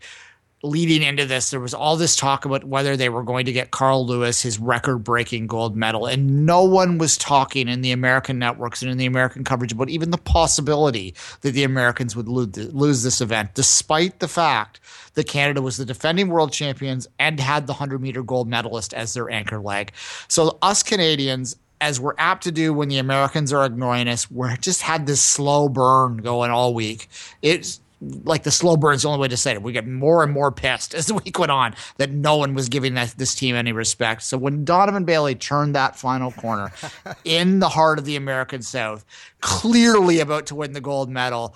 leading 0.64 1.02
into 1.02 1.26
this, 1.26 1.50
there 1.50 1.60
was 1.60 1.74
all 1.74 1.96
this 1.96 2.16
talk 2.16 2.46
about 2.46 2.64
whether 2.64 2.96
they 2.96 3.10
were 3.10 3.22
going 3.22 3.44
to 3.44 3.52
get 3.52 3.70
Carl 3.70 4.06
Lewis 4.06 4.40
his 4.40 4.58
record 4.58 4.98
breaking 5.04 5.46
gold 5.46 5.76
medal. 5.76 6.06
And 6.06 6.46
no 6.46 6.64
one 6.64 6.96
was 6.96 7.18
talking 7.18 7.68
in 7.68 7.82
the 7.82 7.92
American 7.92 8.38
networks 8.38 8.80
and 8.80 8.90
in 8.90 8.96
the 8.96 9.06
American 9.06 9.44
coverage 9.44 9.72
about 9.72 9.90
even 9.90 10.10
the 10.10 10.18
possibility 10.18 11.14
that 11.42 11.52
the 11.52 11.64
Americans 11.64 12.16
would 12.16 12.28
lose, 12.28 13.02
this 13.02 13.20
event, 13.20 13.54
despite 13.54 14.20
the 14.20 14.28
fact 14.28 14.80
that 15.14 15.28
Canada 15.28 15.60
was 15.60 15.76
the 15.76 15.84
defending 15.84 16.28
world 16.28 16.52
champions 16.52 17.06
and 17.18 17.38
had 17.38 17.66
the 17.66 17.74
100 17.74 18.00
meter 18.00 18.22
gold 18.22 18.48
medalist 18.48 18.94
as 18.94 19.12
their 19.12 19.30
anchor 19.30 19.60
leg. 19.60 19.92
So, 20.28 20.58
us 20.62 20.82
Canadians, 20.82 21.56
as 21.80 22.00
we're 22.00 22.14
apt 22.18 22.44
to 22.44 22.52
do 22.52 22.72
when 22.72 22.88
the 22.88 22.98
Americans 22.98 23.52
are 23.52 23.64
ignoring 23.64 24.08
us, 24.08 24.30
we're 24.30 24.56
just 24.56 24.82
had 24.82 25.06
this 25.06 25.22
slow 25.22 25.68
burn 25.68 26.18
going 26.18 26.50
all 26.50 26.74
week. 26.74 27.08
It's 27.42 27.80
like 28.24 28.42
the 28.42 28.50
slow 28.50 28.76
burn 28.76 28.94
is 28.94 29.02
the 29.02 29.08
only 29.08 29.20
way 29.20 29.28
to 29.28 29.36
say 29.36 29.52
it. 29.52 29.62
We 29.62 29.72
get 29.72 29.86
more 29.86 30.22
and 30.22 30.32
more 30.32 30.52
pissed 30.52 30.94
as 30.94 31.06
the 31.06 31.14
week 31.14 31.38
went 31.38 31.52
on 31.52 31.74
that 31.96 32.10
no 32.10 32.36
one 32.36 32.54
was 32.54 32.68
giving 32.68 32.94
that, 32.94 33.14
this 33.16 33.34
team 33.34 33.54
any 33.54 33.72
respect. 33.72 34.22
So 34.22 34.38
when 34.38 34.64
Donovan 34.64 35.04
Bailey 35.04 35.34
turned 35.34 35.74
that 35.74 35.96
final 35.96 36.32
corner 36.32 36.72
in 37.24 37.60
the 37.60 37.68
heart 37.68 37.98
of 37.98 38.04
the 38.04 38.16
American 38.16 38.62
South, 38.62 39.04
clearly 39.40 40.20
about 40.20 40.46
to 40.46 40.54
win 40.54 40.72
the 40.72 40.80
gold 40.80 41.10
medal, 41.10 41.54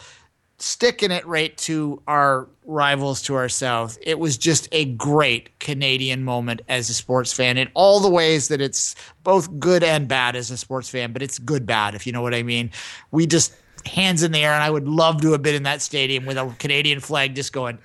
sticking 0.61 1.11
it 1.13 1.25
right 1.27 1.57
to 1.59 2.03
our 2.09 2.49
rivals 2.65 3.23
to 3.23 3.35
our 3.35 3.49
south. 3.49 3.97
It 4.03 4.19
was 4.19 4.37
just 4.37 4.69
a 4.73 4.87
great 4.87 5.59
Canadian 5.61 6.25
moment 6.25 6.63
as 6.69 6.91
a 6.91 6.95
sports 6.95 7.33
fan 7.33 7.57
in 7.59 7.69
all 7.75 8.01
the 8.01 8.11
ways 8.11 8.49
that 8.49 8.61
it's 8.61 8.95
both 9.23 9.59
good 9.61 9.85
and 9.85 10.09
bad 10.09 10.35
as 10.37 10.51
a 10.51 10.57
sports 10.57 10.89
fan, 10.91 11.13
but 11.13 11.23
it's 11.23 11.39
good 11.39 11.65
bad, 11.65 11.95
if 11.95 12.07
you 12.07 12.13
know 12.13 12.23
what 12.23 12.35
I 12.35 12.43
mean. 12.43 12.71
We 13.13 13.27
just 13.27 13.55
hands 13.87 14.23
in 14.25 14.33
the 14.33 14.41
air, 14.41 14.53
and 14.53 14.63
I 14.63 14.71
would 14.71 14.89
love 14.89 15.21
to 15.23 15.33
have 15.33 15.43
been 15.43 15.55
in 15.55 15.63
that 15.63 15.81
stadium 15.81 16.27
with 16.27 16.37
a 16.37 16.53
Canadian 16.59 16.99
flag 17.01 17.37
just 17.37 17.53
going, 17.53 17.79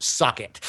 suck 0.00 0.40
it, 0.40 0.60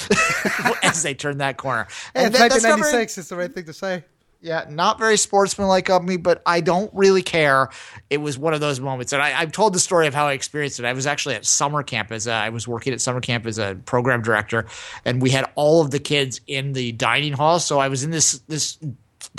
as 0.83 1.01
they 1.03 1.13
turn 1.15 1.39
that 1.39 1.57
corner. 1.57 1.87
And 2.13 2.25
And 2.27 2.35
that- 2.35 2.45
it's 2.51 2.53
that's 2.55 2.63
not 2.63 2.79
very- 2.79 2.93
1996 2.93 3.17
is 3.17 3.29
the 3.29 3.35
right 3.35 3.53
thing 3.53 3.65
to 3.65 3.73
say. 3.73 4.03
Yeah, 4.41 4.65
not 4.69 4.97
very 4.97 5.17
sportsmanlike 5.17 5.89
of 5.89 6.03
me, 6.03 6.15
but 6.15 6.41
I 6.45 6.61
don't 6.61 6.89
really 6.93 7.21
care. 7.21 7.69
It 8.09 8.17
was 8.17 8.37
one 8.37 8.53
of 8.53 8.61
those 8.61 8.79
moments, 8.79 9.11
and 9.11 9.21
I, 9.21 9.37
I've 9.37 9.51
told 9.51 9.73
the 9.73 9.79
story 9.79 10.07
of 10.07 10.13
how 10.13 10.27
I 10.27 10.33
experienced 10.33 10.79
it. 10.79 10.85
I 10.85 10.93
was 10.93 11.05
actually 11.05 11.35
at 11.35 11.45
summer 11.45 11.83
camp 11.83 12.11
as 12.11 12.25
a, 12.25 12.31
I 12.31 12.49
was 12.49 12.67
working 12.67 12.93
at 12.93 13.01
summer 13.01 13.19
camp 13.19 13.45
as 13.45 13.57
a 13.57 13.75
program 13.85 14.21
director, 14.21 14.65
and 15.03 15.21
we 15.21 15.29
had 15.29 15.49
all 15.55 15.81
of 15.81 15.91
the 15.91 15.99
kids 15.99 16.39
in 16.47 16.71
the 16.71 16.93
dining 16.93 17.33
hall. 17.33 17.59
So 17.59 17.79
I 17.79 17.89
was 17.89 18.03
in 18.03 18.11
this 18.11 18.39
this 18.47 18.77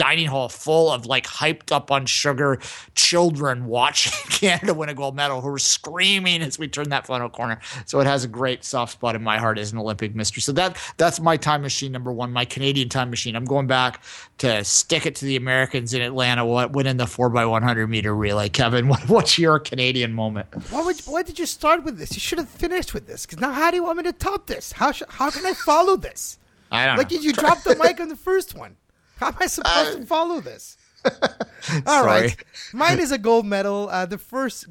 dining 0.00 0.26
hall 0.28 0.48
full 0.48 0.90
of 0.90 1.04
like 1.04 1.26
hyped 1.26 1.70
up 1.72 1.90
on 1.90 2.06
sugar 2.06 2.58
children 2.94 3.66
watching 3.66 4.12
Canada 4.30 4.72
win 4.72 4.88
a 4.88 4.94
gold 4.94 5.14
medal 5.14 5.42
who 5.42 5.50
were 5.50 5.58
screaming 5.58 6.40
as 6.40 6.58
we 6.58 6.66
turned 6.68 6.90
that 6.90 7.06
final 7.06 7.28
corner. 7.28 7.60
So 7.84 8.00
it 8.00 8.06
has 8.06 8.24
a 8.24 8.28
great 8.28 8.64
soft 8.64 8.92
spot 8.92 9.14
in 9.14 9.22
my 9.22 9.36
heart 9.36 9.58
as 9.58 9.72
an 9.72 9.78
Olympic 9.78 10.14
mystery. 10.14 10.40
So 10.40 10.52
that 10.52 10.78
that's 10.96 11.20
my 11.20 11.36
time 11.36 11.60
machine 11.60 11.92
number 11.92 12.10
one, 12.12 12.32
my 12.32 12.46
Canadian 12.46 12.88
time 12.88 13.10
machine. 13.10 13.36
I'm 13.36 13.44
going 13.44 13.66
back 13.66 14.02
to 14.38 14.64
stick 14.64 15.04
it 15.04 15.14
to 15.16 15.26
the 15.26 15.36
Americans 15.36 15.92
in 15.92 16.00
Atlanta 16.00 16.46
what 16.46 16.72
winning 16.72 16.96
the 16.96 17.06
four 17.06 17.28
by 17.28 17.44
one 17.44 17.62
hundred 17.62 17.88
meter 17.88 18.14
relay. 18.16 18.48
Kevin, 18.48 18.88
what, 18.92 19.06
what's 19.08 19.38
your 19.38 19.58
Canadian 19.58 20.14
moment? 20.14 20.48
Why, 20.70 20.82
would, 20.82 20.98
why 21.00 21.22
did 21.22 21.38
you 21.38 21.44
start 21.46 21.84
with 21.84 21.98
this? 21.98 22.14
You 22.14 22.20
should 22.20 22.38
have 22.38 22.48
finished 22.48 22.94
with 22.94 23.06
this. 23.06 23.26
Because 23.26 23.40
now, 23.40 23.52
how 23.52 23.70
do 23.70 23.76
you 23.76 23.82
want 23.84 23.98
me 23.98 24.04
to 24.04 24.12
top 24.14 24.46
this? 24.46 24.72
How 24.72 24.92
sh- 24.92 25.02
how 25.08 25.30
can 25.30 25.44
I 25.44 25.52
follow 25.52 25.96
this? 25.96 26.38
I 26.70 26.86
don't 26.86 26.96
Like 26.96 27.10
know. 27.10 27.18
you, 27.18 27.22
you 27.24 27.32
dropped 27.34 27.64
the 27.64 27.76
mic 27.76 28.00
on 28.00 28.08
the 28.08 28.16
first 28.16 28.54
one. 28.54 28.76
How 29.20 29.28
am 29.28 29.36
I 29.38 29.46
supposed 29.46 29.98
to 29.98 30.06
follow 30.06 30.40
this? 30.40 30.78
All 31.86 32.04
right, 32.04 32.34
mine 32.72 32.98
is 33.00 33.12
a 33.12 33.18
gold 33.18 33.44
medal. 33.44 33.88
Uh, 33.90 34.06
the 34.06 34.16
first 34.16 34.66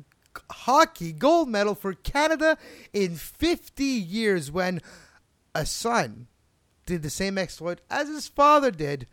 hockey 0.49 1.13
gold 1.13 1.49
medal 1.49 1.75
for 1.75 1.93
Canada 1.93 2.57
in 2.91 3.15
50 3.15 3.83
years 3.83 4.51
when 4.51 4.81
a 5.53 5.67
son 5.67 6.27
did 6.87 7.03
the 7.03 7.11
same 7.11 7.37
exploit 7.37 7.81
as 7.91 8.07
his 8.07 8.27
father 8.27 8.71
did 8.71 9.05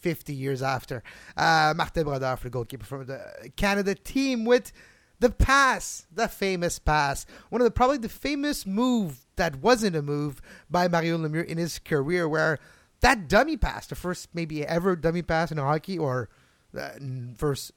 50 0.00 0.32
years 0.32 0.62
after. 0.62 1.02
Uh, 1.36 1.74
Martin 1.76 2.04
Brodeur 2.04 2.36
for 2.36 2.44
the 2.44 2.50
goalkeeper 2.50 2.86
for 2.86 3.04
the 3.04 3.50
Canada 3.56 3.94
team 3.94 4.46
with 4.46 4.72
the 5.20 5.30
pass, 5.30 6.06
the 6.10 6.28
famous 6.28 6.78
pass. 6.78 7.26
One 7.50 7.60
of 7.60 7.66
the 7.66 7.70
probably 7.70 7.98
the 7.98 8.08
famous 8.08 8.66
move 8.66 9.26
that 9.36 9.56
wasn't 9.56 9.96
a 9.96 10.02
move 10.02 10.40
by 10.70 10.88
Mario 10.88 11.18
Lemieux 11.18 11.44
in 11.44 11.58
his 11.58 11.78
career 11.78 12.26
where 12.26 12.58
that 13.00 13.28
dummy 13.28 13.56
pass, 13.56 13.86
the 13.86 13.94
first 13.94 14.28
maybe 14.34 14.64
ever 14.66 14.96
dummy 14.96 15.22
pass 15.22 15.50
in 15.50 15.58
hockey, 15.58 15.98
or 15.98 16.28
the 16.72 17.34
first 17.36 17.72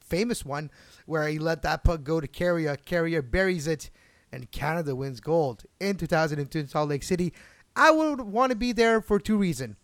famous 0.00 0.44
one, 0.44 0.70
where 1.06 1.28
he 1.28 1.38
let 1.38 1.62
that 1.62 1.84
puck 1.84 2.04
go 2.04 2.20
to 2.20 2.28
Kariya. 2.28 2.78
Kariya 2.84 3.30
buries 3.30 3.66
it, 3.66 3.90
and 4.32 4.50
Canada 4.50 4.94
wins 4.94 5.20
gold 5.20 5.64
in 5.80 5.96
2002 5.96 6.58
in 6.58 6.68
Salt 6.68 6.88
Lake 6.88 7.02
City. 7.02 7.32
I 7.76 7.90
would 7.90 8.20
want 8.20 8.50
to 8.50 8.56
be 8.56 8.72
there 8.72 9.00
for 9.00 9.18
two 9.18 9.36
reasons: 9.36 9.76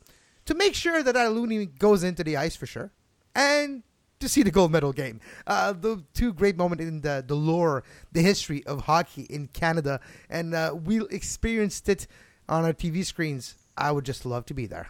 to 0.46 0.54
make 0.54 0.74
sure 0.74 1.02
that 1.02 1.14
loonie 1.14 1.78
goes 1.78 2.02
into 2.02 2.24
the 2.24 2.36
ice 2.36 2.56
for 2.56 2.66
sure, 2.66 2.92
and 3.34 3.82
to 4.20 4.28
see 4.28 4.42
the 4.42 4.50
gold 4.50 4.70
medal 4.70 4.92
game. 4.92 5.20
Uh, 5.46 5.72
the 5.72 6.04
two 6.14 6.32
great 6.32 6.56
moments 6.56 6.84
in 6.84 7.00
the, 7.00 7.24
the 7.26 7.34
lore, 7.34 7.82
the 8.12 8.20
history 8.20 8.64
of 8.66 8.82
hockey 8.82 9.22
in 9.22 9.48
Canada, 9.48 10.00
and 10.28 10.54
uh, 10.54 10.74
we 10.84 11.04
experienced 11.06 11.88
it 11.88 12.06
on 12.48 12.64
our 12.64 12.72
TV 12.72 13.04
screens. 13.04 13.56
I 13.80 13.90
would 13.92 14.04
just 14.04 14.24
love 14.26 14.46
to 14.46 14.54
be 14.54 14.66
there. 14.66 14.88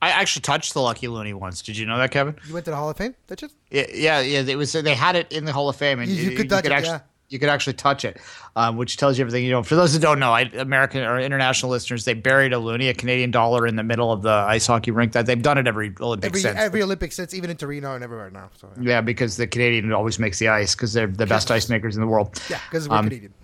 I 0.00 0.10
actually 0.10 0.42
touched 0.42 0.72
the 0.74 0.80
Lucky 0.80 1.08
Loonie 1.08 1.34
once. 1.34 1.60
Did 1.62 1.76
you 1.76 1.84
know 1.84 1.98
that, 1.98 2.10
Kevin? 2.10 2.36
You 2.46 2.54
went 2.54 2.64
to 2.66 2.70
the 2.70 2.76
Hall 2.76 2.88
of 2.88 2.96
Fame, 2.96 3.14
That's 3.26 3.42
you? 3.42 3.48
Yeah, 3.70 3.86
yeah, 3.92 4.20
yeah. 4.20 4.40
It 4.40 4.56
was 4.56 4.72
they 4.72 4.94
had 4.94 5.16
it 5.16 5.30
in 5.32 5.44
the 5.44 5.52
Hall 5.52 5.68
of 5.68 5.76
Fame, 5.76 6.00
and 6.00 6.10
You- 6.10 6.30
you 6.30 6.36
could 6.36 6.48
touch 6.48 6.64
it, 6.64 6.72
actually 6.72 6.92
yeah. 6.92 7.00
you 7.28 7.38
could 7.38 7.48
actually 7.50 7.72
touch 7.74 8.04
it, 8.06 8.18
um, 8.56 8.76
which 8.78 8.96
tells 8.96 9.18
you 9.18 9.22
everything 9.24 9.44
you 9.44 9.50
know. 9.50 9.62
For 9.62 9.74
those 9.74 9.92
that 9.92 9.98
don't 10.00 10.18
know, 10.20 10.32
I, 10.32 10.42
American 10.42 11.02
or 11.02 11.18
international 11.20 11.70
listeners, 11.72 12.04
they 12.06 12.14
buried 12.14 12.52
a 12.54 12.56
Loonie, 12.56 12.88
a 12.88 12.94
Canadian 12.94 13.30
dollar, 13.30 13.66
in 13.66 13.76
the 13.76 13.82
middle 13.82 14.10
of 14.12 14.22
the 14.22 14.30
ice 14.30 14.66
hockey 14.66 14.90
rink. 14.92 15.12
That 15.12 15.26
they've 15.26 15.42
done 15.42 15.58
it 15.58 15.66
every 15.66 15.92
Olympic 16.00 16.28
Every 16.30 16.40
since. 16.40 16.58
every 16.58 16.82
Olympics 16.82 17.16
since, 17.16 17.34
even 17.34 17.50
in 17.50 17.56
Torino 17.58 17.94
and 17.94 18.02
everywhere 18.04 18.30
now. 18.30 18.48
So 18.56 18.70
yeah, 18.80 18.90
yeah, 18.90 19.00
because 19.02 19.36
the 19.36 19.46
Canadian 19.48 19.92
always 19.92 20.18
makes 20.18 20.38
the 20.38 20.48
ice 20.48 20.74
because 20.74 20.94
they're 20.94 21.08
the 21.08 21.26
best 21.26 21.50
ice 21.50 21.68
makers 21.68 21.96
in 21.96 22.00
the 22.00 22.08
world. 22.08 22.40
yeah, 22.48 22.60
because 22.70 22.88
we're 22.88 22.96
Um, 22.96 23.04
Canadian. 23.06 23.34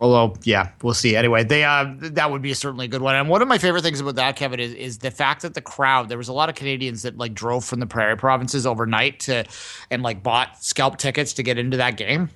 Although, 0.00 0.36
yeah, 0.44 0.70
we'll 0.82 0.94
see. 0.94 1.16
Anyway, 1.16 1.42
they 1.42 1.64
uh, 1.64 1.86
that 1.98 2.30
would 2.30 2.40
be 2.40 2.54
certainly 2.54 2.84
a 2.84 2.88
good 2.88 3.02
one. 3.02 3.16
And 3.16 3.28
one 3.28 3.42
of 3.42 3.48
my 3.48 3.58
favorite 3.58 3.82
things 3.82 4.00
about 4.00 4.14
that, 4.14 4.36
Kevin, 4.36 4.60
is, 4.60 4.72
is 4.74 4.98
the 4.98 5.10
fact 5.10 5.42
that 5.42 5.54
the 5.54 5.60
crowd. 5.60 6.08
There 6.08 6.18
was 6.18 6.28
a 6.28 6.32
lot 6.32 6.48
of 6.48 6.54
Canadians 6.54 7.02
that 7.02 7.18
like 7.18 7.34
drove 7.34 7.64
from 7.64 7.80
the 7.80 7.86
Prairie 7.86 8.16
provinces 8.16 8.64
overnight 8.64 9.18
to, 9.20 9.44
and 9.90 10.04
like 10.04 10.22
bought 10.22 10.62
scalp 10.62 10.98
tickets 10.98 11.32
to 11.34 11.42
get 11.42 11.58
into 11.58 11.78
that 11.78 11.96
game. 11.96 12.30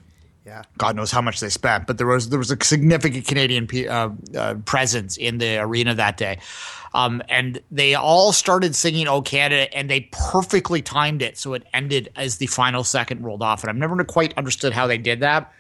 Yeah, 0.44 0.64
God 0.76 0.96
knows 0.96 1.12
how 1.12 1.22
much 1.22 1.38
they 1.38 1.48
spent, 1.48 1.86
but 1.86 1.98
there 1.98 2.06
was 2.08 2.30
there 2.30 2.38
was 2.38 2.50
a 2.50 2.56
significant 2.64 3.28
Canadian 3.28 3.68
uh, 3.88 4.10
uh, 4.36 4.54
presence 4.64 5.16
in 5.16 5.38
the 5.38 5.58
arena 5.58 5.94
that 5.94 6.16
day, 6.16 6.40
um, 6.94 7.22
and 7.28 7.60
they 7.70 7.94
all 7.94 8.32
started 8.32 8.74
singing 8.74 9.06
"Oh 9.06 9.22
Canada," 9.22 9.72
and 9.72 9.88
they 9.88 10.08
perfectly 10.10 10.82
timed 10.82 11.22
it 11.22 11.38
so 11.38 11.54
it 11.54 11.64
ended 11.72 12.10
as 12.16 12.38
the 12.38 12.46
final 12.46 12.82
second 12.82 13.22
rolled 13.22 13.40
off. 13.40 13.62
And 13.62 13.70
I've 13.70 13.76
never 13.76 14.02
quite 14.02 14.36
understood 14.36 14.72
how 14.72 14.88
they 14.88 14.98
did 14.98 15.20
that. 15.20 15.52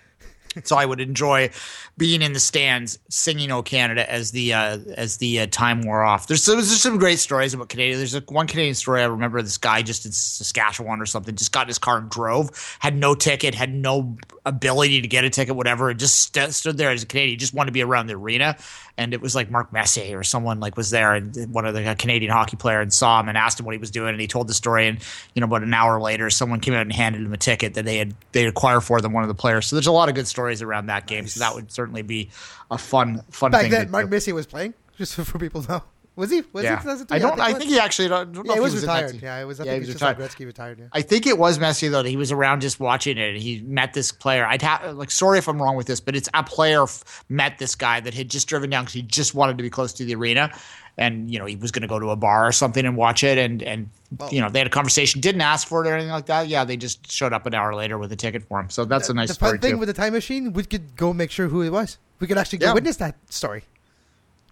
So 0.64 0.76
I 0.76 0.84
would 0.84 1.00
enjoy 1.00 1.50
being 1.96 2.22
in 2.22 2.32
the 2.32 2.40
stands 2.40 2.98
singing 3.08 3.50
"Oh 3.50 3.62
Canada" 3.62 4.10
as 4.10 4.30
the 4.30 4.52
uh, 4.52 4.78
as 4.96 5.18
the 5.18 5.40
uh, 5.40 5.46
time 5.50 5.82
wore 5.82 6.02
off. 6.02 6.26
There's, 6.26 6.44
there's 6.44 6.80
some 6.80 6.98
great 6.98 7.18
stories 7.18 7.54
about 7.54 7.68
Canada. 7.68 7.96
There's 7.96 8.14
a, 8.14 8.20
one 8.28 8.46
Canadian 8.46 8.74
story 8.74 9.02
I 9.02 9.06
remember. 9.06 9.40
This 9.42 9.58
guy 9.58 9.82
just 9.82 10.06
in 10.06 10.12
Saskatchewan 10.12 11.00
or 11.00 11.06
something 11.06 11.34
just 11.34 11.52
got 11.52 11.62
in 11.62 11.68
his 11.68 11.78
car 11.78 11.98
and 11.98 12.10
drove, 12.10 12.76
had 12.80 12.96
no 12.96 13.14
ticket, 13.14 13.54
had 13.54 13.72
no 13.72 14.16
ability 14.44 15.00
to 15.00 15.08
get 15.08 15.24
a 15.24 15.30
ticket, 15.30 15.54
whatever, 15.54 15.90
and 15.90 15.98
just 15.98 16.34
st- 16.34 16.52
stood 16.52 16.76
there 16.76 16.90
as 16.90 17.02
a 17.02 17.06
Canadian. 17.06 17.38
Just 17.38 17.54
wanted 17.54 17.68
to 17.68 17.72
be 17.72 17.82
around 17.82 18.06
the 18.06 18.14
arena, 18.14 18.56
and 18.98 19.14
it 19.14 19.20
was 19.20 19.34
like 19.34 19.50
Mark 19.50 19.72
Messier 19.72 20.18
or 20.18 20.24
someone 20.24 20.60
like 20.60 20.76
was 20.76 20.90
there, 20.90 21.14
and 21.14 21.34
one 21.52 21.64
of 21.64 21.74
the 21.74 21.94
Canadian 21.98 22.32
hockey 22.32 22.56
player, 22.56 22.80
and 22.80 22.92
saw 22.92 23.20
him 23.20 23.28
and 23.28 23.38
asked 23.38 23.58
him 23.58 23.66
what 23.66 23.74
he 23.74 23.78
was 23.78 23.90
doing, 23.90 24.10
and 24.10 24.20
he 24.20 24.26
told 24.26 24.48
the 24.48 24.54
story. 24.54 24.88
And 24.88 24.98
you 25.34 25.40
know, 25.40 25.46
about 25.46 25.62
an 25.62 25.72
hour 25.72 26.00
later, 26.00 26.30
someone 26.30 26.60
came 26.60 26.74
out 26.74 26.82
and 26.82 26.92
handed 26.92 27.22
him 27.22 27.32
a 27.32 27.38
ticket 27.38 27.74
that 27.74 27.84
they 27.84 27.98
had 27.98 28.14
they 28.32 28.46
acquired 28.46 28.82
for 28.82 29.00
them, 29.00 29.12
one 29.12 29.22
of 29.22 29.28
the 29.28 29.34
players. 29.34 29.66
So 29.66 29.76
there's 29.76 29.86
a 29.86 29.92
lot 29.92 30.08
of 30.08 30.14
good 30.14 30.26
stories 30.26 30.41
around 30.62 30.86
that 30.86 31.06
game. 31.06 31.26
So 31.26 31.40
that 31.40 31.54
would 31.54 31.70
certainly 31.70 32.02
be 32.02 32.30
a 32.70 32.78
fun 32.78 33.22
fun 33.30 33.50
back 33.52 33.62
thing. 33.62 33.70
then 33.70 33.90
Mark 33.90 34.06
do. 34.06 34.10
Messier 34.10 34.34
was 34.34 34.46
playing. 34.46 34.74
Just 34.96 35.14
for 35.26 35.38
people 35.38 35.62
to 35.62 35.68
know, 35.68 35.82
was 36.14 36.30
he? 36.30 36.42
Was 36.52 36.64
yeah, 36.64 36.76
he? 36.76 36.82
2002? 36.82 37.14
I 37.14 37.18
don't. 37.18 37.40
I 37.40 37.48
he 37.48 37.54
think 37.54 37.70
he 37.70 37.78
actually. 37.78 38.08
Don't, 38.08 38.32
don't 38.32 38.46
know 38.46 38.52
Yeah, 38.54 38.60
he 38.60 38.66
if 38.66 38.72
was 38.74 38.80
retired. 38.82 39.22
Yeah, 39.22 39.40
it 39.40 39.44
was. 39.44 39.60
I 39.60 39.64
Yeah, 39.64 39.70
think 39.72 39.84
he 39.84 39.88
was 39.88 39.88
just 39.98 40.02
retired. 40.02 40.18
like 40.20 40.30
Gretzky 40.30 40.46
retired. 40.46 40.78
Yeah. 40.80 40.84
I 40.92 41.02
think 41.02 41.26
it 41.26 41.38
was 41.38 41.58
Messi 41.58 41.90
though 41.90 42.02
he 42.02 42.16
was 42.16 42.30
around 42.32 42.60
just 42.60 42.78
watching 42.80 43.16
it. 43.18 43.30
and 43.34 43.38
He 43.38 43.60
met 43.60 43.94
this 43.94 44.12
player. 44.12 44.44
I'd 44.44 44.62
have 44.62 44.94
like 44.96 45.10
sorry 45.10 45.38
if 45.38 45.48
I'm 45.48 45.60
wrong 45.60 45.76
with 45.76 45.86
this, 45.86 46.00
but 46.00 46.14
it's 46.14 46.28
a 46.34 46.42
player 46.42 46.82
f- 46.82 47.24
met 47.28 47.58
this 47.58 47.74
guy 47.74 48.00
that 48.00 48.12
had 48.14 48.28
just 48.28 48.46
driven 48.48 48.68
down 48.70 48.84
because 48.84 48.94
he 48.94 49.02
just 49.02 49.34
wanted 49.34 49.56
to 49.56 49.62
be 49.62 49.70
close 49.70 49.92
to 49.94 50.04
the 50.04 50.14
arena, 50.14 50.52
and 50.98 51.30
you 51.30 51.38
know 51.38 51.46
he 51.46 51.56
was 51.56 51.70
going 51.72 51.82
to 51.82 51.88
go 51.88 51.98
to 51.98 52.10
a 52.10 52.16
bar 52.16 52.46
or 52.46 52.52
something 52.52 52.84
and 52.84 52.96
watch 52.96 53.24
it, 53.24 53.38
and 53.38 53.62
and 53.62 53.88
you 54.30 54.40
know 54.42 54.50
they 54.50 54.58
had 54.58 54.66
a 54.66 54.70
conversation. 54.70 55.20
Didn't 55.22 55.40
ask 55.40 55.66
for 55.66 55.82
it 55.84 55.88
or 55.88 55.94
anything 55.94 56.12
like 56.12 56.26
that. 56.26 56.46
Yeah, 56.48 56.64
they 56.64 56.76
just 56.76 57.10
showed 57.10 57.32
up 57.32 57.46
an 57.46 57.54
hour 57.54 57.74
later 57.74 57.96
with 57.96 58.12
a 58.12 58.16
ticket 58.16 58.42
for 58.44 58.60
him. 58.60 58.68
So 58.68 58.84
that's 58.84 59.08
a 59.08 59.14
nice 59.14 59.28
the 59.28 59.34
story 59.34 59.52
fun 59.52 59.58
thing 59.60 59.70
too. 59.72 59.78
with 59.78 59.88
the 59.88 59.94
time 59.94 60.12
machine, 60.12 60.52
we 60.52 60.64
could 60.64 60.94
go 60.96 61.14
make 61.14 61.30
sure 61.30 61.48
who 61.48 61.62
it 61.62 61.70
was. 61.70 61.96
We 62.20 62.26
could 62.26 62.36
actually 62.38 62.58
go 62.58 62.66
Yeah. 62.66 62.74
witness 62.74 62.96
that 62.98 63.16
story. 63.32 63.64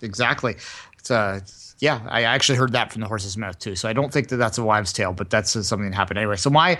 Exactly. 0.03 0.57
It's 0.99 1.11
uh, 1.11 1.41
yeah, 1.81 2.01
I 2.09 2.23
actually 2.23 2.59
heard 2.59 2.73
that 2.73 2.93
from 2.93 3.01
the 3.01 3.09
horse's 3.09 3.37
mouth 3.37 3.59
too. 3.59 3.75
So 3.75 3.89
I 3.89 3.93
don't 3.93 4.13
think 4.13 4.29
that 4.29 4.37
that's 4.37 4.59
a 4.59 4.65
wives' 4.65 4.93
tale, 4.93 5.13
but 5.13 5.31
that's 5.31 5.53
something 5.53 5.91
that 5.91 5.97
happened 5.97 6.19
anyway. 6.19 6.37
So 6.37 6.51
my 6.51 6.79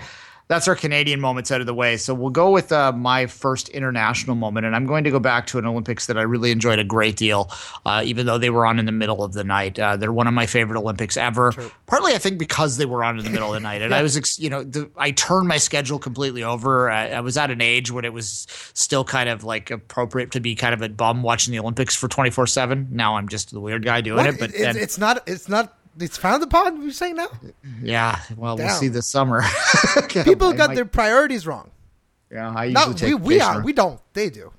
that's 0.51 0.67
our 0.67 0.75
Canadian 0.75 1.21
moments 1.21 1.49
out 1.49 1.61
of 1.61 1.65
the 1.65 1.73
way. 1.73 1.95
So 1.95 2.13
we'll 2.13 2.29
go 2.29 2.51
with 2.51 2.73
uh, 2.73 2.91
my 2.91 3.25
first 3.25 3.69
international 3.69 4.35
moment, 4.35 4.65
and 4.65 4.75
I'm 4.75 4.85
going 4.85 5.05
to 5.05 5.09
go 5.09 5.17
back 5.17 5.47
to 5.47 5.59
an 5.59 5.65
Olympics 5.65 6.07
that 6.07 6.17
I 6.17 6.23
really 6.23 6.51
enjoyed 6.51 6.77
a 6.77 6.83
great 6.83 7.15
deal, 7.15 7.49
uh, 7.85 8.01
even 8.03 8.25
though 8.25 8.37
they 8.37 8.49
were 8.49 8.65
on 8.65 8.77
in 8.77 8.85
the 8.85 8.91
middle 8.91 9.23
of 9.23 9.31
the 9.31 9.45
night. 9.45 9.79
Uh, 9.79 9.95
they're 9.95 10.11
one 10.11 10.27
of 10.27 10.33
my 10.33 10.45
favorite 10.45 10.77
Olympics 10.77 11.15
ever. 11.15 11.53
Partly, 11.87 12.13
I 12.13 12.17
think, 12.17 12.37
because 12.37 12.75
they 12.75 12.85
were 12.85 13.01
on 13.01 13.17
in 13.17 13.23
the 13.23 13.29
middle 13.29 13.47
of 13.47 13.53
the 13.53 13.61
night, 13.61 13.81
and 13.81 13.95
I 13.95 14.01
was, 14.01 14.17
ex- 14.17 14.39
you 14.39 14.49
know, 14.49 14.61
the, 14.61 14.91
I 14.97 15.11
turned 15.11 15.47
my 15.47 15.57
schedule 15.57 15.99
completely 15.99 16.43
over. 16.43 16.91
I, 16.91 17.11
I 17.11 17.19
was 17.21 17.37
at 17.37 17.49
an 17.49 17.61
age 17.61 17.89
when 17.89 18.03
it 18.03 18.11
was 18.11 18.45
still 18.73 19.05
kind 19.05 19.29
of 19.29 19.45
like 19.45 19.71
appropriate 19.71 20.31
to 20.31 20.41
be 20.41 20.55
kind 20.55 20.73
of 20.73 20.81
a 20.81 20.89
bum 20.89 21.23
watching 21.23 21.53
the 21.53 21.59
Olympics 21.59 21.95
for 21.95 22.09
24 22.09 22.45
seven. 22.47 22.89
Now 22.91 23.15
I'm 23.15 23.29
just 23.29 23.51
the 23.51 23.61
weird 23.61 23.85
guy 23.85 24.01
doing 24.01 24.17
What? 24.17 24.25
it, 24.27 24.37
but 24.37 24.49
It- 24.49 24.59
then, 24.59 24.75
it's 24.75 24.97
not. 24.97 25.23
It's 25.27 25.47
not. 25.47 25.77
It's 25.99 26.17
frowned 26.17 26.43
upon. 26.43 26.81
You're 26.81 26.91
saying 26.91 27.15
now? 27.15 27.27
yeah, 27.81 28.19
well, 28.37 28.57
we'll 28.57 28.69
see 28.69 28.87
this 28.87 29.07
summer. 29.07 29.43
People 30.09 30.53
got 30.53 30.75
their 30.75 30.85
priorities 30.85 31.45
wrong. 31.45 31.69
Yeah, 32.31 32.53
I 32.55 32.65
usually 32.65 32.85
Not 32.85 32.97
take 32.97 33.09
we. 33.15 33.35
We 33.35 33.41
are. 33.41 33.61
We 33.61 33.73
don't. 33.73 33.99
They 34.13 34.29
do. 34.29 34.53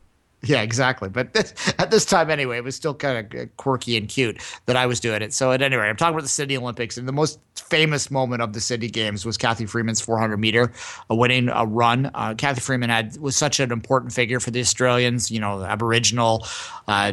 Yeah, 0.45 0.63
exactly. 0.63 1.09
But 1.09 1.33
this, 1.33 1.55
at 1.79 1.91
this 1.91 2.05
time, 2.05 2.29
anyway, 2.29 2.57
it 2.57 2.65
was 2.65 2.75
still 2.75 2.95
kind 2.95 3.33
of 3.35 3.57
quirky 3.57 3.97
and 3.97 4.09
cute 4.09 4.41
that 4.67 4.77
I 4.77 4.87
was 4.87 4.99
doing 4.99 5.23
it. 5.23 5.33
So, 5.33 5.53
at 5.53 5.63
any 5.63 5.77
rate, 5.77 5.89
I'm 5.89 5.97
talking 5.97 6.15
about 6.15 6.23
the 6.23 6.29
Sydney 6.29 6.57
Olympics, 6.57 6.99
and 6.99 7.07
the 7.07 7.13
most 7.13 7.39
famous 7.57 8.11
moment 8.11 8.43
of 8.43 8.53
the 8.53 8.61
Sydney 8.61 8.89
Games 8.89 9.25
was 9.25 9.37
Kathy 9.39 9.67
Freeman's 9.67 10.01
400 10.01 10.37
meter, 10.39 10.73
uh, 11.11 11.15
winning 11.15 11.49
a 11.49 11.65
run. 11.65 12.11
Uh, 12.15 12.35
Kathy 12.35 12.61
Freeman 12.61 12.91
had 12.91 13.17
was 13.19 13.37
such 13.37 13.61
an 13.61 13.71
important 13.71 14.13
figure 14.13 14.41
for 14.41 14.51
the 14.51 14.61
Australians. 14.61 15.31
You 15.31 15.41
know, 15.41 15.63
Aboriginal. 15.63 16.47
Uh, 16.89 17.13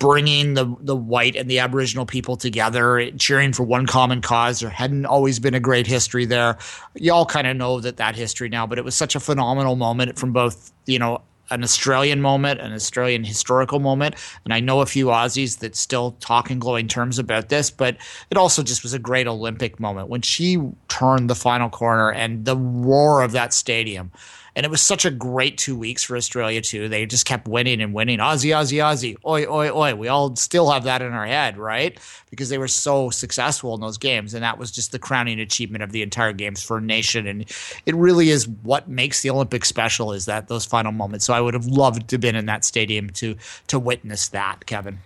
bringing 0.00 0.54
the 0.54 0.74
the 0.80 0.96
white 0.96 1.36
and 1.36 1.48
the 1.48 1.60
aboriginal 1.60 2.06
people 2.06 2.34
together 2.34 3.08
cheering 3.18 3.52
for 3.52 3.62
one 3.62 3.86
common 3.86 4.20
cause 4.20 4.58
there 4.60 4.70
hadn't 4.70 5.06
always 5.06 5.38
been 5.38 5.54
a 5.54 5.60
great 5.60 5.86
history 5.86 6.24
there 6.24 6.58
you 6.94 7.12
all 7.12 7.26
kind 7.26 7.46
of 7.46 7.56
know 7.56 7.78
that 7.78 7.98
that 7.98 8.16
history 8.16 8.48
now 8.48 8.66
but 8.66 8.78
it 8.78 8.84
was 8.84 8.96
such 8.96 9.14
a 9.14 9.20
phenomenal 9.20 9.76
moment 9.76 10.18
from 10.18 10.32
both 10.32 10.72
you 10.86 10.98
know 10.98 11.22
an 11.50 11.64
Australian 11.64 12.20
moment, 12.20 12.60
an 12.60 12.72
Australian 12.72 13.24
historical 13.24 13.80
moment. 13.80 14.14
And 14.44 14.54
I 14.54 14.60
know 14.60 14.80
a 14.80 14.86
few 14.86 15.06
Aussies 15.06 15.58
that 15.58 15.74
still 15.74 16.12
talk 16.20 16.50
in 16.50 16.60
glowing 16.60 16.86
terms 16.86 17.18
about 17.18 17.48
this, 17.48 17.70
but 17.70 17.96
it 18.30 18.36
also 18.36 18.62
just 18.62 18.82
was 18.82 18.92
a 18.92 18.98
great 18.98 19.26
Olympic 19.26 19.80
moment 19.80 20.08
when 20.08 20.22
she 20.22 20.58
turned 20.88 21.28
the 21.28 21.34
final 21.34 21.68
corner 21.68 22.12
and 22.12 22.44
the 22.44 22.56
roar 22.56 23.22
of 23.22 23.32
that 23.32 23.52
stadium. 23.52 24.12
And 24.56 24.66
it 24.66 24.70
was 24.70 24.82
such 24.82 25.04
a 25.04 25.10
great 25.10 25.58
two 25.58 25.76
weeks 25.76 26.02
for 26.02 26.16
Australia 26.16 26.60
too. 26.60 26.88
They 26.88 27.06
just 27.06 27.26
kept 27.26 27.46
winning 27.46 27.80
and 27.80 27.94
winning. 27.94 28.18
Aussie, 28.18 28.50
Aussie, 28.50 28.78
Aussie. 28.78 29.16
Oi, 29.26 29.46
oi, 29.46 29.70
oi. 29.70 29.94
We 29.94 30.08
all 30.08 30.34
still 30.36 30.70
have 30.70 30.84
that 30.84 31.02
in 31.02 31.12
our 31.12 31.26
head, 31.26 31.56
right? 31.56 31.98
Because 32.30 32.48
they 32.48 32.58
were 32.58 32.68
so 32.68 33.10
successful 33.10 33.74
in 33.74 33.80
those 33.80 33.98
games. 33.98 34.34
And 34.34 34.42
that 34.42 34.58
was 34.58 34.70
just 34.70 34.92
the 34.92 34.98
crowning 34.98 35.40
achievement 35.40 35.82
of 35.82 35.92
the 35.92 36.02
entire 36.02 36.32
games 36.32 36.62
for 36.62 36.78
a 36.78 36.80
nation. 36.80 37.26
And 37.26 37.44
it 37.86 37.94
really 37.94 38.30
is 38.30 38.48
what 38.48 38.88
makes 38.88 39.22
the 39.22 39.30
Olympics 39.30 39.68
special 39.68 40.12
is 40.12 40.26
that 40.26 40.48
those 40.48 40.64
final 40.64 40.92
moments. 40.92 41.24
So 41.24 41.34
I 41.34 41.40
would 41.40 41.54
have 41.54 41.66
loved 41.66 42.08
to 42.08 42.14
have 42.14 42.20
been 42.20 42.36
in 42.36 42.46
that 42.46 42.64
stadium 42.64 43.10
to 43.10 43.36
to 43.68 43.78
witness 43.78 44.28
that, 44.28 44.66
Kevin. 44.66 44.98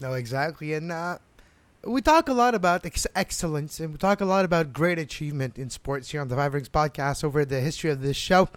No, 0.00 0.14
exactly. 0.14 0.72
And 0.72 0.90
uh, 0.90 1.18
we 1.84 2.00
talk 2.00 2.28
a 2.28 2.32
lot 2.32 2.54
about 2.54 2.84
ex- 2.84 3.06
excellence 3.14 3.80
and 3.80 3.92
we 3.92 3.98
talk 3.98 4.20
a 4.20 4.24
lot 4.24 4.44
about 4.44 4.72
great 4.72 4.98
achievement 4.98 5.58
in 5.58 5.70
sports 5.70 6.10
here 6.10 6.20
on 6.20 6.28
the 6.28 6.36
Five 6.36 6.54
Rings 6.54 6.68
podcast 6.68 7.24
over 7.24 7.44
the 7.44 7.60
history 7.60 7.90
of 7.90 8.02
this 8.02 8.16
show. 8.16 8.48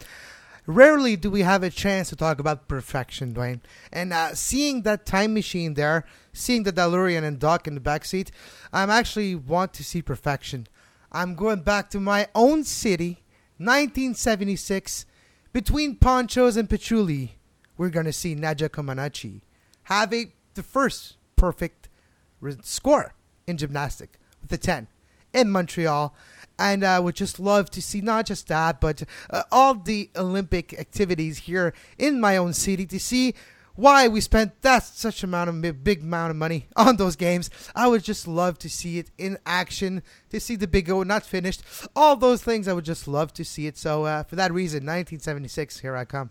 Rarely 0.66 1.18
do 1.18 1.30
we 1.30 1.42
have 1.42 1.62
a 1.62 1.70
chance 1.70 2.10
to 2.10 2.16
talk 2.16 2.40
about 2.40 2.68
perfection, 2.68 3.34
Dwayne. 3.34 3.60
And 3.92 4.14
uh, 4.14 4.34
seeing 4.34 4.84
that 4.84 5.06
time 5.06 5.34
machine 5.34 5.74
there, 5.74 6.06
seeing 6.32 6.64
the 6.64 6.72
DeLorean 6.72 7.24
and 7.24 7.38
Doc 7.38 7.68
in 7.68 7.74
the 7.74 7.82
back 7.82 8.06
seat, 8.06 8.32
I'm 8.72 8.90
actually 8.90 9.36
want 9.36 9.74
to 9.74 9.84
see 9.84 10.02
perfection. 10.02 10.68
I'm 11.12 11.36
going 11.36 11.62
back 11.62 11.90
to 11.92 12.00
my 12.00 12.28
own 12.34 12.64
city, 12.64 13.24
1976, 13.58 15.06
between 15.52 15.98
Ponchos 15.98 16.58
and 16.58 16.70
Patchouli. 16.70 17.38
We're 17.78 17.90
going 17.90 18.06
to 18.06 18.14
see 18.14 18.34
Nadia 18.34 18.70
Comaneci 18.70 19.42
have 19.84 20.14
a 20.14 20.32
the 20.54 20.64
first 20.64 21.18
perfect 21.36 21.90
re- 22.40 22.56
score 22.62 23.14
in 23.48 23.58
gymnastic 23.58 24.20
with 24.42 24.52
a 24.54 24.58
10 24.58 24.88
in 25.34 25.50
Montreal. 25.50 26.16
And 26.60 26.84
I 26.84 27.00
would 27.00 27.16
just 27.16 27.40
love 27.40 27.70
to 27.72 27.82
see 27.82 28.02
not 28.02 28.28
just 28.28 28.48
that, 28.48 28.80
but 28.80 29.04
uh, 29.30 29.44
all 29.52 29.74
the 29.74 30.10
Olympic 30.16 30.78
activities 30.80 31.40
here 31.40 31.74
in 31.98 32.22
my 32.22 32.38
own 32.38 32.54
city 32.54 32.86
to 32.86 33.00
see 33.00 33.34
why 33.76 34.08
we 34.08 34.22
spent 34.22 34.62
that 34.62 34.84
such 34.84 35.24
amount 35.24 35.50
of 35.50 35.84
big 35.84 36.02
amount 36.02 36.32
of 36.32 36.38
money 36.38 36.68
on 36.76 36.98
those 36.98 37.16
games. 37.16 37.50
I 37.76 37.88
would 37.88 38.04
just 38.04 38.28
love 38.28 38.60
to 38.60 38.70
see 38.70 39.00
it 39.00 39.10
in 39.18 39.38
action, 39.46 40.04
to 40.30 40.40
see 40.40 40.56
the 40.56 40.68
big 40.68 40.90
O 40.90 41.04
not 41.04 41.26
finished, 41.26 41.64
all 41.96 42.16
those 42.16 42.44
things. 42.44 42.68
I 42.68 42.74
would 42.74 42.86
just 42.86 43.08
love 43.08 43.34
to 43.34 43.44
see 43.44 43.68
it. 43.68 43.78
So 43.78 44.06
uh, 44.06 44.24
for 44.24 44.36
that 44.36 44.54
reason, 44.54 44.78
1976, 44.78 45.80
here 45.80 45.96
I 45.96 46.06
come. 46.06 46.30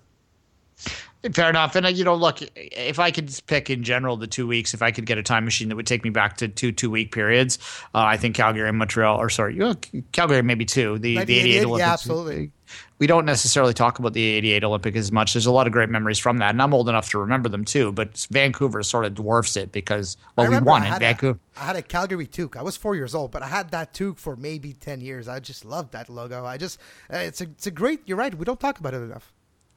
Fair 1.33 1.49
enough. 1.49 1.76
And, 1.76 1.87
uh, 1.87 1.91
you 1.91 2.05
know, 2.05 2.16
look, 2.16 2.41
if 2.57 2.99
I 2.99 3.12
could 3.12 3.33
pick 3.47 3.70
in 3.70 3.85
general 3.85 4.16
the 4.16 4.26
two 4.26 4.49
weeks, 4.49 4.74
if 4.74 4.83
I 4.83 4.91
could 4.91 5.07
get 5.07 5.18
a 5.18 5.22
time 5.22 5.45
machine 5.45 5.68
that 5.68 5.76
would 5.76 5.87
take 5.87 6.03
me 6.03 6.11
back 6.11 6.37
to 6.39 6.49
two 6.49 6.72
two 6.72 6.91
week 6.91 7.12
periods, 7.12 7.59
uh, 7.95 7.99
I 7.99 8.16
think 8.16 8.35
Calgary 8.35 8.68
and 8.68 8.76
Montreal, 8.76 9.20
or 9.20 9.30
sorry, 9.30 9.55
you 9.55 9.61
know, 9.61 9.74
Calgary 10.11 10.43
maybe 10.43 10.64
two, 10.64 10.99
the, 10.99 11.24
the 11.24 11.39
88 11.39 11.64
Olympics. 11.64 11.78
Yeah, 11.78 11.93
absolutely. 11.93 12.51
We 12.99 13.07
don't 13.07 13.24
necessarily 13.24 13.74
talk 13.74 13.99
about 14.01 14.14
the 14.14 14.24
88 14.24 14.64
Olympic 14.64 14.97
as 14.97 15.12
much. 15.12 15.35
There's 15.35 15.47
a 15.47 15.53
lot 15.53 15.66
of 15.66 15.72
great 15.72 15.91
memories 15.91 16.18
from 16.18 16.39
that. 16.39 16.51
And 16.51 16.62
I'm 16.62 16.74
old 16.74 16.89
enough 16.89 17.11
to 17.11 17.18
remember 17.18 17.49
them 17.49 17.64
too, 17.64 17.93
but 17.93 18.26
Vancouver 18.30 18.83
sort 18.83 19.05
of 19.05 19.14
dwarfs 19.14 19.57
it 19.57 19.70
because, 19.70 20.16
well, 20.37 20.51
we 20.51 20.59
won 20.59 20.85
in 20.85 20.99
Vancouver. 20.99 21.39
A, 21.57 21.61
I 21.61 21.64
had 21.66 21.76
a 21.76 21.83
Calgary 21.83 22.26
toque. 22.26 22.57
I 22.57 22.62
was 22.62 22.76
four 22.76 22.97
years 22.97 23.14
old, 23.14 23.30
but 23.30 23.43
I 23.43 23.49
had 23.49 23.70
that 23.70 23.93
toque 23.93 24.18
for 24.18 24.35
maybe 24.35 24.72
10 24.72 25.01
years. 25.01 25.28
I 25.28 25.39
just 25.39 25.64
loved 25.64 25.93
that 25.93 26.09
logo. 26.09 26.45
I 26.45 26.57
just, 26.57 26.80
uh, 27.12 27.18
it's, 27.18 27.41
a, 27.41 27.45
it's 27.45 27.66
a 27.66 27.70
great, 27.70 28.01
you're 28.07 28.16
right. 28.16 28.35
We 28.35 28.45
don't 28.45 28.59
talk 28.59 28.80
about 28.80 28.95
it 28.95 29.03
enough. 29.03 29.33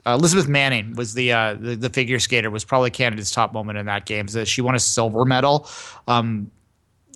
Uh, 0.05 0.13
Elizabeth 0.13 0.47
Manley 0.47 0.93
was 0.93 1.13
the, 1.15 1.33
uh, 1.33 1.55
the, 1.55 1.75
the 1.75 1.89
figure 1.89 2.19
skater 2.19 2.51
was 2.51 2.63
probably 2.63 2.91
Canada's 2.91 3.31
top 3.31 3.53
moment 3.53 3.77
in 3.77 3.87
that 3.87 4.05
game. 4.05 4.27
So 4.27 4.43
she 4.43 4.61
won 4.61 4.75
a 4.75 4.79
silver 4.79 5.25
medal, 5.25 5.67
um, 6.07 6.51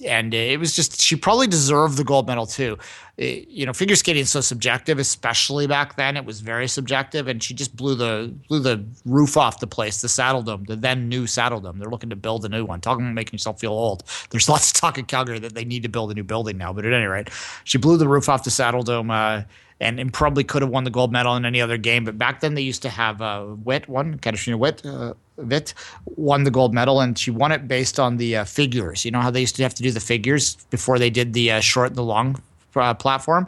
and 0.06 0.34
it 0.34 0.60
was 0.60 0.76
just 0.76 1.02
she 1.02 1.16
probably 1.16 1.48
deserved 1.48 1.98
the 1.98 2.04
gold 2.04 2.28
medal 2.28 2.46
too. 2.46 2.78
It, 3.18 3.48
you 3.50 3.66
know, 3.66 3.74
figure 3.74 3.96
skating 3.96 4.22
is 4.22 4.30
so 4.30 4.42
subjective, 4.42 4.98
especially 4.98 5.68
back 5.68 5.96
then. 5.98 6.16
It 6.16 6.26
was 6.26 6.40
very 6.40 6.68
subjective, 6.68 7.28
and 7.28 7.44
she 7.44 7.54
just 7.54 7.76
blew 7.76 7.96
the 7.96 8.34
blew 8.48 8.60
the 8.60 8.86
roof 9.06 9.38
off 9.38 9.60
the 9.60 9.68
place, 9.68 10.02
the 10.02 10.08
Saddledome, 10.08 10.68
the 10.68 10.76
then 10.76 11.10
new 11.10 11.24
Saddledome. 11.24 11.80
They're 11.80 11.90
looking 11.90 12.10
to 12.12 12.16
build 12.16 12.46
a 12.46 12.50
new 12.50 12.66
one. 12.66 12.82
Talking 12.82 13.06
about 13.06 13.16
making 13.16 13.34
yourself 13.34 13.60
feel 13.60 13.74
old. 13.74 14.04
There's 14.30 14.50
lots 14.50 14.72
of 14.72 14.80
talk 14.80 14.98
in 14.98 15.06
Calgary 15.06 15.40
that 15.40 15.54
they 15.54 15.66
need 15.66 15.84
to 15.84 15.90
build 15.90 16.12
a 16.12 16.14
new 16.14 16.24
building 16.24 16.58
now, 16.58 16.74
but 16.74 16.86
at 16.86 16.94
any 16.94 17.06
rate, 17.06 17.30
she 17.64 17.78
blew 17.78 17.98
the 17.98 18.08
roof 18.08 18.30
off 18.30 18.44
the 18.44 18.50
Saddledome. 18.50 19.12
Uh, 19.12 19.46
and, 19.82 19.98
and 19.98 20.12
probably 20.12 20.44
could 20.44 20.62
have 20.62 20.70
won 20.72 20.84
the 20.84 20.90
gold 20.90 21.12
medal 21.12 21.38
in 21.38 21.46
any 21.46 21.62
other 21.62 21.78
game. 21.78 22.04
But 22.04 22.18
back 22.18 22.42
then 22.42 22.54
they 22.54 22.62
used 22.62 22.82
to 22.82 22.90
have 22.90 23.22
uh, 23.22 23.46
Witt 23.64 23.88
one, 23.88 24.20
Katarina 24.20 24.58
Witt, 24.58 24.86
uh, 24.86 25.14
Witt 25.40 25.74
won 26.06 26.44
the 26.44 26.52
gold 26.52 26.74
medal, 26.74 27.02
and 27.02 27.18
she 27.18 27.32
won 27.32 27.52
it 27.52 27.68
based 27.68 28.00
on 28.00 28.18
the 28.18 28.38
uh, 28.38 28.46
figures. 28.46 29.06
You 29.06 29.12
know 29.12 29.22
how 29.22 29.32
they 29.32 29.42
used 29.42 29.56
to 29.58 29.64
have 29.64 29.74
to 29.76 29.84
do 29.84 29.92
the 29.92 30.00
figures 30.00 30.56
before 30.70 31.00
they 31.00 31.10
did 31.10 31.34
the 31.34 31.52
uh, 31.52 31.60
short 31.60 31.90
and 31.90 31.96
the 31.96 32.04
long 32.04 32.42
uh, 32.76 32.94
platform 32.94 33.48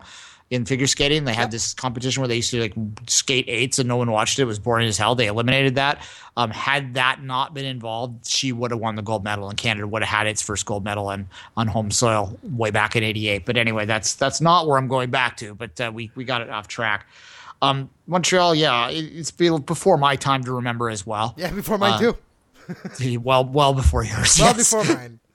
in 0.52 0.66
figure 0.66 0.86
skating. 0.86 1.24
They 1.24 1.34
had 1.34 1.44
yep. 1.44 1.52
this 1.52 1.74
competition 1.74 2.22
where 2.22 2.28
they 2.28 2.36
used 2.36 2.52
to 2.52 2.62
like 2.62 2.74
skate 3.08 3.46
eights 3.48 3.80
and 3.80 3.88
no 3.88 3.96
one 3.96 4.12
watched 4.12 4.38
it. 4.38 4.44
It 4.44 4.46
was 4.46 4.60
boring 4.60 4.88
as 4.88 4.98
hell. 4.98 5.16
They 5.16 5.28
eliminated 5.28 5.76
that. 5.76 6.06
Um, 6.38 6.52
had 6.52 6.94
that 6.94 7.24
not 7.24 7.54
been 7.54 7.66
involved, 7.66 8.26
she 8.28 8.52
would 8.52 8.72
have 8.72 8.80
won 8.80 8.96
the 8.96 9.02
gold 9.02 9.24
medal, 9.24 9.50
and 9.50 9.58
Canada 9.58 9.88
would 9.88 10.02
have 10.02 10.10
had 10.10 10.28
its 10.28 10.42
first 10.42 10.66
gold 10.66 10.84
medal 10.84 11.08
on, 11.08 11.28
on 11.58 11.68
home 11.68 11.92
soil 11.92 12.38
way 12.44 12.70
back 12.72 12.96
in 12.96 13.04
'88. 13.04 13.46
But 13.46 13.58
anyway, 13.58 13.86
that's 13.86 14.14
that's 14.14 14.40
not 14.40 14.68
where 14.68 14.78
I'm 14.78 14.88
going 14.88 15.10
back 15.10 15.38
to. 15.38 15.56
But 15.56 15.80
uh, 15.82 15.92
we 15.94 16.12
we 16.16 16.24
got 16.24 16.42
it 16.42 16.50
off 16.50 16.68
track. 16.68 17.06
Um, 17.62 17.90
Montreal, 18.08 18.56
yeah, 18.56 18.90
it's 18.90 19.32
before 19.32 19.98
my 19.98 20.16
time 20.16 20.44
to 20.44 20.54
remember 20.54 20.90
as 20.90 21.06
well. 21.06 21.36
Yeah, 21.38 21.52
before 21.52 21.78
mine 21.78 21.94
uh, 21.94 22.14
too. 22.98 23.20
well, 23.20 23.46
well 23.46 23.74
before 23.74 24.04
yours. 24.04 24.38
Well 24.40 24.56
yes. 24.56 24.72
before 24.72 24.96
mine. 24.96 25.20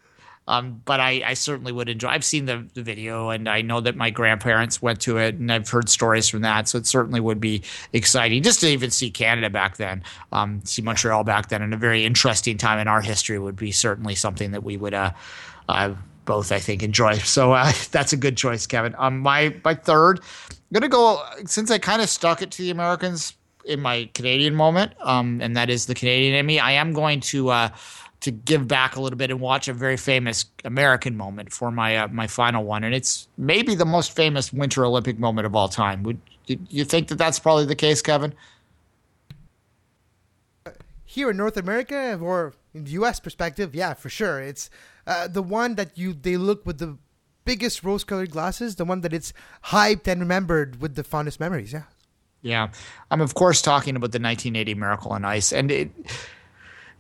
Um, 0.49 0.81
but 0.85 1.01
I, 1.01 1.23
I, 1.27 1.35
certainly 1.35 1.73
would 1.73 1.89
enjoy. 1.89 2.07
I've 2.07 2.25
seen 2.25 2.45
the, 2.45 2.69
the, 2.75 2.83
video, 2.83 3.31
and 3.31 3.49
I 3.49 3.63
know 3.63 3.81
that 3.81 3.97
my 3.97 4.11
grandparents 4.11 4.81
went 4.81 5.01
to 5.01 5.19
it, 5.19 5.35
and 5.35 5.51
I've 5.51 5.69
heard 5.69 5.89
stories 5.89 6.29
from 6.29 6.43
that. 6.43 6.69
So 6.69 6.79
it 6.79 6.87
certainly 6.87 7.19
would 7.19 7.41
be 7.41 7.65
exciting 7.93 8.45
just 8.45 8.61
to 8.61 8.69
even 8.69 8.93
see 8.93 9.11
Canada 9.11 9.51
back 9.51 9.77
then, 9.77 10.05
um, 10.31 10.61
see 10.65 10.83
Montreal 10.83 11.25
back 11.25 11.49
then, 11.49 11.63
and 11.63 11.75
a 11.75 11.77
very 11.77 12.05
interesting 12.05 12.59
time 12.59 12.79
in 12.79 12.87
our 12.87 13.01
history 13.01 13.41
would 13.41 13.57
be 13.57 13.73
certainly 13.73 14.15
something 14.15 14.53
that 14.53 14.63
we 14.63 14.77
would 14.77 14.95
uh, 14.95 15.11
uh, 15.69 15.95
both, 16.27 16.53
I 16.53 16.61
think, 16.61 16.85
enjoy. 16.85 17.15
So 17.15 17.53
uh, 17.53 17.73
that's 17.91 18.13
a 18.13 18.17
good 18.17 18.37
choice, 18.37 18.69
Kevin. 18.69 18.95
Um, 18.99 19.19
my 19.19 19.57
my 19.65 19.75
third, 19.75 20.21
gonna 20.73 20.89
go 20.89 21.23
since 21.45 21.71
I 21.71 21.79
kind 21.79 22.03
of 22.03 22.09
stuck 22.09 22.43
it 22.43 22.51
to 22.53 22.63
the 22.63 22.71
Americans 22.71 23.35
in 23.65 23.81
my 23.81 24.09
Canadian 24.15 24.55
moment, 24.55 24.93
um, 25.01 25.41
and 25.41 25.57
that 25.57 25.71
is 25.71 25.87
the 25.87 25.95
Canadian 25.95 26.35
in 26.35 26.47
me. 26.47 26.59
I 26.59 26.73
am 26.73 26.93
going 26.93 27.21
to 27.21 27.51
uh, 27.51 27.69
to 28.21 28.31
give 28.31 28.67
back 28.67 28.97
a 28.97 29.01
little 29.01 29.17
bit 29.17 29.31
and 29.31 29.41
watch 29.41 29.69
a 29.69 29.73
very 29.73 29.97
famous 29.97 30.47
American 30.65 31.17
moment 31.17 31.53
for 31.53 31.71
my 31.71 31.97
uh, 31.97 32.09
my 32.09 32.27
final 32.27 32.65
one, 32.65 32.85
and 32.85 32.95
it's 32.95 33.29
maybe 33.37 33.75
the 33.75 33.85
most 33.85 34.15
famous 34.15 34.53
Winter 34.53 34.85
Olympic 34.85 35.19
moment 35.19 35.47
of 35.47 35.55
all 35.55 35.69
time. 35.69 36.03
Would 36.03 36.21
you 36.47 36.85
think 36.85 37.09
that 37.09 37.19
that's 37.19 37.39
probably 37.39 37.67
the 37.67 37.75
case, 37.75 38.03
Kevin? 38.03 38.35
Here 41.05 41.31
in 41.31 41.37
North 41.37 41.57
America 41.57 42.19
or 42.21 42.55
in 42.75 42.85
the 42.85 42.91
U.S. 42.93 43.21
perspective, 43.21 43.75
yeah, 43.75 43.95
for 43.95 44.09
sure, 44.09 44.41
it's 44.41 44.71
uh, 45.07 45.29
the 45.29 45.43
one 45.43 45.77
that 45.77 45.97
you 45.97 46.13
they 46.13 46.37
look 46.37 46.67
with 46.67 46.79
the 46.79 46.99
biggest 47.47 47.83
rose-colored 47.83 48.31
glasses, 48.31 48.77
the 48.77 48.85
one 48.85 49.01
that 49.01 49.15
it's 49.15 49.33
hyped 49.67 50.07
and 50.07 50.21
remembered 50.21 50.83
with 50.83 50.97
the 50.97 51.03
fondest 51.03 51.41
memories. 51.41 51.73
Yeah. 51.73 51.85
Yeah, 52.43 52.69
I'm 53.11 53.23
of 53.23 53.35
course 53.35 53.63
talking 53.63 53.97
about 53.97 54.13
the 54.13 54.21
1980 54.21 54.75
Miracle 54.75 55.13
on 55.13 55.25
Ice, 55.25 55.53
and 55.53 55.71
it 55.71 55.91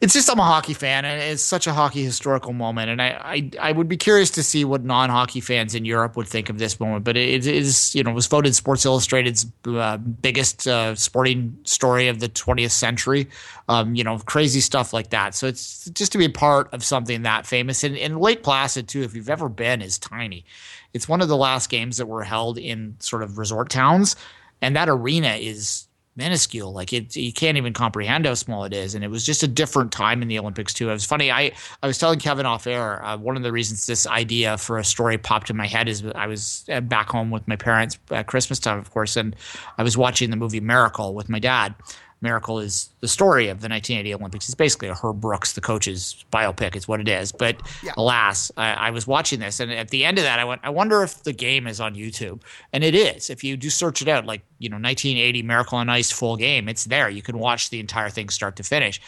it's 0.00 0.12
just 0.12 0.30
I'm 0.30 0.38
a 0.38 0.44
hockey 0.44 0.74
fan, 0.74 1.06
and 1.06 1.22
it's 1.22 1.42
such 1.42 1.66
a 1.66 1.72
hockey 1.72 2.04
historical 2.04 2.52
moment. 2.52 2.90
And 2.90 3.00
I, 3.00 3.08
I, 3.08 3.50
I 3.68 3.72
would 3.72 3.88
be 3.88 3.96
curious 3.96 4.30
to 4.32 4.42
see 4.42 4.62
what 4.62 4.84
non-hockey 4.84 5.40
fans 5.40 5.74
in 5.74 5.86
Europe 5.86 6.16
would 6.16 6.28
think 6.28 6.50
of 6.50 6.58
this 6.58 6.78
moment. 6.78 7.04
But 7.04 7.16
it 7.16 7.46
is, 7.46 7.94
you 7.94 8.02
know, 8.02 8.12
was 8.12 8.26
voted 8.26 8.54
Sports 8.54 8.84
Illustrated's 8.84 9.46
uh, 9.66 9.96
biggest 9.96 10.68
uh, 10.68 10.94
sporting 10.96 11.56
story 11.64 12.08
of 12.08 12.20
the 12.20 12.28
20th 12.28 12.72
century. 12.72 13.28
Um, 13.68 13.94
you 13.94 14.04
know, 14.04 14.18
crazy 14.18 14.60
stuff 14.60 14.92
like 14.92 15.10
that. 15.10 15.34
So 15.34 15.46
it's 15.46 15.86
just 15.90 16.12
to 16.12 16.18
be 16.18 16.28
part 16.28 16.72
of 16.74 16.84
something 16.84 17.22
that 17.22 17.46
famous. 17.46 17.82
And, 17.82 17.96
and 17.96 18.20
Lake 18.20 18.42
Placid 18.42 18.88
too, 18.88 19.02
if 19.02 19.14
you've 19.14 19.30
ever 19.30 19.48
been, 19.48 19.80
is 19.80 19.98
tiny. 19.98 20.44
It's 20.92 21.08
one 21.08 21.22
of 21.22 21.28
the 21.28 21.36
last 21.38 21.70
games 21.70 21.96
that 21.96 22.06
were 22.06 22.22
held 22.22 22.58
in 22.58 22.96
sort 22.98 23.22
of 23.22 23.38
resort 23.38 23.70
towns, 23.70 24.14
and 24.60 24.76
that 24.76 24.88
arena 24.88 25.34
is 25.34 25.88
minuscule. 26.16 26.72
Like 26.72 26.92
it, 26.92 27.14
you 27.14 27.32
can't 27.32 27.56
even 27.56 27.72
comprehend 27.72 28.26
how 28.26 28.34
small 28.34 28.64
it 28.64 28.72
is. 28.72 28.94
And 28.94 29.04
it 29.04 29.08
was 29.08 29.24
just 29.24 29.42
a 29.42 29.48
different 29.48 29.92
time 29.92 30.22
in 30.22 30.28
the 30.28 30.38
Olympics 30.38 30.72
too. 30.72 30.88
It 30.88 30.92
was 30.92 31.04
funny. 31.04 31.30
I, 31.30 31.52
I 31.82 31.86
was 31.86 31.98
telling 31.98 32.18
Kevin 32.18 32.46
off 32.46 32.66
air. 32.66 33.04
Uh, 33.04 33.16
one 33.16 33.36
of 33.36 33.42
the 33.42 33.52
reasons 33.52 33.86
this 33.86 34.06
idea 34.06 34.58
for 34.58 34.78
a 34.78 34.84
story 34.84 35.18
popped 35.18 35.50
in 35.50 35.56
my 35.56 35.66
head 35.66 35.88
is 35.88 36.04
I 36.14 36.26
was 36.26 36.64
uh, 36.72 36.80
back 36.80 37.10
home 37.10 37.30
with 37.30 37.46
my 37.46 37.56
parents 37.56 37.98
at 38.10 38.26
Christmas 38.26 38.58
time, 38.58 38.78
of 38.78 38.90
course, 38.90 39.16
and 39.16 39.36
I 39.78 39.82
was 39.82 39.96
watching 39.96 40.30
the 40.30 40.36
movie 40.36 40.60
Miracle 40.60 41.14
with 41.14 41.28
my 41.28 41.38
dad. 41.38 41.74
Miracle 42.22 42.58
is 42.58 42.88
the 43.00 43.08
story 43.08 43.48
of 43.48 43.60
the 43.60 43.68
1980 43.68 44.14
Olympics. 44.14 44.48
It's 44.48 44.54
basically 44.54 44.88
a 44.88 44.94
Herb 44.94 45.20
Brooks, 45.20 45.52
the 45.52 45.60
coach's 45.60 46.24
biopic. 46.32 46.74
It's 46.74 46.88
what 46.88 46.98
it 47.00 47.08
is. 47.08 47.30
But 47.30 47.60
yeah. 47.82 47.92
alas, 47.96 48.50
I, 48.56 48.72
I, 48.72 48.90
was 48.90 49.06
watching 49.06 49.38
this, 49.38 49.60
and 49.60 49.70
at 49.70 49.90
the 49.90 50.04
end 50.04 50.16
of 50.16 50.24
that, 50.24 50.38
I 50.38 50.44
went, 50.44 50.62
I 50.64 50.70
wonder 50.70 51.02
if 51.02 51.22
the 51.24 51.34
game 51.34 51.66
is 51.66 51.78
on 51.78 51.94
YouTube. 51.94 52.40
And 52.72 52.82
it 52.82 52.94
is. 52.94 53.28
If 53.28 53.44
you 53.44 53.56
do 53.56 53.68
search 53.68 54.00
it 54.00 54.08
out, 54.08 54.24
like 54.24 54.42
you 54.58 54.70
know, 54.70 54.76
1980 54.76 55.42
Miracle 55.42 55.78
on 55.78 55.90
Ice 55.90 56.10
full 56.10 56.36
game, 56.36 56.68
it's 56.68 56.84
there. 56.84 57.10
You 57.10 57.22
can 57.22 57.38
watch 57.38 57.68
the 57.68 57.80
entire 57.80 58.08
thing 58.08 58.30
start 58.30 58.56
to 58.56 58.62
finish. 58.62 59.00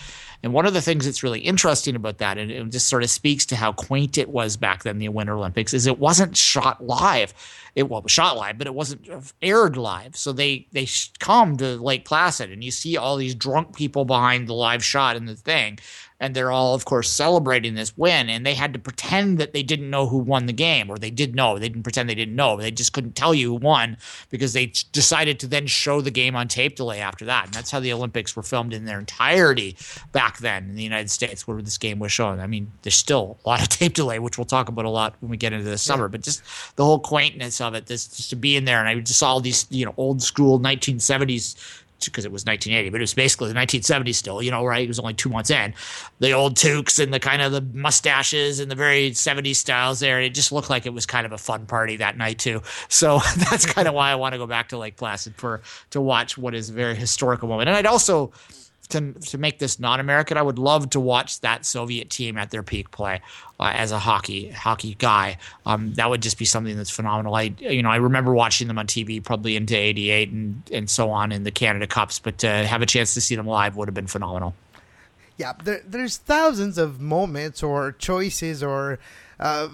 And 0.42 0.52
one 0.52 0.66
of 0.66 0.74
the 0.74 0.80
things 0.80 1.04
that's 1.04 1.22
really 1.22 1.40
interesting 1.40 1.96
about 1.96 2.18
that, 2.18 2.38
and 2.38 2.50
it 2.50 2.70
just 2.70 2.88
sort 2.88 3.02
of 3.02 3.10
speaks 3.10 3.44
to 3.46 3.56
how 3.56 3.72
quaint 3.72 4.18
it 4.18 4.28
was 4.28 4.56
back 4.56 4.84
then, 4.84 4.98
the 4.98 5.08
Winter 5.08 5.34
Olympics, 5.34 5.74
is 5.74 5.86
it 5.86 5.98
wasn't 5.98 6.36
shot 6.36 6.84
live. 6.84 7.34
It 7.74 7.88
well, 7.88 8.02
was 8.02 8.12
shot 8.12 8.36
live, 8.36 8.56
but 8.56 8.66
it 8.66 8.74
wasn't 8.74 9.08
aired 9.42 9.76
live. 9.76 10.16
So 10.16 10.32
they 10.32 10.66
they 10.72 10.86
come 11.18 11.56
to 11.56 11.76
Lake 11.76 12.04
Placid, 12.04 12.52
and 12.52 12.62
you 12.62 12.70
see 12.70 12.96
all 12.96 13.16
these 13.16 13.34
drunk 13.34 13.76
people 13.76 14.04
behind 14.04 14.46
the 14.46 14.54
live 14.54 14.84
shot 14.84 15.16
in 15.16 15.26
the 15.26 15.36
thing 15.36 15.78
and 16.20 16.34
they're 16.34 16.50
all, 16.50 16.74
of 16.74 16.84
course, 16.84 17.10
celebrating 17.10 17.74
this 17.74 17.96
win. 17.96 18.28
And 18.28 18.44
they 18.44 18.54
had 18.54 18.72
to 18.72 18.78
pretend 18.78 19.38
that 19.38 19.52
they 19.52 19.62
didn't 19.62 19.88
know 19.88 20.06
who 20.06 20.18
won 20.18 20.46
the 20.46 20.52
game, 20.52 20.90
or 20.90 20.98
they 20.98 21.10
did 21.10 21.34
know. 21.34 21.58
They 21.58 21.68
didn't 21.68 21.84
pretend 21.84 22.08
they 22.08 22.14
didn't 22.14 22.34
know. 22.34 22.56
They 22.56 22.70
just 22.70 22.92
couldn't 22.92 23.14
tell 23.14 23.34
you 23.34 23.50
who 23.50 23.54
won 23.54 23.96
because 24.30 24.52
they 24.52 24.72
decided 24.92 25.38
to 25.40 25.46
then 25.46 25.66
show 25.66 26.00
the 26.00 26.10
game 26.10 26.34
on 26.34 26.48
tape 26.48 26.76
delay 26.76 27.00
after 27.00 27.24
that. 27.26 27.46
And 27.46 27.54
that's 27.54 27.70
how 27.70 27.78
the 27.78 27.92
Olympics 27.92 28.34
were 28.34 28.42
filmed 28.42 28.74
in 28.74 28.84
their 28.84 28.98
entirety 28.98 29.76
back 30.12 30.38
then 30.38 30.64
in 30.64 30.74
the 30.74 30.82
United 30.82 31.10
States, 31.10 31.46
where 31.46 31.62
this 31.62 31.78
game 31.78 32.00
was 32.00 32.10
shown. 32.10 32.40
I 32.40 32.48
mean, 32.48 32.72
there's 32.82 32.96
still 32.96 33.38
a 33.44 33.48
lot 33.48 33.62
of 33.62 33.68
tape 33.68 33.94
delay, 33.94 34.18
which 34.18 34.38
we'll 34.38 34.44
talk 34.44 34.68
about 34.68 34.84
a 34.84 34.90
lot 34.90 35.14
when 35.20 35.30
we 35.30 35.36
get 35.36 35.52
into 35.52 35.64
the 35.64 35.78
summer. 35.78 36.04
Yeah. 36.04 36.08
But 36.08 36.22
just 36.22 36.42
the 36.76 36.84
whole 36.84 36.98
quaintness 36.98 37.60
of 37.60 37.74
it, 37.74 37.86
this 37.86 38.08
just 38.08 38.30
to 38.30 38.36
be 38.36 38.56
in 38.56 38.64
there, 38.64 38.80
and 38.80 38.88
I 38.88 38.98
just 38.98 39.20
saw 39.20 39.34
all 39.34 39.40
these, 39.40 39.66
you 39.70 39.84
know, 39.84 39.94
old 39.96 40.20
school 40.20 40.58
1970s 40.58 41.84
because 42.06 42.24
it 42.24 42.32
was 42.32 42.44
1980, 42.44 42.90
but 42.90 43.00
it 43.00 43.02
was 43.02 43.14
basically 43.14 43.52
the 43.52 43.58
1970s 43.58 44.14
still, 44.14 44.42
you 44.42 44.50
know, 44.50 44.64
right? 44.64 44.84
It 44.84 44.88
was 44.88 44.98
only 44.98 45.14
two 45.14 45.28
months 45.28 45.50
in. 45.50 45.74
The 46.20 46.32
old 46.32 46.56
toques 46.56 46.98
and 46.98 47.12
the 47.12 47.20
kind 47.20 47.42
of 47.42 47.52
the 47.52 47.60
mustaches 47.60 48.60
and 48.60 48.70
the 48.70 48.74
very 48.74 49.10
70s 49.10 49.56
styles 49.56 50.00
there. 50.00 50.20
It 50.20 50.34
just 50.34 50.52
looked 50.52 50.70
like 50.70 50.86
it 50.86 50.94
was 50.94 51.06
kind 51.06 51.26
of 51.26 51.32
a 51.32 51.38
fun 51.38 51.66
party 51.66 51.96
that 51.96 52.16
night 52.16 52.38
too. 52.38 52.62
So 52.88 53.20
that's 53.36 53.66
kind 53.66 53.88
of 53.88 53.94
why 53.94 54.10
I 54.10 54.14
want 54.14 54.34
to 54.34 54.38
go 54.38 54.46
back 54.46 54.68
to 54.70 54.78
Lake 54.78 54.96
Placid 54.96 55.34
for 55.36 55.62
to 55.90 56.00
watch 56.00 56.38
what 56.38 56.54
is 56.54 56.70
a 56.70 56.72
very 56.72 56.94
historical 56.94 57.48
moment. 57.48 57.68
And 57.68 57.76
I'd 57.76 57.86
also 57.86 58.32
to 58.90 59.12
to 59.12 59.38
make 59.38 59.58
this 59.58 59.78
non-American, 59.78 60.36
I 60.36 60.42
would 60.42 60.58
love 60.58 60.90
to 60.90 61.00
watch 61.00 61.40
that 61.40 61.64
Soviet 61.64 62.10
team 62.10 62.36
at 62.38 62.50
their 62.50 62.62
peak 62.62 62.90
play 62.90 63.20
uh, 63.60 63.72
as 63.74 63.92
a 63.92 63.98
hockey 63.98 64.50
hockey 64.50 64.94
guy. 64.94 65.38
Um, 65.66 65.94
that 65.94 66.10
would 66.10 66.22
just 66.22 66.38
be 66.38 66.44
something 66.44 66.76
that's 66.76 66.90
phenomenal. 66.90 67.34
I 67.34 67.54
you 67.58 67.82
know 67.82 67.90
I 67.90 67.96
remember 67.96 68.32
watching 68.32 68.68
them 68.68 68.78
on 68.78 68.86
TV 68.86 69.22
probably 69.22 69.56
into 69.56 69.76
'88 69.76 70.30
and 70.30 70.62
and 70.72 70.90
so 70.90 71.10
on 71.10 71.32
in 71.32 71.44
the 71.44 71.50
Canada 71.50 71.86
Cups, 71.86 72.18
but 72.18 72.38
to 72.38 72.48
have 72.48 72.82
a 72.82 72.86
chance 72.86 73.14
to 73.14 73.20
see 73.20 73.36
them 73.36 73.46
live 73.46 73.76
would 73.76 73.88
have 73.88 73.94
been 73.94 74.06
phenomenal. 74.06 74.54
Yeah, 75.36 75.52
there, 75.62 75.80
there's 75.86 76.16
thousands 76.16 76.78
of 76.78 77.00
moments 77.00 77.62
or 77.62 77.92
choices 77.92 78.60
or 78.62 78.98
uh, 79.38 79.68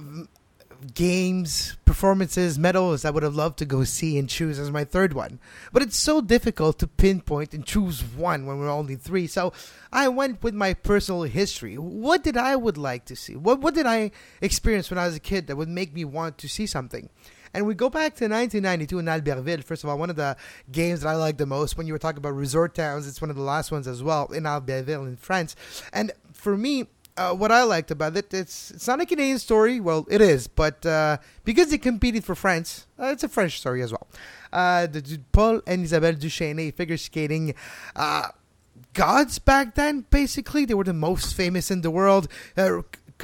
games, 0.93 1.76
performances, 1.85 2.59
medals 2.59 3.05
I 3.05 3.11
would 3.11 3.22
have 3.22 3.35
loved 3.35 3.59
to 3.59 3.64
go 3.64 3.85
see 3.85 4.18
and 4.18 4.28
choose 4.28 4.59
as 4.59 4.70
my 4.70 4.85
third 4.85 5.12
one. 5.12 5.39
But 5.72 5.82
it's 5.82 5.97
so 5.97 6.20
difficult 6.20 6.78
to 6.80 6.87
pinpoint 6.87 7.55
and 7.55 7.64
choose 7.64 8.03
one 8.03 8.47
when 8.47 8.59
we're 8.59 8.70
only 8.70 8.97
three. 8.97 9.26
So 9.26 9.53
I 9.93 10.09
went 10.09 10.43
with 10.43 10.55
my 10.55 10.74
personal 10.74 11.22
history. 11.22 11.76
What 11.76 12.22
did 12.22 12.37
I 12.37 12.57
would 12.57 12.76
like 12.76 13.05
to 13.07 13.16
see? 13.16 13.37
What 13.37 13.61
what 13.61 13.74
did 13.74 13.87
I 13.87 14.11
experience 14.41 14.91
when 14.91 14.99
I 14.99 15.07
was 15.07 15.16
a 15.16 15.20
kid 15.20 15.47
that 15.47 15.57
would 15.57 15.68
make 15.68 15.95
me 15.95 16.05
want 16.05 16.39
to 16.39 16.49
see 16.49 16.66
something? 16.66 17.09
And 17.55 17.66
we 17.66 17.74
go 17.74 17.89
back 17.89 18.16
to 18.16 18.24
1992 18.24 18.99
in 18.99 19.05
Albertville. 19.07 19.62
First 19.62 19.85
of 19.85 19.91
all, 19.91 19.97
one 19.97 20.11
of 20.11 20.16
the 20.16 20.37
games 20.72 21.03
that 21.03 21.09
I 21.09 21.14
like 21.14 21.37
the 21.37 21.47
most 21.47 21.78
when 21.78 21.87
you 21.87 21.93
were 21.93 22.01
talking 22.01 22.18
about 22.18 22.35
resort 22.35 22.74
towns, 22.74 23.07
it's 23.07 23.20
one 23.20 23.30
of 23.30 23.37
the 23.37 23.43
last 23.43 23.70
ones 23.70 23.87
as 23.87 24.03
well 24.03 24.26
in 24.32 24.43
Albertville 24.43 25.07
in 25.07 25.16
France. 25.16 25.55
And 25.93 26.11
for 26.32 26.57
me, 26.57 26.89
uh, 27.17 27.35
what 27.35 27.53
I 27.53 27.62
liked 27.62 27.91
about 27.91 28.17
it, 28.17 28.33
it's 28.35 28.71
it's 28.71 28.89
not 28.89 29.01
a 29.01 29.07
Canadian 29.07 29.39
story. 29.39 29.81
Well, 29.81 30.07
it 30.11 30.21
is, 30.21 30.49
but 30.49 30.85
uh, 30.85 31.19
because 31.45 31.71
they 31.71 31.79
competed 31.79 32.25
for 32.25 32.35
France, 32.35 32.87
uh, 32.99 33.07
it's 33.07 33.23
a 33.23 33.29
French 33.29 33.59
story 33.59 33.83
as 33.83 33.93
well. 33.93 34.07
Uh, 34.53 34.87
the, 34.87 35.21
Paul 35.33 35.62
and 35.67 35.85
Isabelle 35.85 36.15
Duchesnay 36.15 36.75
figure 36.75 36.97
skating 36.97 37.55
uh, 37.95 38.29
gods 38.95 39.39
back 39.39 39.75
then. 39.75 40.07
Basically, 40.11 40.65
they 40.65 40.75
were 40.75 40.85
the 40.85 40.93
most 40.93 41.35
famous 41.35 41.71
in 41.71 41.83
the 41.83 41.91
world. 41.91 42.29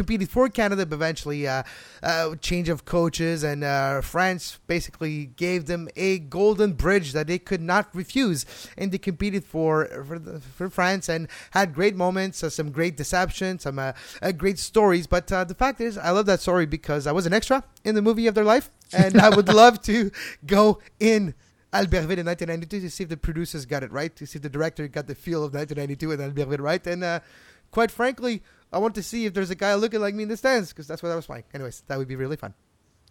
Uh, 0.00 0.10
competed 0.10 0.30
for 0.30 0.48
Canada, 0.48 0.86
but 0.86 0.94
eventually, 0.94 1.46
uh, 1.46 1.62
uh, 2.02 2.34
change 2.36 2.68
of 2.68 2.84
coaches, 2.84 3.42
and 3.42 3.62
uh, 3.62 4.00
France 4.00 4.58
basically 4.66 5.26
gave 5.36 5.66
them 5.66 5.88
a 5.94 6.18
golden 6.18 6.72
bridge 6.72 7.12
that 7.12 7.26
they 7.26 7.38
could 7.38 7.60
not 7.60 7.94
refuse, 7.94 8.46
and 8.78 8.92
they 8.92 8.98
competed 8.98 9.44
for 9.44 9.86
for, 10.06 10.18
the, 10.18 10.40
for 10.40 10.70
France 10.70 11.08
and 11.08 11.28
had 11.50 11.74
great 11.74 11.96
moments, 11.96 12.42
uh, 12.42 12.48
some 12.48 12.70
great 12.70 12.96
deception, 12.96 13.58
some 13.58 13.78
uh, 13.78 13.92
uh, 14.22 14.32
great 14.32 14.58
stories. 14.58 15.06
But 15.06 15.26
the 15.26 15.56
fact 15.56 15.80
is, 15.80 15.98
I 15.98 16.10
love 16.10 16.26
that 16.26 16.40
story 16.40 16.66
because 16.66 17.06
I 17.06 17.12
was 17.12 17.26
an 17.26 17.34
extra 17.34 17.62
in 17.84 17.94
the 17.94 18.02
movie 18.02 18.26
of 18.26 18.34
their 18.34 18.44
life, 18.44 18.70
and 18.92 19.20
I 19.20 19.28
would 19.28 19.48
love 19.48 19.82
to 19.82 20.10
go 20.46 20.80
in. 20.98 21.34
Albertville 21.72 22.18
in 22.18 22.26
1992 22.26 22.80
to 22.80 22.90
see 22.90 23.04
if 23.04 23.10
the 23.10 23.16
producers 23.16 23.64
got 23.64 23.84
it 23.84 23.92
right, 23.92 24.16
to 24.16 24.26
see 24.26 24.38
if 24.38 24.42
the 24.42 24.48
director 24.48 24.88
got 24.88 25.06
the 25.06 25.14
feel 25.14 25.44
of 25.44 25.54
1992 25.54 26.10
and 26.10 26.20
Albertville 26.20 26.58
right. 26.58 26.84
And 26.84 27.22
quite 27.70 27.92
frankly, 27.92 28.42
I 28.72 28.78
want 28.78 28.94
to 28.94 29.02
see 29.02 29.26
if 29.26 29.34
there's 29.34 29.50
a 29.50 29.54
guy 29.54 29.74
looking 29.74 30.00
like 30.00 30.14
me 30.14 30.22
in 30.22 30.28
the 30.28 30.36
stands 30.36 30.70
because 30.70 30.86
that's 30.86 31.02
what 31.02 31.10
I 31.10 31.16
was 31.16 31.26
playing. 31.26 31.44
Anyways, 31.52 31.82
that 31.88 31.98
would 31.98 32.08
be 32.08 32.16
really 32.16 32.36
fun. 32.36 32.54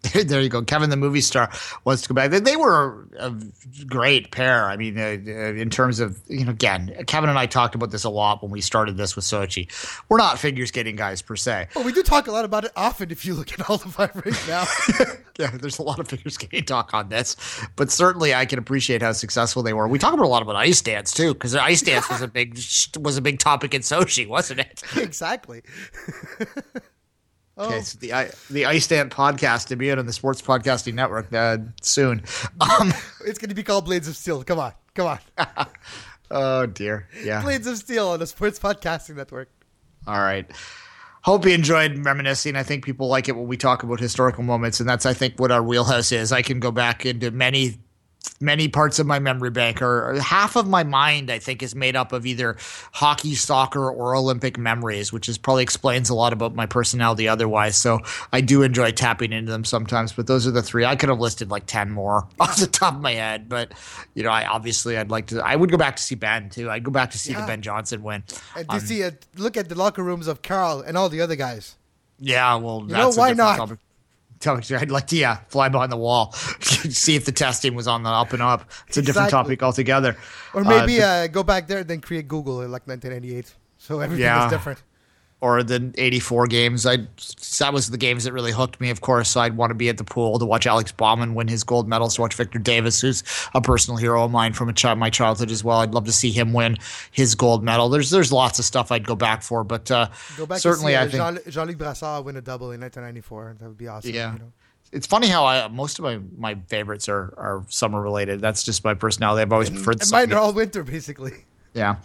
there 0.24 0.40
you 0.40 0.48
go. 0.48 0.62
Kevin, 0.62 0.88
the 0.88 0.96
movie 0.96 1.20
star, 1.20 1.50
wants 1.84 2.02
to 2.02 2.08
go 2.08 2.14
back. 2.14 2.30
They 2.30 2.56
were 2.56 3.06
a 3.18 3.34
great 3.86 4.30
pair. 4.30 4.64
I 4.64 4.76
mean, 4.76 4.98
uh, 4.98 5.18
uh, 5.26 5.54
in 5.54 5.68
terms 5.68 6.00
of 6.00 6.18
you 6.26 6.44
know, 6.44 6.52
again, 6.52 6.94
Kevin 7.06 7.28
and 7.28 7.38
I 7.38 7.46
talked 7.46 7.74
about 7.74 7.90
this 7.90 8.04
a 8.04 8.10
lot 8.10 8.42
when 8.42 8.50
we 8.50 8.62
started 8.62 8.96
this 8.96 9.14
with 9.14 9.26
Sochi. 9.26 9.68
We're 10.08 10.16
not 10.16 10.38
figure 10.38 10.64
skating 10.64 10.96
guys 10.96 11.20
per 11.20 11.36
se. 11.36 11.68
Well, 11.74 11.84
we 11.84 11.92
do 11.92 12.02
talk 12.02 12.28
a 12.28 12.32
lot 12.32 12.46
about 12.46 12.64
it 12.64 12.72
often. 12.76 13.10
If 13.10 13.26
you 13.26 13.34
look 13.34 13.52
at 13.52 13.68
all 13.68 13.76
the 13.76 13.88
five 13.88 14.14
right 14.16 14.48
now, 14.48 14.64
yeah, 15.38 15.50
there's 15.56 15.78
a 15.78 15.82
lot 15.82 15.98
of 15.98 16.08
figure 16.08 16.30
skating 16.30 16.64
talk 16.64 16.94
on 16.94 17.10
this, 17.10 17.36
but 17.76 17.90
certainly 17.90 18.34
I 18.34 18.46
can 18.46 18.58
appreciate 18.58 19.02
how 19.02 19.12
successful 19.12 19.62
they 19.62 19.74
were. 19.74 19.86
We 19.86 19.98
talk 19.98 20.14
about 20.14 20.24
a 20.24 20.28
lot 20.28 20.40
about 20.40 20.56
ice 20.56 20.80
dance 20.80 21.12
too, 21.12 21.34
because 21.34 21.54
ice 21.54 21.82
dance 21.82 22.08
was 22.08 22.22
a 22.22 22.28
big 22.28 22.58
was 23.00 23.18
a 23.18 23.22
big 23.22 23.38
topic 23.38 23.74
in 23.74 23.82
Sochi, 23.82 24.26
wasn't 24.26 24.60
it? 24.60 24.82
exactly. 24.96 25.62
Okay, 27.60 27.76
oh. 27.76 27.80
so 27.82 27.98
the 27.98 28.34
the 28.50 28.64
Ice 28.64 28.86
Dance 28.86 29.12
podcast 29.12 29.66
to 29.66 29.76
be 29.76 29.92
out 29.92 29.98
on 29.98 30.06
the 30.06 30.14
Sports 30.14 30.40
Podcasting 30.40 30.94
Network 30.94 31.32
uh, 31.32 31.58
soon. 31.82 32.22
Um, 32.60 32.92
it's 33.26 33.38
going 33.38 33.48
to 33.48 33.54
be 33.54 33.62
called 33.62 33.84
Blades 33.84 34.06
of 34.06 34.16
Steel. 34.16 34.42
Come 34.44 34.58
on, 34.58 34.72
come 34.94 35.06
on. 35.06 35.18
oh 36.30 36.66
dear, 36.66 37.08
yeah. 37.22 37.42
Blades 37.42 37.66
of 37.66 37.76
Steel 37.76 38.08
on 38.08 38.18
the 38.18 38.26
Sports 38.26 38.58
Podcasting 38.58 39.16
Network. 39.16 39.50
All 40.06 40.20
right. 40.20 40.50
Hope 41.22 41.44
you 41.44 41.52
enjoyed 41.52 42.02
reminiscing. 42.04 42.56
I 42.56 42.62
think 42.62 42.84
people 42.84 43.08
like 43.08 43.28
it 43.28 43.36
when 43.36 43.46
we 43.46 43.58
talk 43.58 43.82
about 43.82 44.00
historical 44.00 44.42
moments, 44.42 44.80
and 44.80 44.88
that's 44.88 45.04
I 45.04 45.12
think 45.12 45.38
what 45.38 45.52
our 45.52 45.62
wheelhouse 45.62 46.12
is. 46.12 46.32
I 46.32 46.40
can 46.40 46.60
go 46.60 46.70
back 46.70 47.04
into 47.04 47.30
many 47.30 47.78
many 48.40 48.68
parts 48.68 48.98
of 48.98 49.06
my 49.06 49.18
memory 49.18 49.50
bank 49.50 49.82
or 49.82 50.18
half 50.20 50.56
of 50.56 50.66
my 50.66 50.82
mind 50.82 51.30
i 51.30 51.38
think 51.38 51.62
is 51.62 51.74
made 51.74 51.94
up 51.94 52.12
of 52.12 52.24
either 52.24 52.56
hockey 52.92 53.34
soccer 53.34 53.90
or 53.90 54.14
olympic 54.14 54.58
memories 54.58 55.12
which 55.12 55.28
is 55.28 55.36
probably 55.36 55.62
explains 55.62 56.08
a 56.08 56.14
lot 56.14 56.32
about 56.32 56.54
my 56.54 56.66
personality 56.66 57.28
otherwise. 57.28 57.76
So 57.76 58.00
i 58.32 58.40
do 58.40 58.62
enjoy 58.62 58.92
tapping 58.92 59.32
into 59.32 59.50
them 59.50 59.64
sometimes 59.64 60.12
but 60.12 60.26
those 60.26 60.46
are 60.46 60.50
the 60.50 60.62
three. 60.62 60.84
I 60.84 60.96
could 60.96 61.08
have 61.08 61.20
listed 61.20 61.50
like 61.50 61.66
10 61.66 61.90
more 61.90 62.26
off 62.40 62.56
the 62.58 62.66
top 62.66 62.94
of 62.94 63.00
my 63.00 63.12
head 63.12 63.48
but 63.48 63.72
you 64.14 64.22
know 64.22 64.30
i 64.30 64.46
obviously 64.46 64.96
i'd 64.96 65.10
like 65.10 65.26
to 65.28 65.44
i 65.44 65.54
would 65.54 65.70
go 65.70 65.76
back 65.76 65.96
to 65.96 66.02
see 66.02 66.14
ben 66.14 66.50
too. 66.50 66.70
I'd 66.70 66.84
go 66.84 66.90
back 66.90 67.10
to 67.12 67.18
see 67.18 67.32
yeah. 67.32 67.40
the 67.42 67.46
ben 67.46 67.62
johnson 67.62 68.02
win. 68.02 68.24
And 68.56 68.68
to 68.68 68.76
um, 68.76 68.80
see 68.80 69.02
a 69.02 69.14
look 69.36 69.56
at 69.56 69.68
the 69.68 69.74
locker 69.74 70.02
rooms 70.02 70.26
of 70.26 70.42
carl 70.42 70.80
and 70.80 70.96
all 70.96 71.08
the 71.08 71.20
other 71.20 71.36
guys. 71.36 71.76
Yeah 72.18 72.56
well 72.56 72.84
you 72.86 72.94
know 72.94 73.10
why 73.10 73.32
not? 73.32 73.56
topic. 73.56 73.78
I'd 74.46 74.90
like 74.90 75.06
to 75.08 75.16
yeah 75.16 75.38
fly 75.48 75.68
behind 75.68 75.92
the 75.92 75.96
wall, 75.96 76.32
see 76.32 77.14
if 77.16 77.24
the 77.24 77.32
testing 77.32 77.74
was 77.74 77.86
on 77.86 78.02
the 78.02 78.10
up 78.10 78.32
and 78.32 78.42
up. 78.42 78.70
It's 78.88 78.96
a 78.96 79.02
different 79.02 79.30
topic 79.30 79.62
altogether. 79.62 80.16
Or 80.54 80.64
maybe 80.64 81.02
uh, 81.02 81.06
uh, 81.06 81.26
go 81.26 81.42
back 81.42 81.68
there 81.68 81.78
and 81.78 81.88
then 81.88 82.00
create 82.00 82.26
Google 82.26 82.62
in 82.62 82.70
like 82.70 82.86
1998, 82.86 83.54
so 83.78 84.00
everything 84.00 84.24
yeah. 84.24 84.46
is 84.46 84.52
different 84.52 84.82
or 85.42 85.62
the 85.62 85.92
84 85.96 86.46
games. 86.48 86.84
I 86.84 86.98
that 87.58 87.70
was 87.72 87.90
the 87.90 87.96
games 87.96 88.24
that 88.24 88.32
really 88.32 88.52
hooked 88.52 88.80
me. 88.80 88.90
Of 88.90 89.00
course, 89.00 89.36
I'd 89.36 89.56
want 89.56 89.70
to 89.70 89.74
be 89.74 89.88
at 89.88 89.96
the 89.96 90.04
pool 90.04 90.38
to 90.38 90.44
watch 90.44 90.66
Alex 90.66 90.92
Baumann 90.92 91.34
win 91.34 91.48
his 91.48 91.64
gold 91.64 91.88
medals, 91.88 92.16
to 92.16 92.20
watch 92.20 92.34
Victor 92.34 92.58
Davis, 92.58 93.00
who's 93.00 93.22
a 93.54 93.60
personal 93.60 93.96
hero 93.96 94.24
of 94.24 94.30
mine 94.30 94.52
from 94.52 94.68
a 94.68 94.72
ch- 94.72 94.96
my 94.96 95.08
childhood 95.08 95.50
as 95.50 95.64
well. 95.64 95.78
I'd 95.78 95.94
love 95.94 96.04
to 96.04 96.12
see 96.12 96.30
him 96.30 96.52
win 96.52 96.76
his 97.10 97.34
gold 97.34 97.64
medal. 97.64 97.88
There's 97.88 98.10
there's 98.10 98.32
lots 98.32 98.58
of 98.58 98.64
stuff 98.64 98.92
I'd 98.92 99.06
go 99.06 99.16
back 99.16 99.42
for, 99.42 99.64
but 99.64 99.90
uh, 99.90 100.08
go 100.36 100.46
back 100.46 100.58
certainly 100.58 100.96
I 100.96 101.08
think 101.08 101.44
Jean- 101.48 101.68
Luc 101.68 101.78
Brassard 101.78 102.24
win 102.24 102.36
a 102.36 102.42
double 102.42 102.72
in 102.72 102.80
1994. 102.80 103.56
That 103.60 103.68
would 103.68 103.78
be 103.78 103.88
awesome. 103.88 104.14
Yeah. 104.14 104.34
You 104.34 104.38
know? 104.40 104.52
It's 104.92 105.06
funny 105.06 105.28
how 105.28 105.46
I 105.46 105.68
most 105.68 105.98
of 105.98 106.02
my, 106.02 106.18
my 106.36 106.56
favorites 106.66 107.08
are, 107.08 107.32
are 107.36 107.64
summer 107.68 108.00
related. 108.00 108.40
That's 108.40 108.62
just 108.62 108.84
my 108.84 108.94
personality. 108.94 109.42
I've 109.42 109.52
always 109.52 109.70
preferred. 109.70 110.02
And 110.02 110.10
mine 110.10 110.32
are 110.32 110.38
all 110.38 110.52
winter, 110.52 110.82
basically. 110.82 111.44
Yeah. 111.72 111.96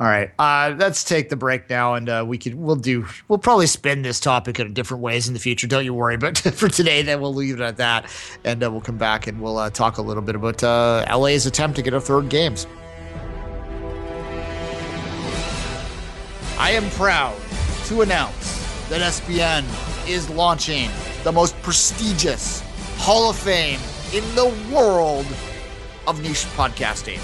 All 0.00 0.06
right. 0.06 0.30
Uh, 0.38 0.74
let's 0.78 1.04
take 1.04 1.28
the 1.28 1.36
break 1.36 1.68
now, 1.68 1.94
and 1.94 2.08
uh, 2.08 2.24
we 2.26 2.38
could 2.38 2.54
we'll 2.54 2.76
do 2.76 3.06
we'll 3.28 3.38
probably 3.38 3.66
spin 3.66 4.00
this 4.02 4.18
topic 4.18 4.58
in 4.58 4.72
different 4.72 5.02
ways 5.02 5.28
in 5.28 5.34
the 5.34 5.40
future. 5.40 5.66
Don't 5.66 5.84
you 5.84 5.92
worry. 5.92 6.16
But 6.16 6.38
for 6.54 6.68
today, 6.68 7.02
then 7.02 7.20
we'll 7.20 7.34
leave 7.34 7.60
it 7.60 7.62
at 7.62 7.76
that, 7.76 8.06
and 8.44 8.64
uh, 8.64 8.70
we'll 8.70 8.80
come 8.80 8.96
back 8.96 9.26
and 9.26 9.40
we'll 9.40 9.58
uh, 9.58 9.68
talk 9.68 9.98
a 9.98 10.02
little 10.02 10.22
bit 10.22 10.34
about 10.34 10.64
uh, 10.64 11.04
LA's 11.14 11.44
attempt 11.44 11.76
to 11.76 11.82
get 11.82 11.92
a 11.92 12.00
third 12.00 12.30
games. 12.30 12.66
I 16.58 16.70
am 16.70 16.88
proud 16.90 17.36
to 17.86 18.00
announce 18.00 18.88
that 18.88 19.00
SPN 19.00 19.64
is 20.08 20.30
launching 20.30 20.88
the 21.22 21.32
most 21.32 21.60
prestigious 21.62 22.62
Hall 22.96 23.28
of 23.28 23.36
Fame 23.36 23.80
in 24.14 24.22
the 24.34 24.54
world 24.74 25.26
of 26.06 26.22
niche 26.22 26.46
podcasting 26.56 27.20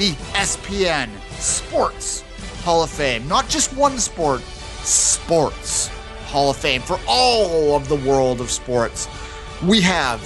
the 0.00 0.12
SPN 0.32 1.10
Sports 1.38 2.22
Hall 2.64 2.82
of 2.82 2.88
Fame. 2.88 3.28
Not 3.28 3.50
just 3.50 3.76
one 3.76 3.98
sport, 3.98 4.40
sports 4.40 5.88
Hall 6.28 6.48
of 6.48 6.56
Fame 6.56 6.80
for 6.80 6.98
all 7.06 7.76
of 7.76 7.86
the 7.86 7.96
world 7.96 8.40
of 8.40 8.50
sports. 8.50 9.08
We 9.62 9.82
have 9.82 10.22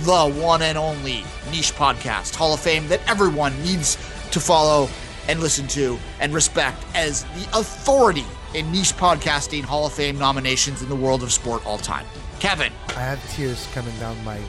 the 0.00 0.28
one 0.28 0.62
and 0.62 0.76
only 0.76 1.22
niche 1.52 1.72
podcast 1.74 2.34
Hall 2.34 2.52
of 2.52 2.58
Fame 2.58 2.88
that 2.88 3.00
everyone 3.08 3.56
needs 3.62 3.94
to 4.32 4.40
follow 4.40 4.88
and 5.28 5.38
listen 5.38 5.68
to 5.68 5.96
and 6.18 6.34
respect 6.34 6.84
as 6.96 7.22
the 7.22 7.46
authority 7.56 8.24
in 8.54 8.72
niche 8.72 8.92
podcasting 8.96 9.62
Hall 9.62 9.86
of 9.86 9.92
Fame 9.92 10.18
nominations 10.18 10.82
in 10.82 10.88
the 10.88 10.96
world 10.96 11.22
of 11.22 11.32
sport 11.32 11.64
all 11.64 11.78
time. 11.78 12.06
Kevin. 12.40 12.72
I 12.88 13.02
have 13.02 13.30
tears 13.30 13.68
coming 13.72 13.96
down 14.00 14.16
my 14.24 14.40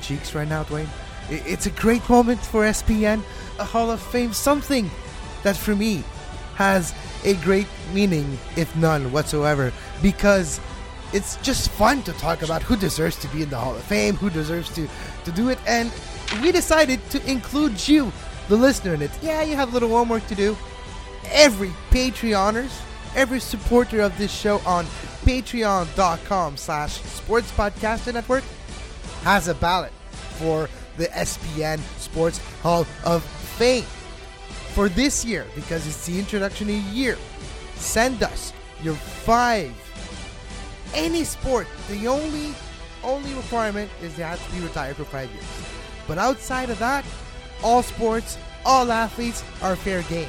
cheeks 0.00 0.36
right 0.36 0.46
now, 0.46 0.62
Dwayne. 0.62 0.86
It's 1.30 1.66
a 1.66 1.70
great 1.70 2.08
moment 2.08 2.40
for 2.40 2.62
SPN 2.64 3.22
a 3.60 3.64
Hall 3.64 3.90
of 3.90 4.00
Fame 4.00 4.32
something 4.32 4.90
that 5.42 5.56
for 5.56 5.76
me 5.76 6.02
has 6.56 6.94
a 7.24 7.34
great 7.36 7.66
meaning, 7.92 8.38
if 8.56 8.74
none 8.74 9.12
whatsoever, 9.12 9.72
because 10.02 10.60
it's 11.12 11.36
just 11.36 11.70
fun 11.70 12.02
to 12.02 12.12
talk 12.14 12.42
about 12.42 12.62
who 12.62 12.76
deserves 12.76 13.16
to 13.16 13.28
be 13.28 13.42
in 13.42 13.50
the 13.50 13.56
Hall 13.56 13.74
of 13.74 13.82
Fame, 13.82 14.16
who 14.16 14.30
deserves 14.30 14.72
to, 14.74 14.88
to 15.24 15.32
do 15.32 15.48
it, 15.48 15.58
and 15.66 15.92
we 16.42 16.52
decided 16.52 17.00
to 17.10 17.30
include 17.30 17.86
you, 17.86 18.12
the 18.48 18.56
listener, 18.56 18.94
in 18.94 19.02
it. 19.02 19.10
Yeah, 19.22 19.42
you 19.42 19.56
have 19.56 19.70
a 19.70 19.72
little 19.72 19.90
homework 19.90 20.26
to 20.28 20.34
do. 20.34 20.56
Every 21.30 21.72
Patreoners, 21.90 22.70
every 23.14 23.40
supporter 23.40 24.00
of 24.00 24.16
this 24.18 24.32
show 24.32 24.58
on 24.66 24.86
patreon.com 25.24 26.56
slash 26.56 27.00
sports 27.02 27.50
podcast 27.52 28.12
network 28.12 28.44
has 29.22 29.48
a 29.48 29.54
ballot 29.54 29.92
for 30.38 30.68
the 30.96 31.06
SPN 31.06 31.78
Sports 31.98 32.38
Hall 32.62 32.86
of 33.04 33.24
Fame 33.24 33.84
for 34.74 34.88
this 34.88 35.24
year 35.24 35.46
because 35.54 35.86
it's 35.86 36.06
the 36.06 36.18
introduction 36.18 36.68
year. 36.92 37.16
Send 37.76 38.22
us 38.22 38.52
your 38.82 38.94
five. 38.94 39.74
Any 40.94 41.24
sport. 41.24 41.66
The 41.88 42.08
only 42.08 42.54
only 43.02 43.32
requirement 43.34 43.90
is 44.02 44.14
they 44.16 44.22
have 44.22 44.44
to 44.46 44.54
be 44.54 44.60
retired 44.60 44.96
for 44.96 45.04
five 45.04 45.30
years. 45.30 45.44
But 46.06 46.18
outside 46.18 46.70
of 46.70 46.78
that, 46.80 47.04
all 47.62 47.82
sports, 47.82 48.36
all 48.64 48.90
athletes 48.90 49.42
are 49.62 49.76
fair 49.76 50.02
game. 50.02 50.28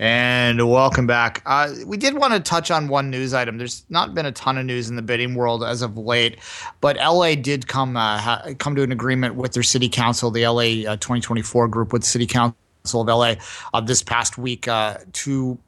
And 0.00 0.70
welcome 0.70 1.08
back. 1.08 1.42
Uh, 1.44 1.74
we 1.84 1.96
did 1.96 2.14
want 2.14 2.32
to 2.32 2.38
touch 2.38 2.70
on 2.70 2.86
one 2.86 3.10
news 3.10 3.34
item. 3.34 3.58
There's 3.58 3.84
not 3.88 4.14
been 4.14 4.26
a 4.26 4.32
ton 4.32 4.56
of 4.56 4.64
news 4.64 4.88
in 4.88 4.94
the 4.94 5.02
bidding 5.02 5.34
world 5.34 5.64
as 5.64 5.82
of 5.82 5.98
late, 5.98 6.38
but 6.80 6.96
LA 6.98 7.34
did 7.34 7.66
come 7.66 7.96
uh, 7.96 8.18
ha- 8.18 8.44
come 8.58 8.76
to 8.76 8.84
an 8.84 8.92
agreement 8.92 9.34
with 9.34 9.54
their 9.54 9.64
city 9.64 9.88
council, 9.88 10.30
the 10.30 10.46
LA 10.46 10.88
uh, 10.88 10.96
2024 10.98 11.66
group 11.66 11.92
with 11.92 12.04
City 12.04 12.26
Council 12.26 12.54
of 12.94 13.08
LA, 13.08 13.34
this 13.80 14.04
past 14.04 14.38
week 14.38 14.68
uh, 14.68 14.98
to 15.14 15.58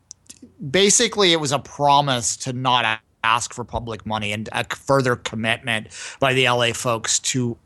basically 0.70 1.32
it 1.32 1.40
was 1.40 1.50
a 1.50 1.58
promise 1.58 2.36
to 2.36 2.52
not 2.52 3.00
ask 3.24 3.52
for 3.52 3.64
public 3.64 4.06
money 4.06 4.32
and 4.32 4.48
a 4.52 4.64
further 4.76 5.16
commitment 5.16 5.88
by 6.20 6.34
the 6.34 6.48
LA 6.48 6.72
folks 6.72 7.18
to 7.18 7.56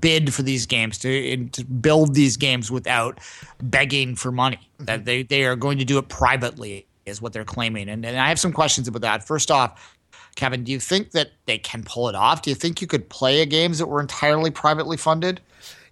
bid 0.00 0.34
for 0.34 0.42
these 0.42 0.66
games 0.66 0.98
to, 0.98 1.46
to 1.48 1.64
build 1.64 2.14
these 2.14 2.36
games 2.36 2.70
without 2.70 3.18
begging 3.62 4.14
for 4.14 4.30
money. 4.30 4.60
That 4.78 5.04
they, 5.04 5.22
they 5.22 5.44
are 5.44 5.56
going 5.56 5.78
to 5.78 5.84
do 5.84 5.98
it 5.98 6.08
privately 6.08 6.86
is 7.06 7.22
what 7.22 7.32
they're 7.32 7.44
claiming. 7.44 7.88
And, 7.88 8.04
and 8.04 8.18
i 8.18 8.28
have 8.28 8.38
some 8.38 8.52
questions 8.52 8.86
about 8.86 9.02
that. 9.02 9.26
First 9.26 9.50
off 9.50 9.96
kevin 10.38 10.62
do 10.62 10.70
you 10.70 10.78
think 10.78 11.10
that 11.10 11.32
they 11.46 11.58
can 11.58 11.82
pull 11.82 12.08
it 12.08 12.14
off? 12.14 12.42
Do 12.42 12.50
you 12.50 12.54
think 12.54 12.80
you 12.80 12.86
could 12.86 13.08
play 13.08 13.42
a 13.42 13.46
games 13.46 13.78
that 13.78 13.86
were 13.86 14.00
entirely 14.00 14.50
privately 14.50 14.96
funded? 14.96 15.40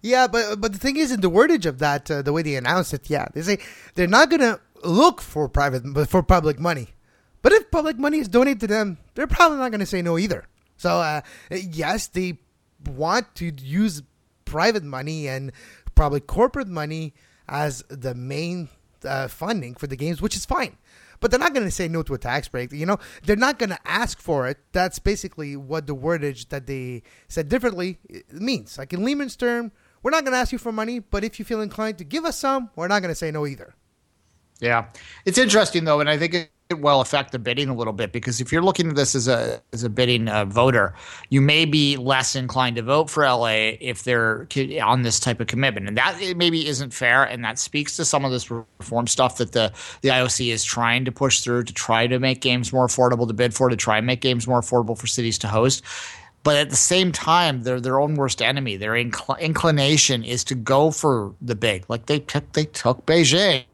Yeah, 0.01 0.27
but 0.27 0.61
but 0.61 0.71
the 0.71 0.79
thing 0.79 0.95
is, 0.95 1.11
in 1.11 1.21
the 1.21 1.29
wordage 1.29 1.65
of 1.65 1.79
that, 1.79 2.09
uh, 2.09 2.21
the 2.21 2.31
way 2.31 2.41
they 2.41 2.55
announce 2.55 2.93
it, 2.93 3.09
yeah, 3.09 3.27
they 3.33 3.41
say 3.41 3.57
they're 3.95 4.07
not 4.07 4.29
gonna 4.29 4.59
look 4.83 5.21
for 5.21 5.49
private 5.49 5.81
but 5.93 6.07
for 6.07 6.23
public 6.23 6.59
money, 6.59 6.89
but 7.41 7.51
if 7.51 7.69
public 7.71 7.97
money 7.97 8.19
is 8.19 8.27
donated 8.27 8.61
to 8.61 8.67
them, 8.67 8.97
they're 9.15 9.27
probably 9.27 9.57
not 9.57 9.71
gonna 9.71 9.85
say 9.85 10.01
no 10.01 10.17
either. 10.17 10.45
So 10.77 10.91
uh, 10.91 11.21
yes, 11.51 12.07
they 12.07 12.39
want 12.85 13.35
to 13.35 13.51
use 13.61 14.03
private 14.45 14.83
money 14.83 15.27
and 15.27 15.51
probably 15.95 16.19
corporate 16.19 16.67
money 16.67 17.13
as 17.47 17.83
the 17.89 18.13
main 18.13 18.69
uh, 19.03 19.27
funding 19.27 19.75
for 19.75 19.87
the 19.87 19.95
games, 19.95 20.21
which 20.21 20.35
is 20.35 20.45
fine. 20.45 20.77
But 21.19 21.31
they're 21.31 21.39
not 21.39 21.53
going 21.53 21.65
to 21.65 21.71
say 21.71 21.87
no 21.87 22.03
to 22.03 22.13
a 22.13 22.17
tax 22.17 22.47
break. 22.47 22.71
You 22.71 22.85
know, 22.85 22.99
they're 23.23 23.35
not 23.35 23.57
going 23.57 23.71
to 23.71 23.79
ask 23.85 24.19
for 24.19 24.47
it. 24.47 24.57
That's 24.71 24.99
basically 24.99 25.55
what 25.55 25.87
the 25.87 25.95
wordage 25.95 26.49
that 26.49 26.67
they 26.67 27.01
said 27.27 27.49
differently 27.49 27.97
means. 28.31 28.77
Like 28.77 28.93
in 28.93 29.03
layman's 29.03 29.35
term, 29.35 29.71
we're 30.03 30.11
not 30.11 30.23
going 30.23 30.33
to 30.33 30.37
ask 30.37 30.51
you 30.51 30.59
for 30.59 30.71
money, 30.71 30.99
but 30.99 31.23
if 31.23 31.39
you 31.39 31.45
feel 31.45 31.61
inclined 31.61 31.97
to 31.97 32.03
give 32.03 32.23
us 32.23 32.37
some, 32.37 32.69
we're 32.75 32.87
not 32.87 33.01
going 33.01 33.11
to 33.11 33.15
say 33.15 33.31
no 33.31 33.47
either. 33.47 33.73
Yeah, 34.59 34.85
it's 35.25 35.37
interesting 35.37 35.85
though, 35.85 35.99
and 35.99 36.09
I 36.09 36.17
think 36.17 36.51
it, 36.69 36.79
will 36.79 37.01
affect 37.01 37.31
the 37.31 37.39
bidding 37.39 37.69
a 37.69 37.75
little 37.75 37.93
bit 37.93 38.11
because 38.11 38.41
if 38.41 38.51
you're 38.51 38.61
looking 38.61 38.89
at 38.89 38.95
this 38.95 39.15
as 39.15 39.27
a 39.27 39.61
as 39.73 39.83
a 39.83 39.89
bidding 39.89 40.27
uh, 40.27 40.45
voter, 40.45 40.93
you 41.29 41.41
may 41.41 41.65
be 41.65 41.97
less 41.97 42.35
inclined 42.35 42.75
to 42.75 42.81
vote 42.81 43.09
for 43.09 43.23
LA 43.23 43.75
if 43.79 44.03
they're 44.03 44.47
on 44.81 45.01
this 45.01 45.19
type 45.19 45.39
of 45.39 45.47
commitment, 45.47 45.87
and 45.87 45.97
that 45.97 46.19
maybe 46.35 46.67
isn't 46.67 46.93
fair, 46.93 47.23
and 47.23 47.43
that 47.43 47.59
speaks 47.59 47.95
to 47.97 48.05
some 48.05 48.25
of 48.25 48.31
this 48.31 48.49
reform 48.49 49.07
stuff 49.07 49.37
that 49.37 49.51
the 49.51 49.71
the 50.01 50.09
IOC 50.09 50.51
is 50.51 50.63
trying 50.63 51.05
to 51.05 51.11
push 51.11 51.41
through 51.41 51.63
to 51.63 51.73
try 51.73 52.07
to 52.07 52.19
make 52.19 52.41
games 52.41 52.71
more 52.73 52.87
affordable 52.87 53.27
to 53.27 53.33
bid 53.33 53.53
for, 53.53 53.69
to 53.69 53.75
try 53.75 53.97
and 53.97 54.07
make 54.07 54.21
games 54.21 54.47
more 54.47 54.61
affordable 54.61 54.97
for 54.97 55.07
cities 55.07 55.37
to 55.39 55.47
host. 55.47 55.83
But 56.43 56.55
at 56.55 56.69
the 56.69 56.77
same 56.77 57.11
time, 57.11 57.63
they're 57.63 57.81
their 57.81 57.99
own 57.99 58.15
worst 58.15 58.41
enemy. 58.41 58.77
Their 58.77 58.93
incl- 58.93 59.37
inclination 59.39 60.23
is 60.23 60.45
to 60.45 60.55
go 60.55 60.91
for 60.91 61.33
the 61.41 61.55
big, 61.55 61.83
like 61.89 62.05
they 62.05 62.19
took 62.19 62.53
they 62.53 62.65
took 62.65 63.05
Beijing 63.05 63.65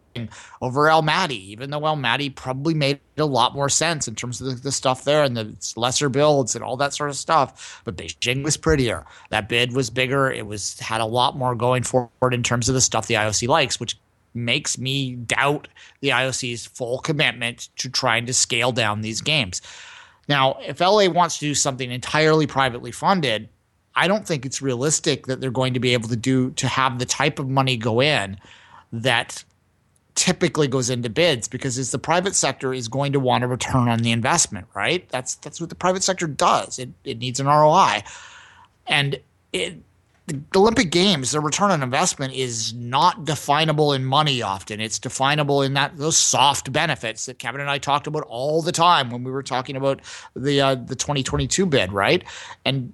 over 0.62 0.88
Almaty, 0.88 1.32
even 1.32 1.70
though 1.70 1.82
Almaty 1.82 2.34
probably 2.34 2.74
made 2.74 3.00
a 3.18 3.26
lot 3.26 3.54
more 3.54 3.70
sense 3.70 4.08
in 4.08 4.16
terms 4.16 4.42
of 4.42 4.48
the, 4.48 4.54
the, 4.56 4.72
stuff 4.72 5.04
there 5.04 5.24
and 5.24 5.36
the 5.38 5.56
lesser 5.76 6.10
builds 6.10 6.56
and 6.56 6.64
all 6.64 6.78
that 6.78 6.94
sort 6.94 7.10
of 7.10 7.16
stuff. 7.16 7.82
But 7.84 7.96
Beijing 7.96 8.44
was 8.44 8.58
prettier. 8.58 9.06
That 9.30 9.50
bid 9.50 9.74
was 9.74 9.90
bigger. 9.90 10.32
It 10.32 10.48
was 10.48 10.80
had 10.80 11.02
a 11.02 11.06
lot 11.06 11.38
more 11.38 11.56
going 11.56 11.84
forward 11.84 12.34
in 12.34 12.44
terms 12.44 12.70
of 12.70 12.76
the 12.76 12.82
stuff 12.82 13.08
the 13.08 13.16
IOC 13.16 13.48
likes, 13.48 13.80
which 13.80 13.98
makes 14.34 14.78
me 14.78 15.14
doubt 15.14 15.68
the 16.02 16.10
IOC's 16.10 16.66
full 16.66 17.00
commitment 17.00 17.70
to 17.78 17.90
trying 17.90 18.26
to 18.26 18.34
scale 18.34 18.72
down 18.72 19.02
these 19.02 19.22
games. 19.22 19.62
Now, 20.28 20.58
if 20.66 20.80
LA 20.80 21.08
wants 21.08 21.38
to 21.40 21.46
do 21.46 21.56
something 21.56 21.92
entirely 21.92 22.48
privately 22.48 22.92
funded, 22.92 23.50
I 23.96 24.08
don't 24.08 24.26
think 24.26 24.46
it's 24.46 24.62
realistic 24.62 25.28
that 25.28 25.40
they're 25.40 25.52
going 25.52 25.74
to 25.76 25.80
be 25.80 25.94
able 25.94 26.10
to 26.10 26.16
do 26.16 26.52
to 26.52 26.68
have 26.68 27.00
the 27.00 27.06
type 27.06 27.40
of 27.40 27.50
money 27.50 27.78
go 27.78 28.02
in 28.02 28.38
that 28.92 29.44
typically 30.16 30.68
goes 30.68 30.90
into 30.90 31.10
bids 31.10 31.48
because 31.48 31.78
it's 31.78 31.92
the 31.92 32.00
private 32.00 32.36
sector 32.36 32.74
is 32.74 32.88
going 32.88 33.14
to 33.14 33.20
want 33.20 33.44
a 33.44 33.48
return 33.48 33.90
on 33.90 34.00
the 34.00 34.12
investment, 34.12 34.68
right? 34.76 35.08
That's 35.10 35.36
that's 35.36 35.60
what 35.60 35.70
the 35.70 35.76
private 35.76 36.04
sector 36.04 36.28
does. 36.28 36.80
It 36.80 36.90
it 37.04 37.20
needs 37.20 37.40
an 37.40 37.48
ROI. 37.48 38.04
And 38.88 39.20
it 39.52 39.82
the 40.26 40.42
Olympic 40.56 40.90
Games, 40.90 41.32
the 41.32 41.42
return 41.42 41.72
on 41.72 41.84
investment 41.84 42.34
is 42.34 42.74
not 42.74 43.26
definable 43.26 43.92
in 43.92 44.06
money 44.06 44.42
often. 44.42 44.80
It's 44.80 44.98
definable 44.98 45.62
in 45.62 45.74
that 45.74 45.98
those 45.98 46.18
soft 46.18 46.72
benefits 46.72 47.26
that 47.26 47.40
Kevin 47.40 47.60
and 47.60 47.70
I 47.70 47.78
talked 47.78 48.08
about 48.08 48.24
all 48.24 48.62
the 48.62 48.72
time 48.72 49.10
when 49.10 49.24
we 49.24 49.32
were 49.32 49.44
talking 49.44 49.76
about 49.76 50.02
the 50.36 50.62
uh, 50.62 50.76
the 50.76 50.96
2022 50.96 51.66
bid, 51.66 51.92
right? 51.92 52.24
And 52.64 52.94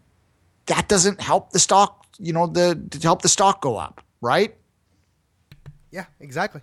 that 0.66 0.88
doesn't 0.88 1.22
help 1.22 1.52
the 1.52 1.60
stock, 1.60 2.06
you 2.18 2.34
know, 2.34 2.48
the 2.48 2.82
to 2.92 3.00
help 3.00 3.22
the 3.22 3.30
stock 3.30 3.62
go 3.62 3.78
up, 3.78 4.02
right? 4.22 4.56
Yeah, 5.92 6.06
exactly. 6.20 6.62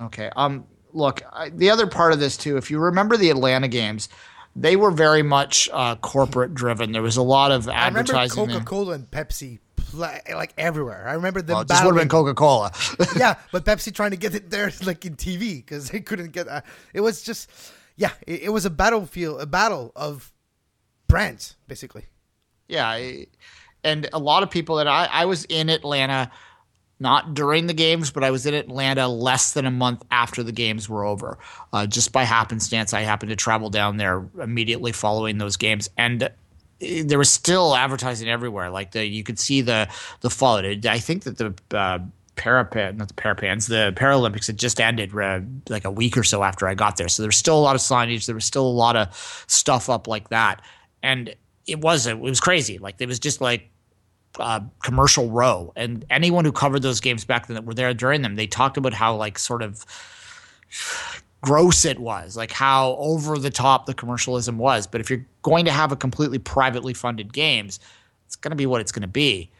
Okay. 0.00 0.30
Um. 0.36 0.66
Look, 0.92 1.22
I, 1.32 1.48
the 1.48 1.70
other 1.70 1.88
part 1.88 2.12
of 2.12 2.20
this 2.20 2.36
too, 2.36 2.56
if 2.56 2.70
you 2.70 2.78
remember 2.78 3.16
the 3.16 3.30
Atlanta 3.30 3.66
games, 3.66 4.08
they 4.54 4.76
were 4.76 4.92
very 4.92 5.24
much 5.24 5.68
uh, 5.72 5.96
corporate 5.96 6.54
driven. 6.54 6.92
There 6.92 7.02
was 7.02 7.16
a 7.16 7.22
lot 7.22 7.50
of 7.50 7.68
advertising. 7.68 8.38
I 8.38 8.42
remember 8.42 8.64
Coca 8.64 8.64
Cola 8.64 8.92
and 8.92 9.10
Pepsi 9.10 9.58
like 9.94 10.54
everywhere. 10.58 11.06
I 11.08 11.14
remember 11.14 11.42
them. 11.42 11.56
Well, 11.56 11.64
this 11.64 11.82
would 11.82 11.94
have 11.94 12.00
been 12.00 12.08
Coca 12.08 12.34
Cola. 12.34 12.72
yeah, 13.16 13.34
but 13.52 13.64
Pepsi 13.64 13.94
trying 13.94 14.10
to 14.10 14.16
get 14.16 14.34
it 14.34 14.50
there 14.50 14.72
like 14.84 15.04
in 15.04 15.16
TV 15.16 15.56
because 15.56 15.90
they 15.90 16.00
couldn't 16.00 16.32
get. 16.32 16.48
Uh, 16.48 16.62
it 16.92 17.00
was 17.00 17.22
just, 17.22 17.50
yeah, 17.96 18.10
it, 18.26 18.44
it, 18.44 18.48
was 18.50 18.64
a 18.64 18.70
battlefield, 18.70 19.40
a 19.40 19.46
battle 19.46 19.92
of 19.96 20.32
brands, 21.08 21.56
basically. 21.68 22.06
Yeah, 22.68 22.98
and 23.82 24.08
a 24.12 24.18
lot 24.18 24.42
of 24.42 24.50
people 24.50 24.76
that 24.76 24.88
I, 24.88 25.06
I 25.10 25.24
was 25.26 25.44
in 25.44 25.68
Atlanta 25.68 26.30
not 27.00 27.34
during 27.34 27.66
the 27.66 27.74
games, 27.74 28.10
but 28.10 28.22
I 28.24 28.30
was 28.30 28.46
in 28.46 28.54
Atlanta 28.54 29.08
less 29.08 29.52
than 29.52 29.66
a 29.66 29.70
month 29.70 30.02
after 30.10 30.42
the 30.42 30.52
games 30.52 30.88
were 30.88 31.04
over. 31.04 31.38
Uh, 31.72 31.86
just 31.86 32.12
by 32.12 32.24
happenstance, 32.24 32.94
I 32.94 33.00
happened 33.02 33.30
to 33.30 33.36
travel 33.36 33.70
down 33.70 33.96
there 33.96 34.24
immediately 34.40 34.92
following 34.92 35.38
those 35.38 35.56
games, 35.56 35.90
and 35.96 36.30
eh, 36.80 37.02
there 37.04 37.18
was 37.18 37.30
still 37.30 37.74
advertising 37.74 38.28
everywhere. 38.28 38.70
Like 38.70 38.92
the 38.92 39.04
you 39.04 39.24
could 39.24 39.38
see 39.38 39.60
the 39.60 39.88
the 40.20 40.30
fall. 40.30 40.58
I 40.58 40.98
think 40.98 41.24
that 41.24 41.38
the 41.38 41.54
uh, 41.76 41.98
Parapan, 42.36 42.96
not 42.96 43.08
the 43.08 43.14
Parapans, 43.14 43.66
the 43.66 43.92
Paralympics 43.96 44.46
had 44.46 44.56
just 44.56 44.80
ended 44.80 45.16
uh, 45.16 45.40
like 45.68 45.84
a 45.84 45.90
week 45.90 46.16
or 46.16 46.24
so 46.24 46.42
after 46.42 46.68
I 46.68 46.74
got 46.74 46.96
there. 46.96 47.08
So 47.08 47.22
there 47.22 47.28
was 47.28 47.36
still 47.36 47.58
a 47.58 47.60
lot 47.60 47.74
of 47.74 47.82
signage. 47.82 48.26
There 48.26 48.34
was 48.34 48.44
still 48.44 48.66
a 48.66 48.68
lot 48.68 48.96
of 48.96 49.44
stuff 49.48 49.90
up 49.90 50.06
like 50.06 50.28
that, 50.28 50.62
and 51.02 51.34
it 51.66 51.80
was 51.80 52.06
it 52.06 52.18
was 52.18 52.40
crazy. 52.40 52.78
Like 52.78 52.96
it 52.98 53.08
was 53.08 53.18
just 53.18 53.40
like 53.40 53.68
uh, 54.38 54.60
commercial 54.82 55.30
row, 55.30 55.72
and 55.76 56.04
anyone 56.10 56.44
who 56.44 56.52
covered 56.52 56.82
those 56.82 57.00
games 57.00 57.24
back 57.24 57.46
then 57.46 57.54
that 57.54 57.64
were 57.64 57.74
there 57.74 57.94
during 57.94 58.22
them, 58.22 58.36
they 58.36 58.46
talked 58.46 58.76
about 58.76 58.92
how 58.92 59.14
like 59.16 59.38
sort 59.38 59.62
of 59.62 59.84
gross 61.40 61.84
it 61.84 61.98
was, 61.98 62.36
like 62.36 62.50
how 62.50 62.96
over 62.98 63.38
the 63.38 63.50
top 63.50 63.86
the 63.86 63.94
commercialism 63.94 64.58
was. 64.58 64.86
But 64.86 65.00
if 65.00 65.10
you're 65.10 65.26
going 65.42 65.66
to 65.66 65.70
have 65.70 65.92
a 65.92 65.96
completely 65.96 66.38
privately 66.38 66.94
funded 66.94 67.32
games, 67.32 67.78
it's 68.26 68.36
going 68.36 68.50
to 68.50 68.56
be 68.56 68.66
what 68.66 68.80
it's 68.80 68.92
going 68.92 69.02
to 69.02 69.08
be. 69.08 69.50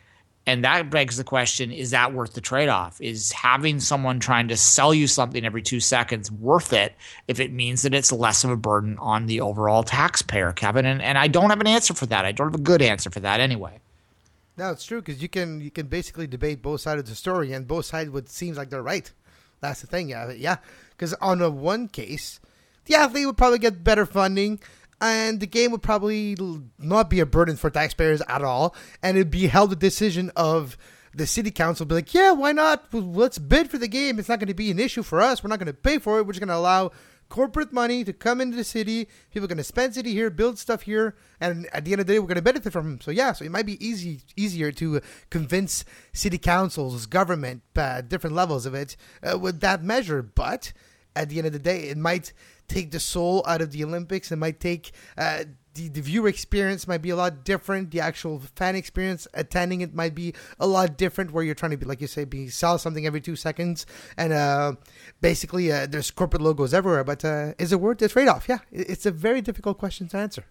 And 0.47 0.65
that 0.65 0.91
begs 0.91 1.17
the 1.17 1.25
question 1.25 1.73
is 1.73 1.91
that 1.93 2.13
worth 2.13 2.35
the 2.35 2.41
trade 2.41 2.69
off? 2.69 3.01
Is 3.01 3.33
having 3.33 3.81
someone 3.81 4.21
trying 4.21 4.49
to 4.49 4.57
sell 4.57 4.93
you 4.93 5.07
something 5.07 5.45
every 5.45 5.63
two 5.63 5.81
seconds 5.81 6.31
worth 6.31 6.73
it 6.73 6.95
if 7.29 7.41
it 7.41 7.53
means 7.53 7.83
that 7.83 7.95
it's 7.95 8.13
less 8.13 8.45
of 8.45 8.51
a 8.51 8.57
burden 8.57 8.99
on 8.99 9.27
the 9.27 9.41
overall 9.41 9.83
taxpayer, 9.83 10.53
Kevin? 10.53 10.85
And, 10.85 11.01
and 11.01 11.17
I 11.17 11.29
don't 11.29 11.51
have 11.51 11.61
an 11.61 11.67
answer 11.67 11.95
for 11.95 12.07
that. 12.07 12.27
I 12.27 12.33
don't 12.33 12.49
have 12.49 12.61
a 12.61 12.63
good 12.63 12.83
answer 12.83 13.11
for 13.11 13.21
that 13.21 13.41
anyway. 13.41 13.81
No, 14.57 14.71
it's 14.71 14.85
true 14.85 15.01
because 15.01 15.21
you 15.21 15.29
can 15.29 15.61
you 15.61 15.71
can 15.71 15.87
basically 15.87 16.27
debate 16.27 16.63
both 16.63 16.81
sides 16.81 17.01
of 17.01 17.09
the 17.09 17.15
story, 17.15 17.53
and 17.53 17.67
both 17.67 17.87
sides 17.87 18.11
would 18.11 18.29
seems 18.29 18.57
like 18.57 18.71
they're 18.71 18.83
right. 18.83 19.11
That's 19.61 19.81
the 19.81 19.87
thing, 19.87 20.11
yeah, 20.11 20.31
yeah. 20.31 20.57
Because 20.91 21.15
on 21.15 21.39
the 21.39 21.51
one 21.51 21.89
case, 21.89 22.39
the 22.85 22.95
athlete 22.95 23.27
would 23.27 23.37
probably 23.37 23.59
get 23.59 23.83
better 23.83 24.07
funding, 24.07 24.61
and 25.01 25.41
the 25.41 25.47
game 25.47 25.73
would 25.73 25.83
probably 25.83 26.37
not 26.79 27.11
be 27.11 27.21
a 27.21 27.27
burden 27.27 27.57
for 27.57 27.71
taxpayers 27.71 28.23
at 28.29 28.43
all, 28.43 28.75
and 29.03 29.17
it'd 29.17 29.31
be 29.31 29.47
held 29.47 29.73
a 29.73 29.77
decision 29.77 30.31
of 30.37 30.77
the 31.15 31.27
city 31.27 31.51
council 31.51 31.87
be 31.87 31.95
like, 31.95 32.13
yeah, 32.13 32.33
why 32.33 32.53
not? 32.53 32.93
Let's 32.93 33.39
bid 33.39 33.71
for 33.71 33.79
the 33.79 33.89
game. 33.89 34.19
It's 34.19 34.29
not 34.29 34.41
going 34.41 34.49
to 34.49 34.55
be 34.55 34.71
an 34.71 34.81
issue 34.81 35.03
for 35.03 35.21
us. 35.21 35.43
We're 35.43 35.49
not 35.49 35.61
going 35.61 35.67
to 35.67 35.73
pay 35.73 35.99
for 35.99 36.19
it. 36.19 36.27
We're 36.27 36.33
just 36.33 36.41
going 36.41 36.49
to 36.49 36.57
allow 36.57 36.91
corporate 37.29 37.73
money 37.73 38.05
to 38.05 38.13
come 38.13 38.41
into 38.41 38.57
the 38.57 38.65
city. 38.65 39.09
People 39.31 39.45
are 39.45 39.49
going 39.49 39.59
to 39.59 39.65
spend 39.65 39.95
city 39.95 40.13
here, 40.13 40.31
build 40.31 40.59
stuff 40.59 40.83
here, 40.83 41.17
and 41.41 41.67
at 41.73 41.85
the 41.85 41.93
end 41.93 42.01
of 42.01 42.07
the 42.07 42.15
day, 42.15 42.19
we're 42.19 42.27
going 42.27 42.37
to 42.37 42.43
benefit 42.43 42.73
from 42.73 42.91
them. 42.91 43.01
So 43.01 43.11
yeah, 43.11 43.33
so 43.33 43.45
it 43.45 43.51
might 43.51 43.67
be 43.67 43.85
easy 43.85 44.21
easier 44.37 44.73
to 44.73 45.01
convince 45.31 45.85
city 46.13 46.39
councils, 46.39 47.07
government, 47.07 47.63
uh, 47.77 48.01
different 48.03 48.37
levels 48.37 48.67
of 48.67 48.75
it 48.75 48.97
uh, 49.23 49.39
with 49.39 49.61
that 49.61 49.83
measure. 49.83 50.23
But 50.23 50.73
at 51.17 51.29
the 51.29 51.39
end 51.39 51.47
of 51.47 51.53
the 51.53 51.59
day, 51.59 51.85
it 51.85 51.97
might 51.97 52.33
take 52.69 52.91
the 52.91 53.01
soul 53.01 53.45
out 53.47 53.61
of 53.61 53.73
the 53.73 53.85
Olympics. 53.85 54.33
It 54.33 54.37
might 54.37 54.61
take 54.61 54.93
uh, 55.17 55.45
the, 55.75 55.89
the 55.89 56.01
viewer 56.01 56.29
experience 56.29 56.87
might 56.87 57.03
be 57.03 57.11
a 57.11 57.17
lot 57.17 57.45
different. 57.45 57.91
The 57.91 58.01
actual 58.01 58.41
fan 58.55 58.77
experience 58.77 59.27
attending 59.35 59.81
it 59.81 59.95
might 59.95 60.15
be 60.15 60.35
a 60.59 60.67
lot 60.67 60.97
different. 60.97 61.33
Where 61.33 61.45
you're 61.45 61.55
trying 61.55 61.73
to 61.73 61.77
be, 61.77 61.87
like 61.87 62.01
you 62.01 62.07
say, 62.07 62.25
be 62.25 62.49
sell 62.49 62.79
something 62.79 63.07
every 63.07 63.21
two 63.21 63.37
seconds, 63.37 63.87
and 64.17 64.33
uh, 64.33 64.75
basically 65.21 65.73
uh, 65.73 65.87
there's 65.87 66.11
corporate 66.11 66.43
logos 66.43 66.73
everywhere. 66.73 67.05
But 67.05 67.25
uh, 67.25 67.55
is 67.59 67.73
it 67.73 67.81
worth 67.81 67.99
the 67.99 68.09
trade 68.09 68.29
off? 68.29 68.49
Yeah, 68.49 68.59
it's 68.71 69.07
a 69.07 69.11
very 69.11 69.41
difficult 69.41 69.79
question 69.79 70.09
to 70.09 70.17
answer. 70.17 70.45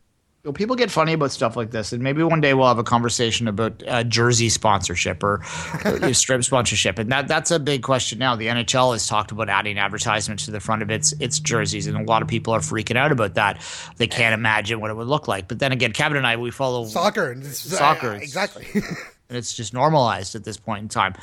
Well, 0.44 0.52
people 0.52 0.76
get 0.76 0.92
funny 0.92 1.14
about 1.14 1.32
stuff 1.32 1.56
like 1.56 1.72
this, 1.72 1.94
and 1.94 2.04
maybe 2.04 2.22
one 2.22 2.42
day 2.42 2.54
we'll 2.54 2.68
have 2.68 2.78
a 2.78 2.84
conversation 2.84 3.48
about 3.48 3.82
uh, 3.88 4.04
jersey 4.04 4.50
sponsorship 4.50 5.24
or 5.24 5.42
uh, 5.86 6.12
strip 6.14 6.44
sponsorship, 6.44 7.00
and 7.00 7.10
that 7.14 7.30
that's 7.30 7.50
a 7.50 7.60
big 7.62 7.82
question 7.82 8.20
now. 8.20 8.36
The 8.36 8.48
NHL 8.48 8.92
has 8.92 9.08
talked 9.08 9.32
about 9.32 9.48
adding 9.48 9.78
advertisements 9.78 10.44
to 10.44 10.52
the 10.52 10.60
front 10.60 10.82
of 10.82 10.92
its 10.92 11.14
its 11.22 11.40
jerseys, 11.40 11.88
and 11.88 11.96
a 11.96 12.04
lot 12.04 12.22
of 12.22 12.28
people 12.28 12.54
are 12.54 12.60
freaking 12.60 12.98
out 12.98 13.14
about 13.14 13.36
that. 13.36 13.62
They 13.96 14.08
can't 14.08 14.34
imagine 14.34 14.82
what 14.82 14.92
it 14.92 14.96
would 14.98 15.08
look 15.08 15.30
like. 15.30 15.48
But 15.48 15.60
then 15.60 15.72
again, 15.72 15.94
Kevin 15.94 16.18
and 16.18 16.28
I 16.28 16.36
we 16.36 16.52
follow 16.52 16.84
Soccer, 16.88 17.42
Soccer, 17.44 18.12
uh, 18.12 18.16
exactly. 18.16 18.68
and 18.74 19.38
it's 19.38 19.54
just 19.54 19.74
normalized 19.74 20.36
at 20.36 20.44
this 20.44 20.58
point 20.58 20.82
in 20.82 20.90
time, 20.90 21.14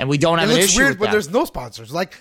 and 0.00 0.08
we 0.08 0.18
don't 0.18 0.38
have 0.38 0.50
it 0.50 0.54
an 0.54 0.60
looks 0.60 0.76
weird 0.76 0.98
when 0.98 1.10
that. 1.10 1.12
there's 1.12 1.30
no 1.30 1.44
sponsors. 1.44 1.92
Like, 1.92 2.18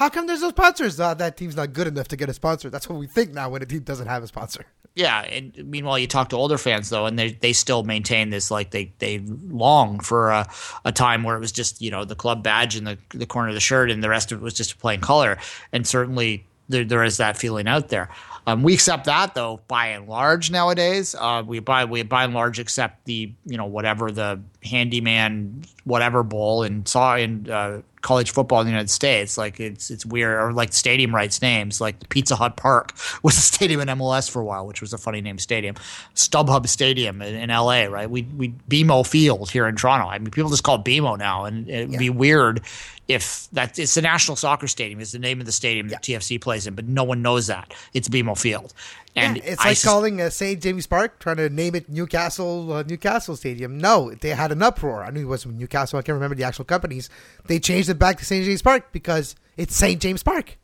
how 0.00 0.08
come 0.08 0.26
there's 0.26 0.40
no 0.40 0.48
sponsors? 0.48 0.98
Uh, 0.98 1.12
that 1.12 1.36
team's 1.36 1.56
not 1.56 1.74
good 1.74 1.86
enough 1.86 2.08
to 2.08 2.16
get 2.16 2.30
a 2.30 2.32
sponsor. 2.32 2.70
That's 2.70 2.88
what 2.88 2.98
we 2.98 3.06
think 3.06 3.34
now 3.34 3.50
when 3.50 3.60
a 3.60 3.66
team 3.66 3.80
doesn't 3.80 4.06
have 4.06 4.22
a 4.22 4.26
sponsor. 4.26 4.64
Yeah, 4.94 5.20
and 5.20 5.54
meanwhile, 5.70 5.98
you 5.98 6.06
talk 6.06 6.30
to 6.30 6.36
older 6.36 6.56
fans 6.56 6.88
though, 6.88 7.04
and 7.04 7.18
they 7.18 7.32
they 7.32 7.52
still 7.52 7.82
maintain 7.82 8.30
this 8.30 8.50
like 8.50 8.70
they 8.70 8.94
they 8.98 9.18
long 9.18 10.00
for 10.00 10.30
a, 10.30 10.48
a 10.86 10.90
time 10.90 11.22
where 11.22 11.36
it 11.36 11.40
was 11.40 11.52
just 11.52 11.82
you 11.82 11.90
know 11.90 12.06
the 12.06 12.14
club 12.14 12.42
badge 12.42 12.76
in 12.76 12.84
the 12.84 12.96
the 13.10 13.26
corner 13.26 13.48
of 13.48 13.54
the 13.54 13.60
shirt, 13.60 13.90
and 13.90 14.02
the 14.02 14.08
rest 14.08 14.32
of 14.32 14.40
it 14.40 14.42
was 14.42 14.54
just 14.54 14.78
plain 14.78 15.02
color. 15.02 15.36
And 15.70 15.86
certainly 15.86 16.46
there 16.70 16.82
there 16.82 17.04
is 17.04 17.18
that 17.18 17.36
feeling 17.36 17.68
out 17.68 17.88
there. 17.90 18.08
Um, 18.46 18.62
we 18.62 18.72
accept 18.72 19.04
that 19.04 19.34
though, 19.34 19.60
by 19.68 19.88
and 19.88 20.08
large 20.08 20.50
nowadays. 20.50 21.14
Uh, 21.14 21.42
we 21.46 21.58
by 21.58 21.84
we 21.84 22.02
by 22.04 22.24
and 22.24 22.32
large 22.32 22.58
accept 22.58 23.04
the 23.04 23.32
you 23.44 23.58
know 23.58 23.66
whatever 23.66 24.10
the 24.10 24.40
handyman 24.64 25.62
whatever 25.84 26.22
bowl 26.22 26.62
and 26.62 26.88
saw 26.88 27.16
in 27.16 27.50
uh, 27.50 27.82
college 28.02 28.30
football 28.30 28.60
in 28.60 28.66
the 28.66 28.70
United 28.70 28.90
States. 28.90 29.36
Like 29.36 29.60
it's 29.60 29.90
it's 29.90 30.06
weird, 30.06 30.38
or 30.38 30.52
like 30.52 30.72
stadium 30.72 31.14
rights 31.14 31.42
names, 31.42 31.80
like 31.80 32.08
Pizza 32.08 32.36
Hut 32.36 32.56
Park 32.56 32.94
was 33.22 33.36
a 33.36 33.40
stadium 33.40 33.80
in 33.80 33.88
MLS 33.88 34.30
for 34.30 34.40
a 34.40 34.44
while, 34.44 34.66
which 34.66 34.80
was 34.80 34.92
a 34.92 34.98
funny 34.98 35.20
name 35.20 35.38
stadium. 35.38 35.74
StubHub 36.14 36.66
Stadium 36.68 37.22
in, 37.22 37.34
in 37.34 37.50
LA, 37.50 37.84
right? 37.84 38.10
We 38.10 38.22
we 38.36 38.54
BMO 38.68 39.06
Field 39.06 39.50
here 39.50 39.66
in 39.66 39.76
Toronto. 39.76 40.08
I 40.08 40.18
mean, 40.18 40.30
people 40.30 40.50
just 40.50 40.62
call 40.62 40.76
it 40.76 40.84
BMO 40.84 41.18
now, 41.18 41.44
and 41.44 41.68
it'd 41.68 41.98
be 41.98 42.10
weird 42.10 42.62
if 43.10 43.48
that 43.50 43.76
it's 43.76 43.94
the 43.94 44.02
National 44.02 44.36
Soccer 44.36 44.68
Stadium 44.68 45.00
is 45.00 45.10
the 45.10 45.18
name 45.18 45.40
of 45.40 45.46
the 45.46 45.52
stadium 45.52 45.88
that 45.88 46.02
TFC 46.02 46.40
plays 46.40 46.66
in, 46.68 46.74
but 46.74 46.86
no 46.86 47.02
one 47.02 47.22
knows 47.22 47.48
that 47.48 47.74
it's 47.92 48.08
BMO 48.08 48.38
Field. 48.38 48.72
And 49.16 49.36
yeah, 49.38 49.42
it's 49.44 49.60
I 49.64 49.68
like 49.70 49.76
sus- 49.76 49.90
calling 49.90 50.20
uh, 50.20 50.30
St. 50.30 50.62
James 50.62 50.86
Park, 50.86 51.18
trying 51.18 51.36
to 51.38 51.48
name 51.50 51.74
it 51.74 51.88
Newcastle 51.88 52.72
uh, 52.72 52.82
Newcastle 52.84 53.34
Stadium. 53.36 53.76
No, 53.78 54.12
they 54.14 54.30
had 54.30 54.52
an 54.52 54.62
uproar. 54.62 55.02
I 55.02 55.10
knew 55.10 55.22
it 55.22 55.24
was 55.26 55.44
Newcastle. 55.46 55.98
I 55.98 56.02
can't 56.02 56.14
remember 56.14 56.36
the 56.36 56.44
actual 56.44 56.64
companies. 56.64 57.10
They 57.46 57.58
changed 57.58 57.88
it 57.88 57.98
back 57.98 58.18
to 58.18 58.24
St. 58.24 58.44
James 58.44 58.62
Park 58.62 58.92
because 58.92 59.34
it's 59.56 59.74
St. 59.74 60.00
James 60.00 60.22
Park. 60.22 60.56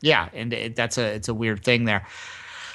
yeah, 0.00 0.28
and 0.32 0.52
it, 0.52 0.76
that's 0.76 0.96
a 0.96 1.04
it's 1.14 1.28
a 1.28 1.34
weird 1.34 1.62
thing 1.62 1.84
there. 1.84 2.06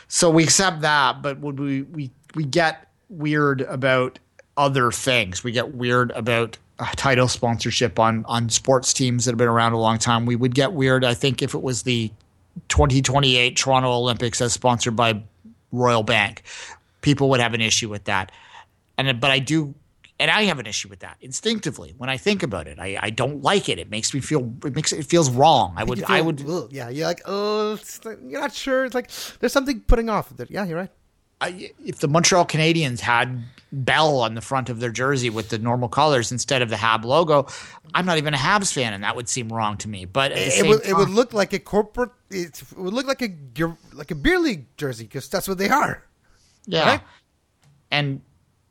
So 0.07 0.29
we 0.29 0.43
accept 0.43 0.81
that, 0.81 1.21
but 1.23 1.39
would 1.39 1.59
we 1.59 1.81
we 1.83 2.11
we 2.35 2.43
get 2.45 2.87
weird 3.09 3.61
about 3.61 4.19
other 4.57 4.91
things? 4.91 5.43
We 5.43 5.51
get 5.51 5.73
weird 5.73 6.11
about 6.11 6.59
uh, 6.77 6.85
title 6.95 7.27
sponsorship 7.27 7.97
on 7.97 8.25
on 8.25 8.49
sports 8.49 8.93
teams 8.93 9.25
that 9.25 9.31
have 9.31 9.37
been 9.39 9.47
around 9.47 9.73
a 9.73 9.79
long 9.79 9.97
time. 9.97 10.27
We 10.27 10.35
would 10.35 10.53
get 10.53 10.73
weird, 10.73 11.03
I 11.03 11.15
think, 11.15 11.41
if 11.41 11.55
it 11.55 11.63
was 11.63 11.81
the 11.83 12.11
2028 12.69 13.55
Toronto 13.55 13.89
Olympics 13.91 14.41
as 14.41 14.53
sponsored 14.53 14.95
by 14.95 15.21
Royal 15.71 16.03
Bank. 16.03 16.43
People 17.01 17.29
would 17.29 17.39
have 17.39 17.53
an 17.53 17.61
issue 17.61 17.89
with 17.89 18.05
that, 18.05 18.31
and 18.97 19.19
but 19.19 19.31
I 19.31 19.39
do. 19.39 19.75
And 20.19 20.29
I 20.31 20.43
have 20.43 20.59
an 20.59 20.67
issue 20.67 20.87
with 20.87 20.99
that 20.99 21.17
instinctively 21.21 21.95
when 21.97 22.09
I 22.09 22.17
think 22.17 22.43
about 22.43 22.67
it. 22.67 22.79
I, 22.79 22.97
I 23.01 23.09
don't 23.09 23.41
like 23.41 23.67
it. 23.67 23.79
It 23.79 23.89
makes 23.89 24.13
me 24.13 24.21
feel. 24.21 24.53
It 24.63 24.75
makes 24.75 24.93
it 24.93 25.05
feels 25.05 25.29
wrong. 25.29 25.73
I 25.75 25.83
would. 25.83 25.97
You 25.97 26.05
I 26.07 26.21
would. 26.21 26.47
ugh, 26.47 26.69
yeah, 26.71 26.87
you're 26.89 27.07
like, 27.07 27.21
oh, 27.25 27.77
like- 28.05 28.19
you're 28.25 28.39
not 28.39 28.53
sure. 28.53 28.85
It's 28.85 28.95
like 28.95 29.09
there's 29.39 29.51
something 29.51 29.81
putting 29.81 30.09
off. 30.09 30.29
with 30.31 30.39
it. 30.39 30.51
Yeah, 30.51 30.63
you're 30.65 30.77
right. 30.77 30.91
I, 31.43 31.71
if 31.83 31.99
the 31.99 32.07
Montreal 32.07 32.45
Canadiens 32.45 32.99
had 32.99 33.43
Bell 33.71 34.19
on 34.19 34.35
the 34.35 34.41
front 34.41 34.69
of 34.69 34.79
their 34.79 34.91
jersey 34.91 35.29
with 35.29 35.49
the 35.49 35.57
normal 35.57 35.89
colors 35.89 36.31
instead 36.31 36.61
of 36.61 36.69
the 36.69 36.77
Hab 36.77 37.03
logo, 37.03 37.47
I'm 37.93 38.05
not 38.05 38.17
even 38.17 38.33
a 38.33 38.37
Habs 38.37 38.71
fan, 38.71 38.93
and 38.93 39.03
that 39.03 39.15
would 39.15 39.27
seem 39.27 39.49
wrong 39.49 39.77
to 39.77 39.89
me. 39.89 40.05
But 40.05 40.31
It, 40.31 40.65
would, 40.67 40.85
it 40.85 40.95
would 40.95 41.09
look 41.09 41.33
like 41.33 41.53
a 41.53 41.59
corporate. 41.59 42.11
It 42.29 42.63
would 42.77 42.93
look 42.93 43.07
like 43.07 43.21
a 43.21 43.31
like 43.93 44.11
a 44.11 44.15
beer 44.15 44.39
league 44.39 44.65
jersey 44.77 45.03
because 45.03 45.27
that's 45.27 45.47
what 45.47 45.57
they 45.57 45.69
are. 45.69 46.03
yeah. 46.65 46.85
right? 46.85 47.01
And 47.91 48.21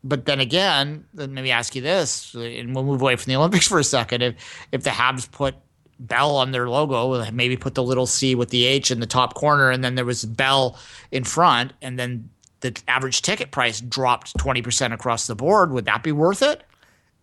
but 0.05 0.25
then 0.25 0.41
again, 0.41 1.05
then 1.15 1.35
maybe 1.35 1.51
ask 1.51 1.75
you 1.75 1.83
this, 1.83 2.35
and 2.35 2.75
we'll 2.75 2.85
move 2.85 3.03
away 3.03 3.17
from 3.17 3.31
the 3.31 3.37
Olympics 3.39 3.69
for 3.69 3.79
a 3.79 3.85
second. 3.85 4.23
If 4.23 4.35
if 4.73 4.83
the 4.83 4.91
Habs 4.91 5.31
put 5.31 5.57
Bell 5.99 6.37
on 6.37 6.51
their 6.51 6.69
logo, 6.69 7.31
maybe 7.33 7.57
put 7.57 7.75
the 7.75 7.83
little 7.83 8.07
C 8.07 8.35
with 8.35 8.51
the 8.51 8.65
H 8.65 8.91
in 8.91 9.01
the 9.01 9.07
top 9.07 9.35
corner, 9.35 9.71
and 9.71 9.85
then 9.85 9.95
there 9.95 10.05
was 10.05 10.25
Bell 10.25 10.79
in 11.11 11.25
front, 11.25 11.73
and 11.83 11.99
then 11.99 12.31
the 12.63 12.81
average 12.89 13.21
ticket 13.23 13.51
price 13.51 13.81
dropped 13.81 14.37
twenty 14.39 14.63
percent 14.63 14.95
across 14.95 15.27
the 15.27 15.35
board, 15.37 15.71
would 15.73 15.85
that 15.85 16.03
be 16.03 16.13
worth 16.13 16.43
it? 16.43 16.65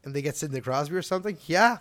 and 0.06 0.16
they 0.16 0.22
get 0.22 0.38
Sidney 0.38 0.62
Crosby 0.62 0.96
or 0.96 1.02
something. 1.02 1.38
Yeah, 1.46 1.80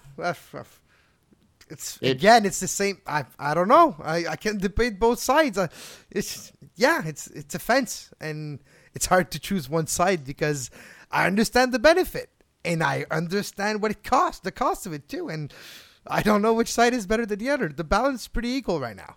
it's 1.70 1.98
It- 2.00 2.10
again, 2.10 2.46
it's 2.46 2.60
the 2.60 2.68
same. 2.68 3.00
I 3.06 3.24
I 3.38 3.54
don't 3.54 3.68
know. 3.68 3.94
I, 4.02 4.26
I 4.26 4.36
can 4.36 4.58
debate 4.58 4.98
both 4.98 5.18
sides. 5.20 5.58
Uh, 5.58 5.68
it's 6.10 6.52
yeah, 6.76 7.02
it's 7.06 7.26
it's 7.28 7.54
a 7.54 7.58
fence, 7.58 8.10
and 8.20 8.58
it's 8.94 9.06
hard 9.06 9.30
to 9.32 9.38
choose 9.38 9.68
one 9.68 9.86
side 9.86 10.24
because 10.24 10.70
I 11.12 11.26
understand 11.26 11.72
the 11.72 11.78
benefit 11.78 12.30
and 12.64 12.82
I 12.82 13.04
understand 13.10 13.82
what 13.82 13.90
it 13.92 14.02
costs, 14.02 14.40
the 14.40 14.50
cost 14.50 14.86
of 14.86 14.92
it 14.92 15.08
too, 15.08 15.28
and 15.28 15.52
I 16.06 16.22
don't 16.22 16.42
know 16.42 16.54
which 16.54 16.72
side 16.72 16.94
is 16.94 17.06
better 17.06 17.24
than 17.26 17.38
the 17.38 17.50
other. 17.50 17.68
The 17.68 17.84
balance 17.84 18.22
is 18.22 18.28
pretty 18.28 18.48
equal 18.50 18.80
right 18.80 18.96
now. 18.96 19.16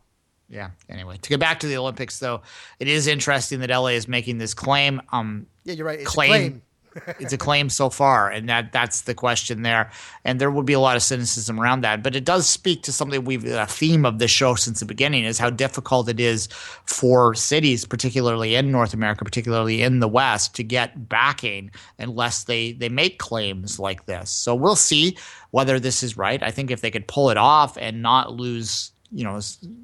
Yeah. 0.52 0.72
Anyway, 0.90 1.18
to 1.18 1.30
get 1.30 1.40
back 1.40 1.62
to 1.62 1.68
the 1.68 1.78
Olympics, 1.78 2.20
though, 2.20 2.42
it 2.80 2.90
is 2.90 3.08
interesting 3.08 3.62
that 3.62 3.70
LA 3.70 3.88
is 3.88 4.08
making 4.08 4.38
this 4.38 4.54
claim. 4.54 5.02
Um, 5.12 5.48
Yeah, 5.64 5.76
you're 5.76 5.86
right. 5.86 6.02
It's 6.02 6.10
claim. 6.10 6.32
a 6.32 6.34
claim. 6.34 6.62
it's 7.22 7.32
a 7.32 7.38
claim 7.38 7.70
so 7.70 7.90
far, 7.90 8.30
and 8.30 8.50
that 8.50 8.74
that's 8.74 9.04
the 9.04 9.14
question 9.14 9.62
there. 9.62 9.90
And 10.26 10.42
there 10.42 10.52
would 10.52 10.66
be 10.66 10.74
a 10.74 10.80
lot 10.80 10.98
of 10.98 11.02
cynicism 11.02 11.58
around 11.58 11.86
that, 11.86 12.04
but 12.04 12.18
it 12.18 12.26
does 12.26 12.50
speak 12.50 12.84
to 12.84 12.92
something 12.92 13.24
we've 13.24 13.46
a 13.46 13.66
theme 13.66 14.06
of 14.06 14.20
the 14.20 14.28
show 14.28 14.56
since 14.56 14.82
the 14.82 14.86
beginning 14.86 15.24
is 15.24 15.40
how 15.40 15.50
difficult 15.50 16.10
it 16.10 16.20
is 16.20 16.48
for 16.86 17.34
cities, 17.34 17.86
particularly 17.86 18.56
in 18.56 18.74
North 18.74 18.94
America, 18.94 19.24
particularly 19.24 19.82
in 19.82 20.02
the 20.02 20.08
West, 20.10 20.54
to 20.56 20.66
get 20.66 21.08
backing 21.08 21.72
unless 21.98 22.44
they 22.44 22.74
they 22.74 22.90
make 22.90 23.20
claims 23.20 23.80
like 23.80 24.06
this. 24.06 24.30
So 24.30 24.54
we'll 24.54 24.76
see 24.76 25.18
whether 25.52 25.80
this 25.80 26.04
is 26.04 26.18
right. 26.18 26.44
I 26.44 26.52
think 26.52 26.72
if 26.72 26.82
they 26.82 26.92
could 26.92 27.08
pull 27.08 27.30
it 27.30 27.38
off 27.38 27.78
and 27.78 28.02
not 28.02 28.34
lose 28.34 28.91
you 29.12 29.24
know, 29.24 29.40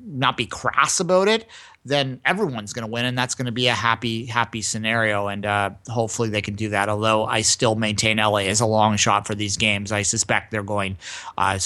not 0.05 0.38
be 0.38 0.45
crass 0.45 0.99
about 0.99 1.28
it, 1.28 1.47
then 1.86 2.19
everyone's 2.25 2.73
going 2.73 2.86
to 2.86 2.91
win, 2.91 3.05
and 3.05 3.17
that's 3.17 3.36
going 3.36 3.45
to 3.45 3.51
be 3.51 3.67
a 3.67 3.73
happy, 3.73 4.25
happy 4.25 4.61
scenario. 4.61 5.28
And 5.28 5.45
uh, 5.45 5.71
hopefully 5.88 6.30
they 6.30 6.41
can 6.41 6.55
do 6.55 6.69
that. 6.69 6.89
Although 6.89 7.25
I 7.25 7.41
still 7.41 7.75
maintain 7.75 8.17
LA 8.17 8.39
is 8.39 8.61
a 8.61 8.65
long 8.65 8.97
shot 8.97 9.28
for 9.28 9.36
these 9.36 9.57
games. 9.57 9.91
I 9.91 10.01
suspect 10.01 10.51
they're 10.51 10.63
going 10.63 10.97
uh, 11.38 11.59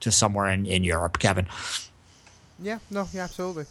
to 0.00 0.12
somewhere 0.12 0.50
in, 0.50 0.66
in 0.66 0.84
Europe. 0.84 1.18
Kevin, 1.18 1.46
Yeah, 2.60 2.78
no, 2.90 3.06
yeah, 3.12 3.24
absolutely. 3.24 3.66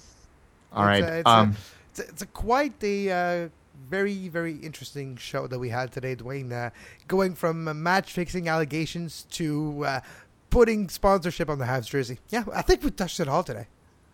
all 0.73 0.85
right. 0.85 1.03
It's 1.03 1.11
a, 1.11 1.19
it's, 1.19 1.29
um, 1.29 1.49
a, 1.49 1.51
it's, 1.89 1.99
a, 1.99 2.03
it's 2.03 2.21
a 2.21 2.27
quite 2.27 2.83
a 2.83 3.11
uh, 3.11 3.49
very, 3.89 4.27
very 4.27 4.55
interesting 4.55 5.15
show 5.17 5.47
that 5.47 5.59
we 5.59 5.69
had 5.69 5.91
today, 5.91 6.15
Dwayne. 6.15 6.51
Uh, 6.51 6.69
going 7.07 7.35
from 7.35 7.81
match 7.81 8.11
fixing 8.11 8.49
allegations 8.49 9.25
to 9.31 9.85
uh, 9.85 9.99
putting 10.49 10.89
sponsorship 10.89 11.49
on 11.49 11.59
the 11.59 11.65
Habs 11.65 11.89
jersey. 11.89 12.19
Yeah, 12.29 12.43
I 12.53 12.61
think 12.61 12.83
we 12.83 12.91
touched 12.91 13.19
it 13.19 13.27
all 13.27 13.43
today. 13.43 13.67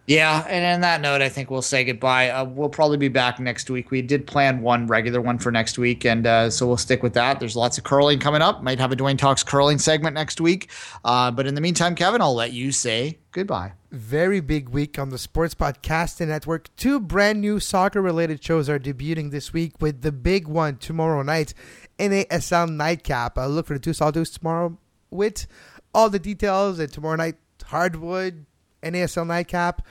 Yeah, 0.05 0.45
and 0.49 0.65
on 0.65 0.81
that 0.81 0.99
note, 0.99 1.21
I 1.21 1.29
think 1.29 1.49
we'll 1.49 1.61
say 1.61 1.86
goodbye. 1.86 2.29
Uh, 2.29 2.43
we'll 2.43 2.67
probably 2.67 2.97
be 2.97 3.07
back 3.07 3.39
next 3.39 3.69
week. 3.69 3.89
We 3.89 4.01
did 4.01 4.27
plan 4.27 4.61
one 4.61 4.86
regular 4.86 5.21
one 5.21 5.38
for 5.38 5.49
next 5.49 5.77
week, 5.77 6.03
and 6.03 6.27
uh, 6.27 6.49
so 6.49 6.67
we'll 6.67 6.75
stick 6.75 7.01
with 7.01 7.13
that. 7.13 7.39
There's 7.39 7.55
lots 7.55 7.77
of 7.77 7.86
curling 7.86 8.19
coming 8.19 8.41
up. 8.41 8.61
Might 8.61 8.79
have 8.79 8.91
a 8.91 8.97
Dwayne 8.97 9.17
Talks 9.17 9.43
curling 9.43 9.79
segment 9.79 10.13
next 10.13 10.41
week. 10.41 10.69
Uh, 11.05 11.31
but 11.31 11.47
in 11.47 11.55
the 11.55 11.61
meantime, 11.61 11.95
Kevin, 11.95 12.19
I'll 12.19 12.36
let 12.36 12.51
you 12.51 12.73
say 12.73 13.19
goodbye. 13.31 13.73
Very 13.91 14.41
big 14.41 14.67
week 14.69 14.99
on 14.99 15.07
the 15.09 15.17
Sports 15.17 15.55
Podcasting 15.55 16.27
Network. 16.27 16.75
Two 16.75 16.99
brand 16.99 17.39
new 17.39 17.61
soccer 17.61 18.01
related 18.01 18.43
shows 18.43 18.67
are 18.67 18.79
debuting 18.79 19.31
this 19.31 19.53
week 19.53 19.81
with 19.81 20.01
the 20.01 20.11
big 20.11 20.49
one 20.49 20.75
tomorrow 20.77 21.21
night, 21.21 21.53
NASL 21.97 22.69
Nightcap. 22.69 23.38
Uh, 23.38 23.47
look 23.47 23.67
for 23.67 23.73
the 23.73 23.79
two 23.79 23.93
Sawdust 23.93 24.36
tomorrow 24.36 24.77
with 25.13 25.47
all 25.94 26.10
the 26.10 26.20
details. 26.20 26.80
And 26.80 26.91
tomorrow 26.91 27.16
night, 27.16 27.36
Hardwood, 27.66 28.46
NASL 28.82 29.28
Nightcap, 29.28 29.86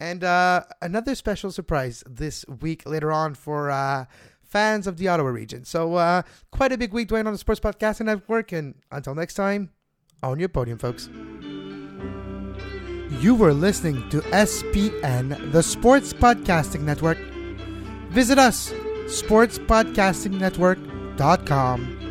and 0.00 0.24
uh, 0.24 0.64
another 0.82 1.14
special 1.14 1.50
surprise 1.50 2.02
this 2.08 2.44
week 2.60 2.86
later 2.86 3.12
on 3.12 3.34
for 3.34 3.70
uh, 3.70 4.06
fans 4.42 4.86
of 4.86 4.98
the 4.98 5.08
Ottawa 5.08 5.30
region. 5.30 5.64
So, 5.64 5.94
uh, 5.94 6.22
quite 6.50 6.72
a 6.72 6.78
big 6.78 6.92
week, 6.92 7.08
Dwayne, 7.08 7.26
on 7.26 7.32
the 7.32 7.38
Sports 7.38 7.60
Podcasting 7.60 8.06
Network. 8.06 8.52
And 8.52 8.74
until 8.90 9.14
next 9.14 9.34
time, 9.34 9.70
on 10.22 10.38
your 10.38 10.48
podium, 10.48 10.78
folks. 10.78 11.08
You 13.20 13.34
were 13.34 13.54
listening 13.54 14.08
to 14.10 14.20
SPN, 14.20 15.52
the 15.52 15.62
Sports 15.62 16.12
Podcasting 16.12 16.80
Network. 16.80 17.16
Visit 18.10 18.38
us, 18.38 18.70
sportspodcastingnetwork.com. 19.06 22.03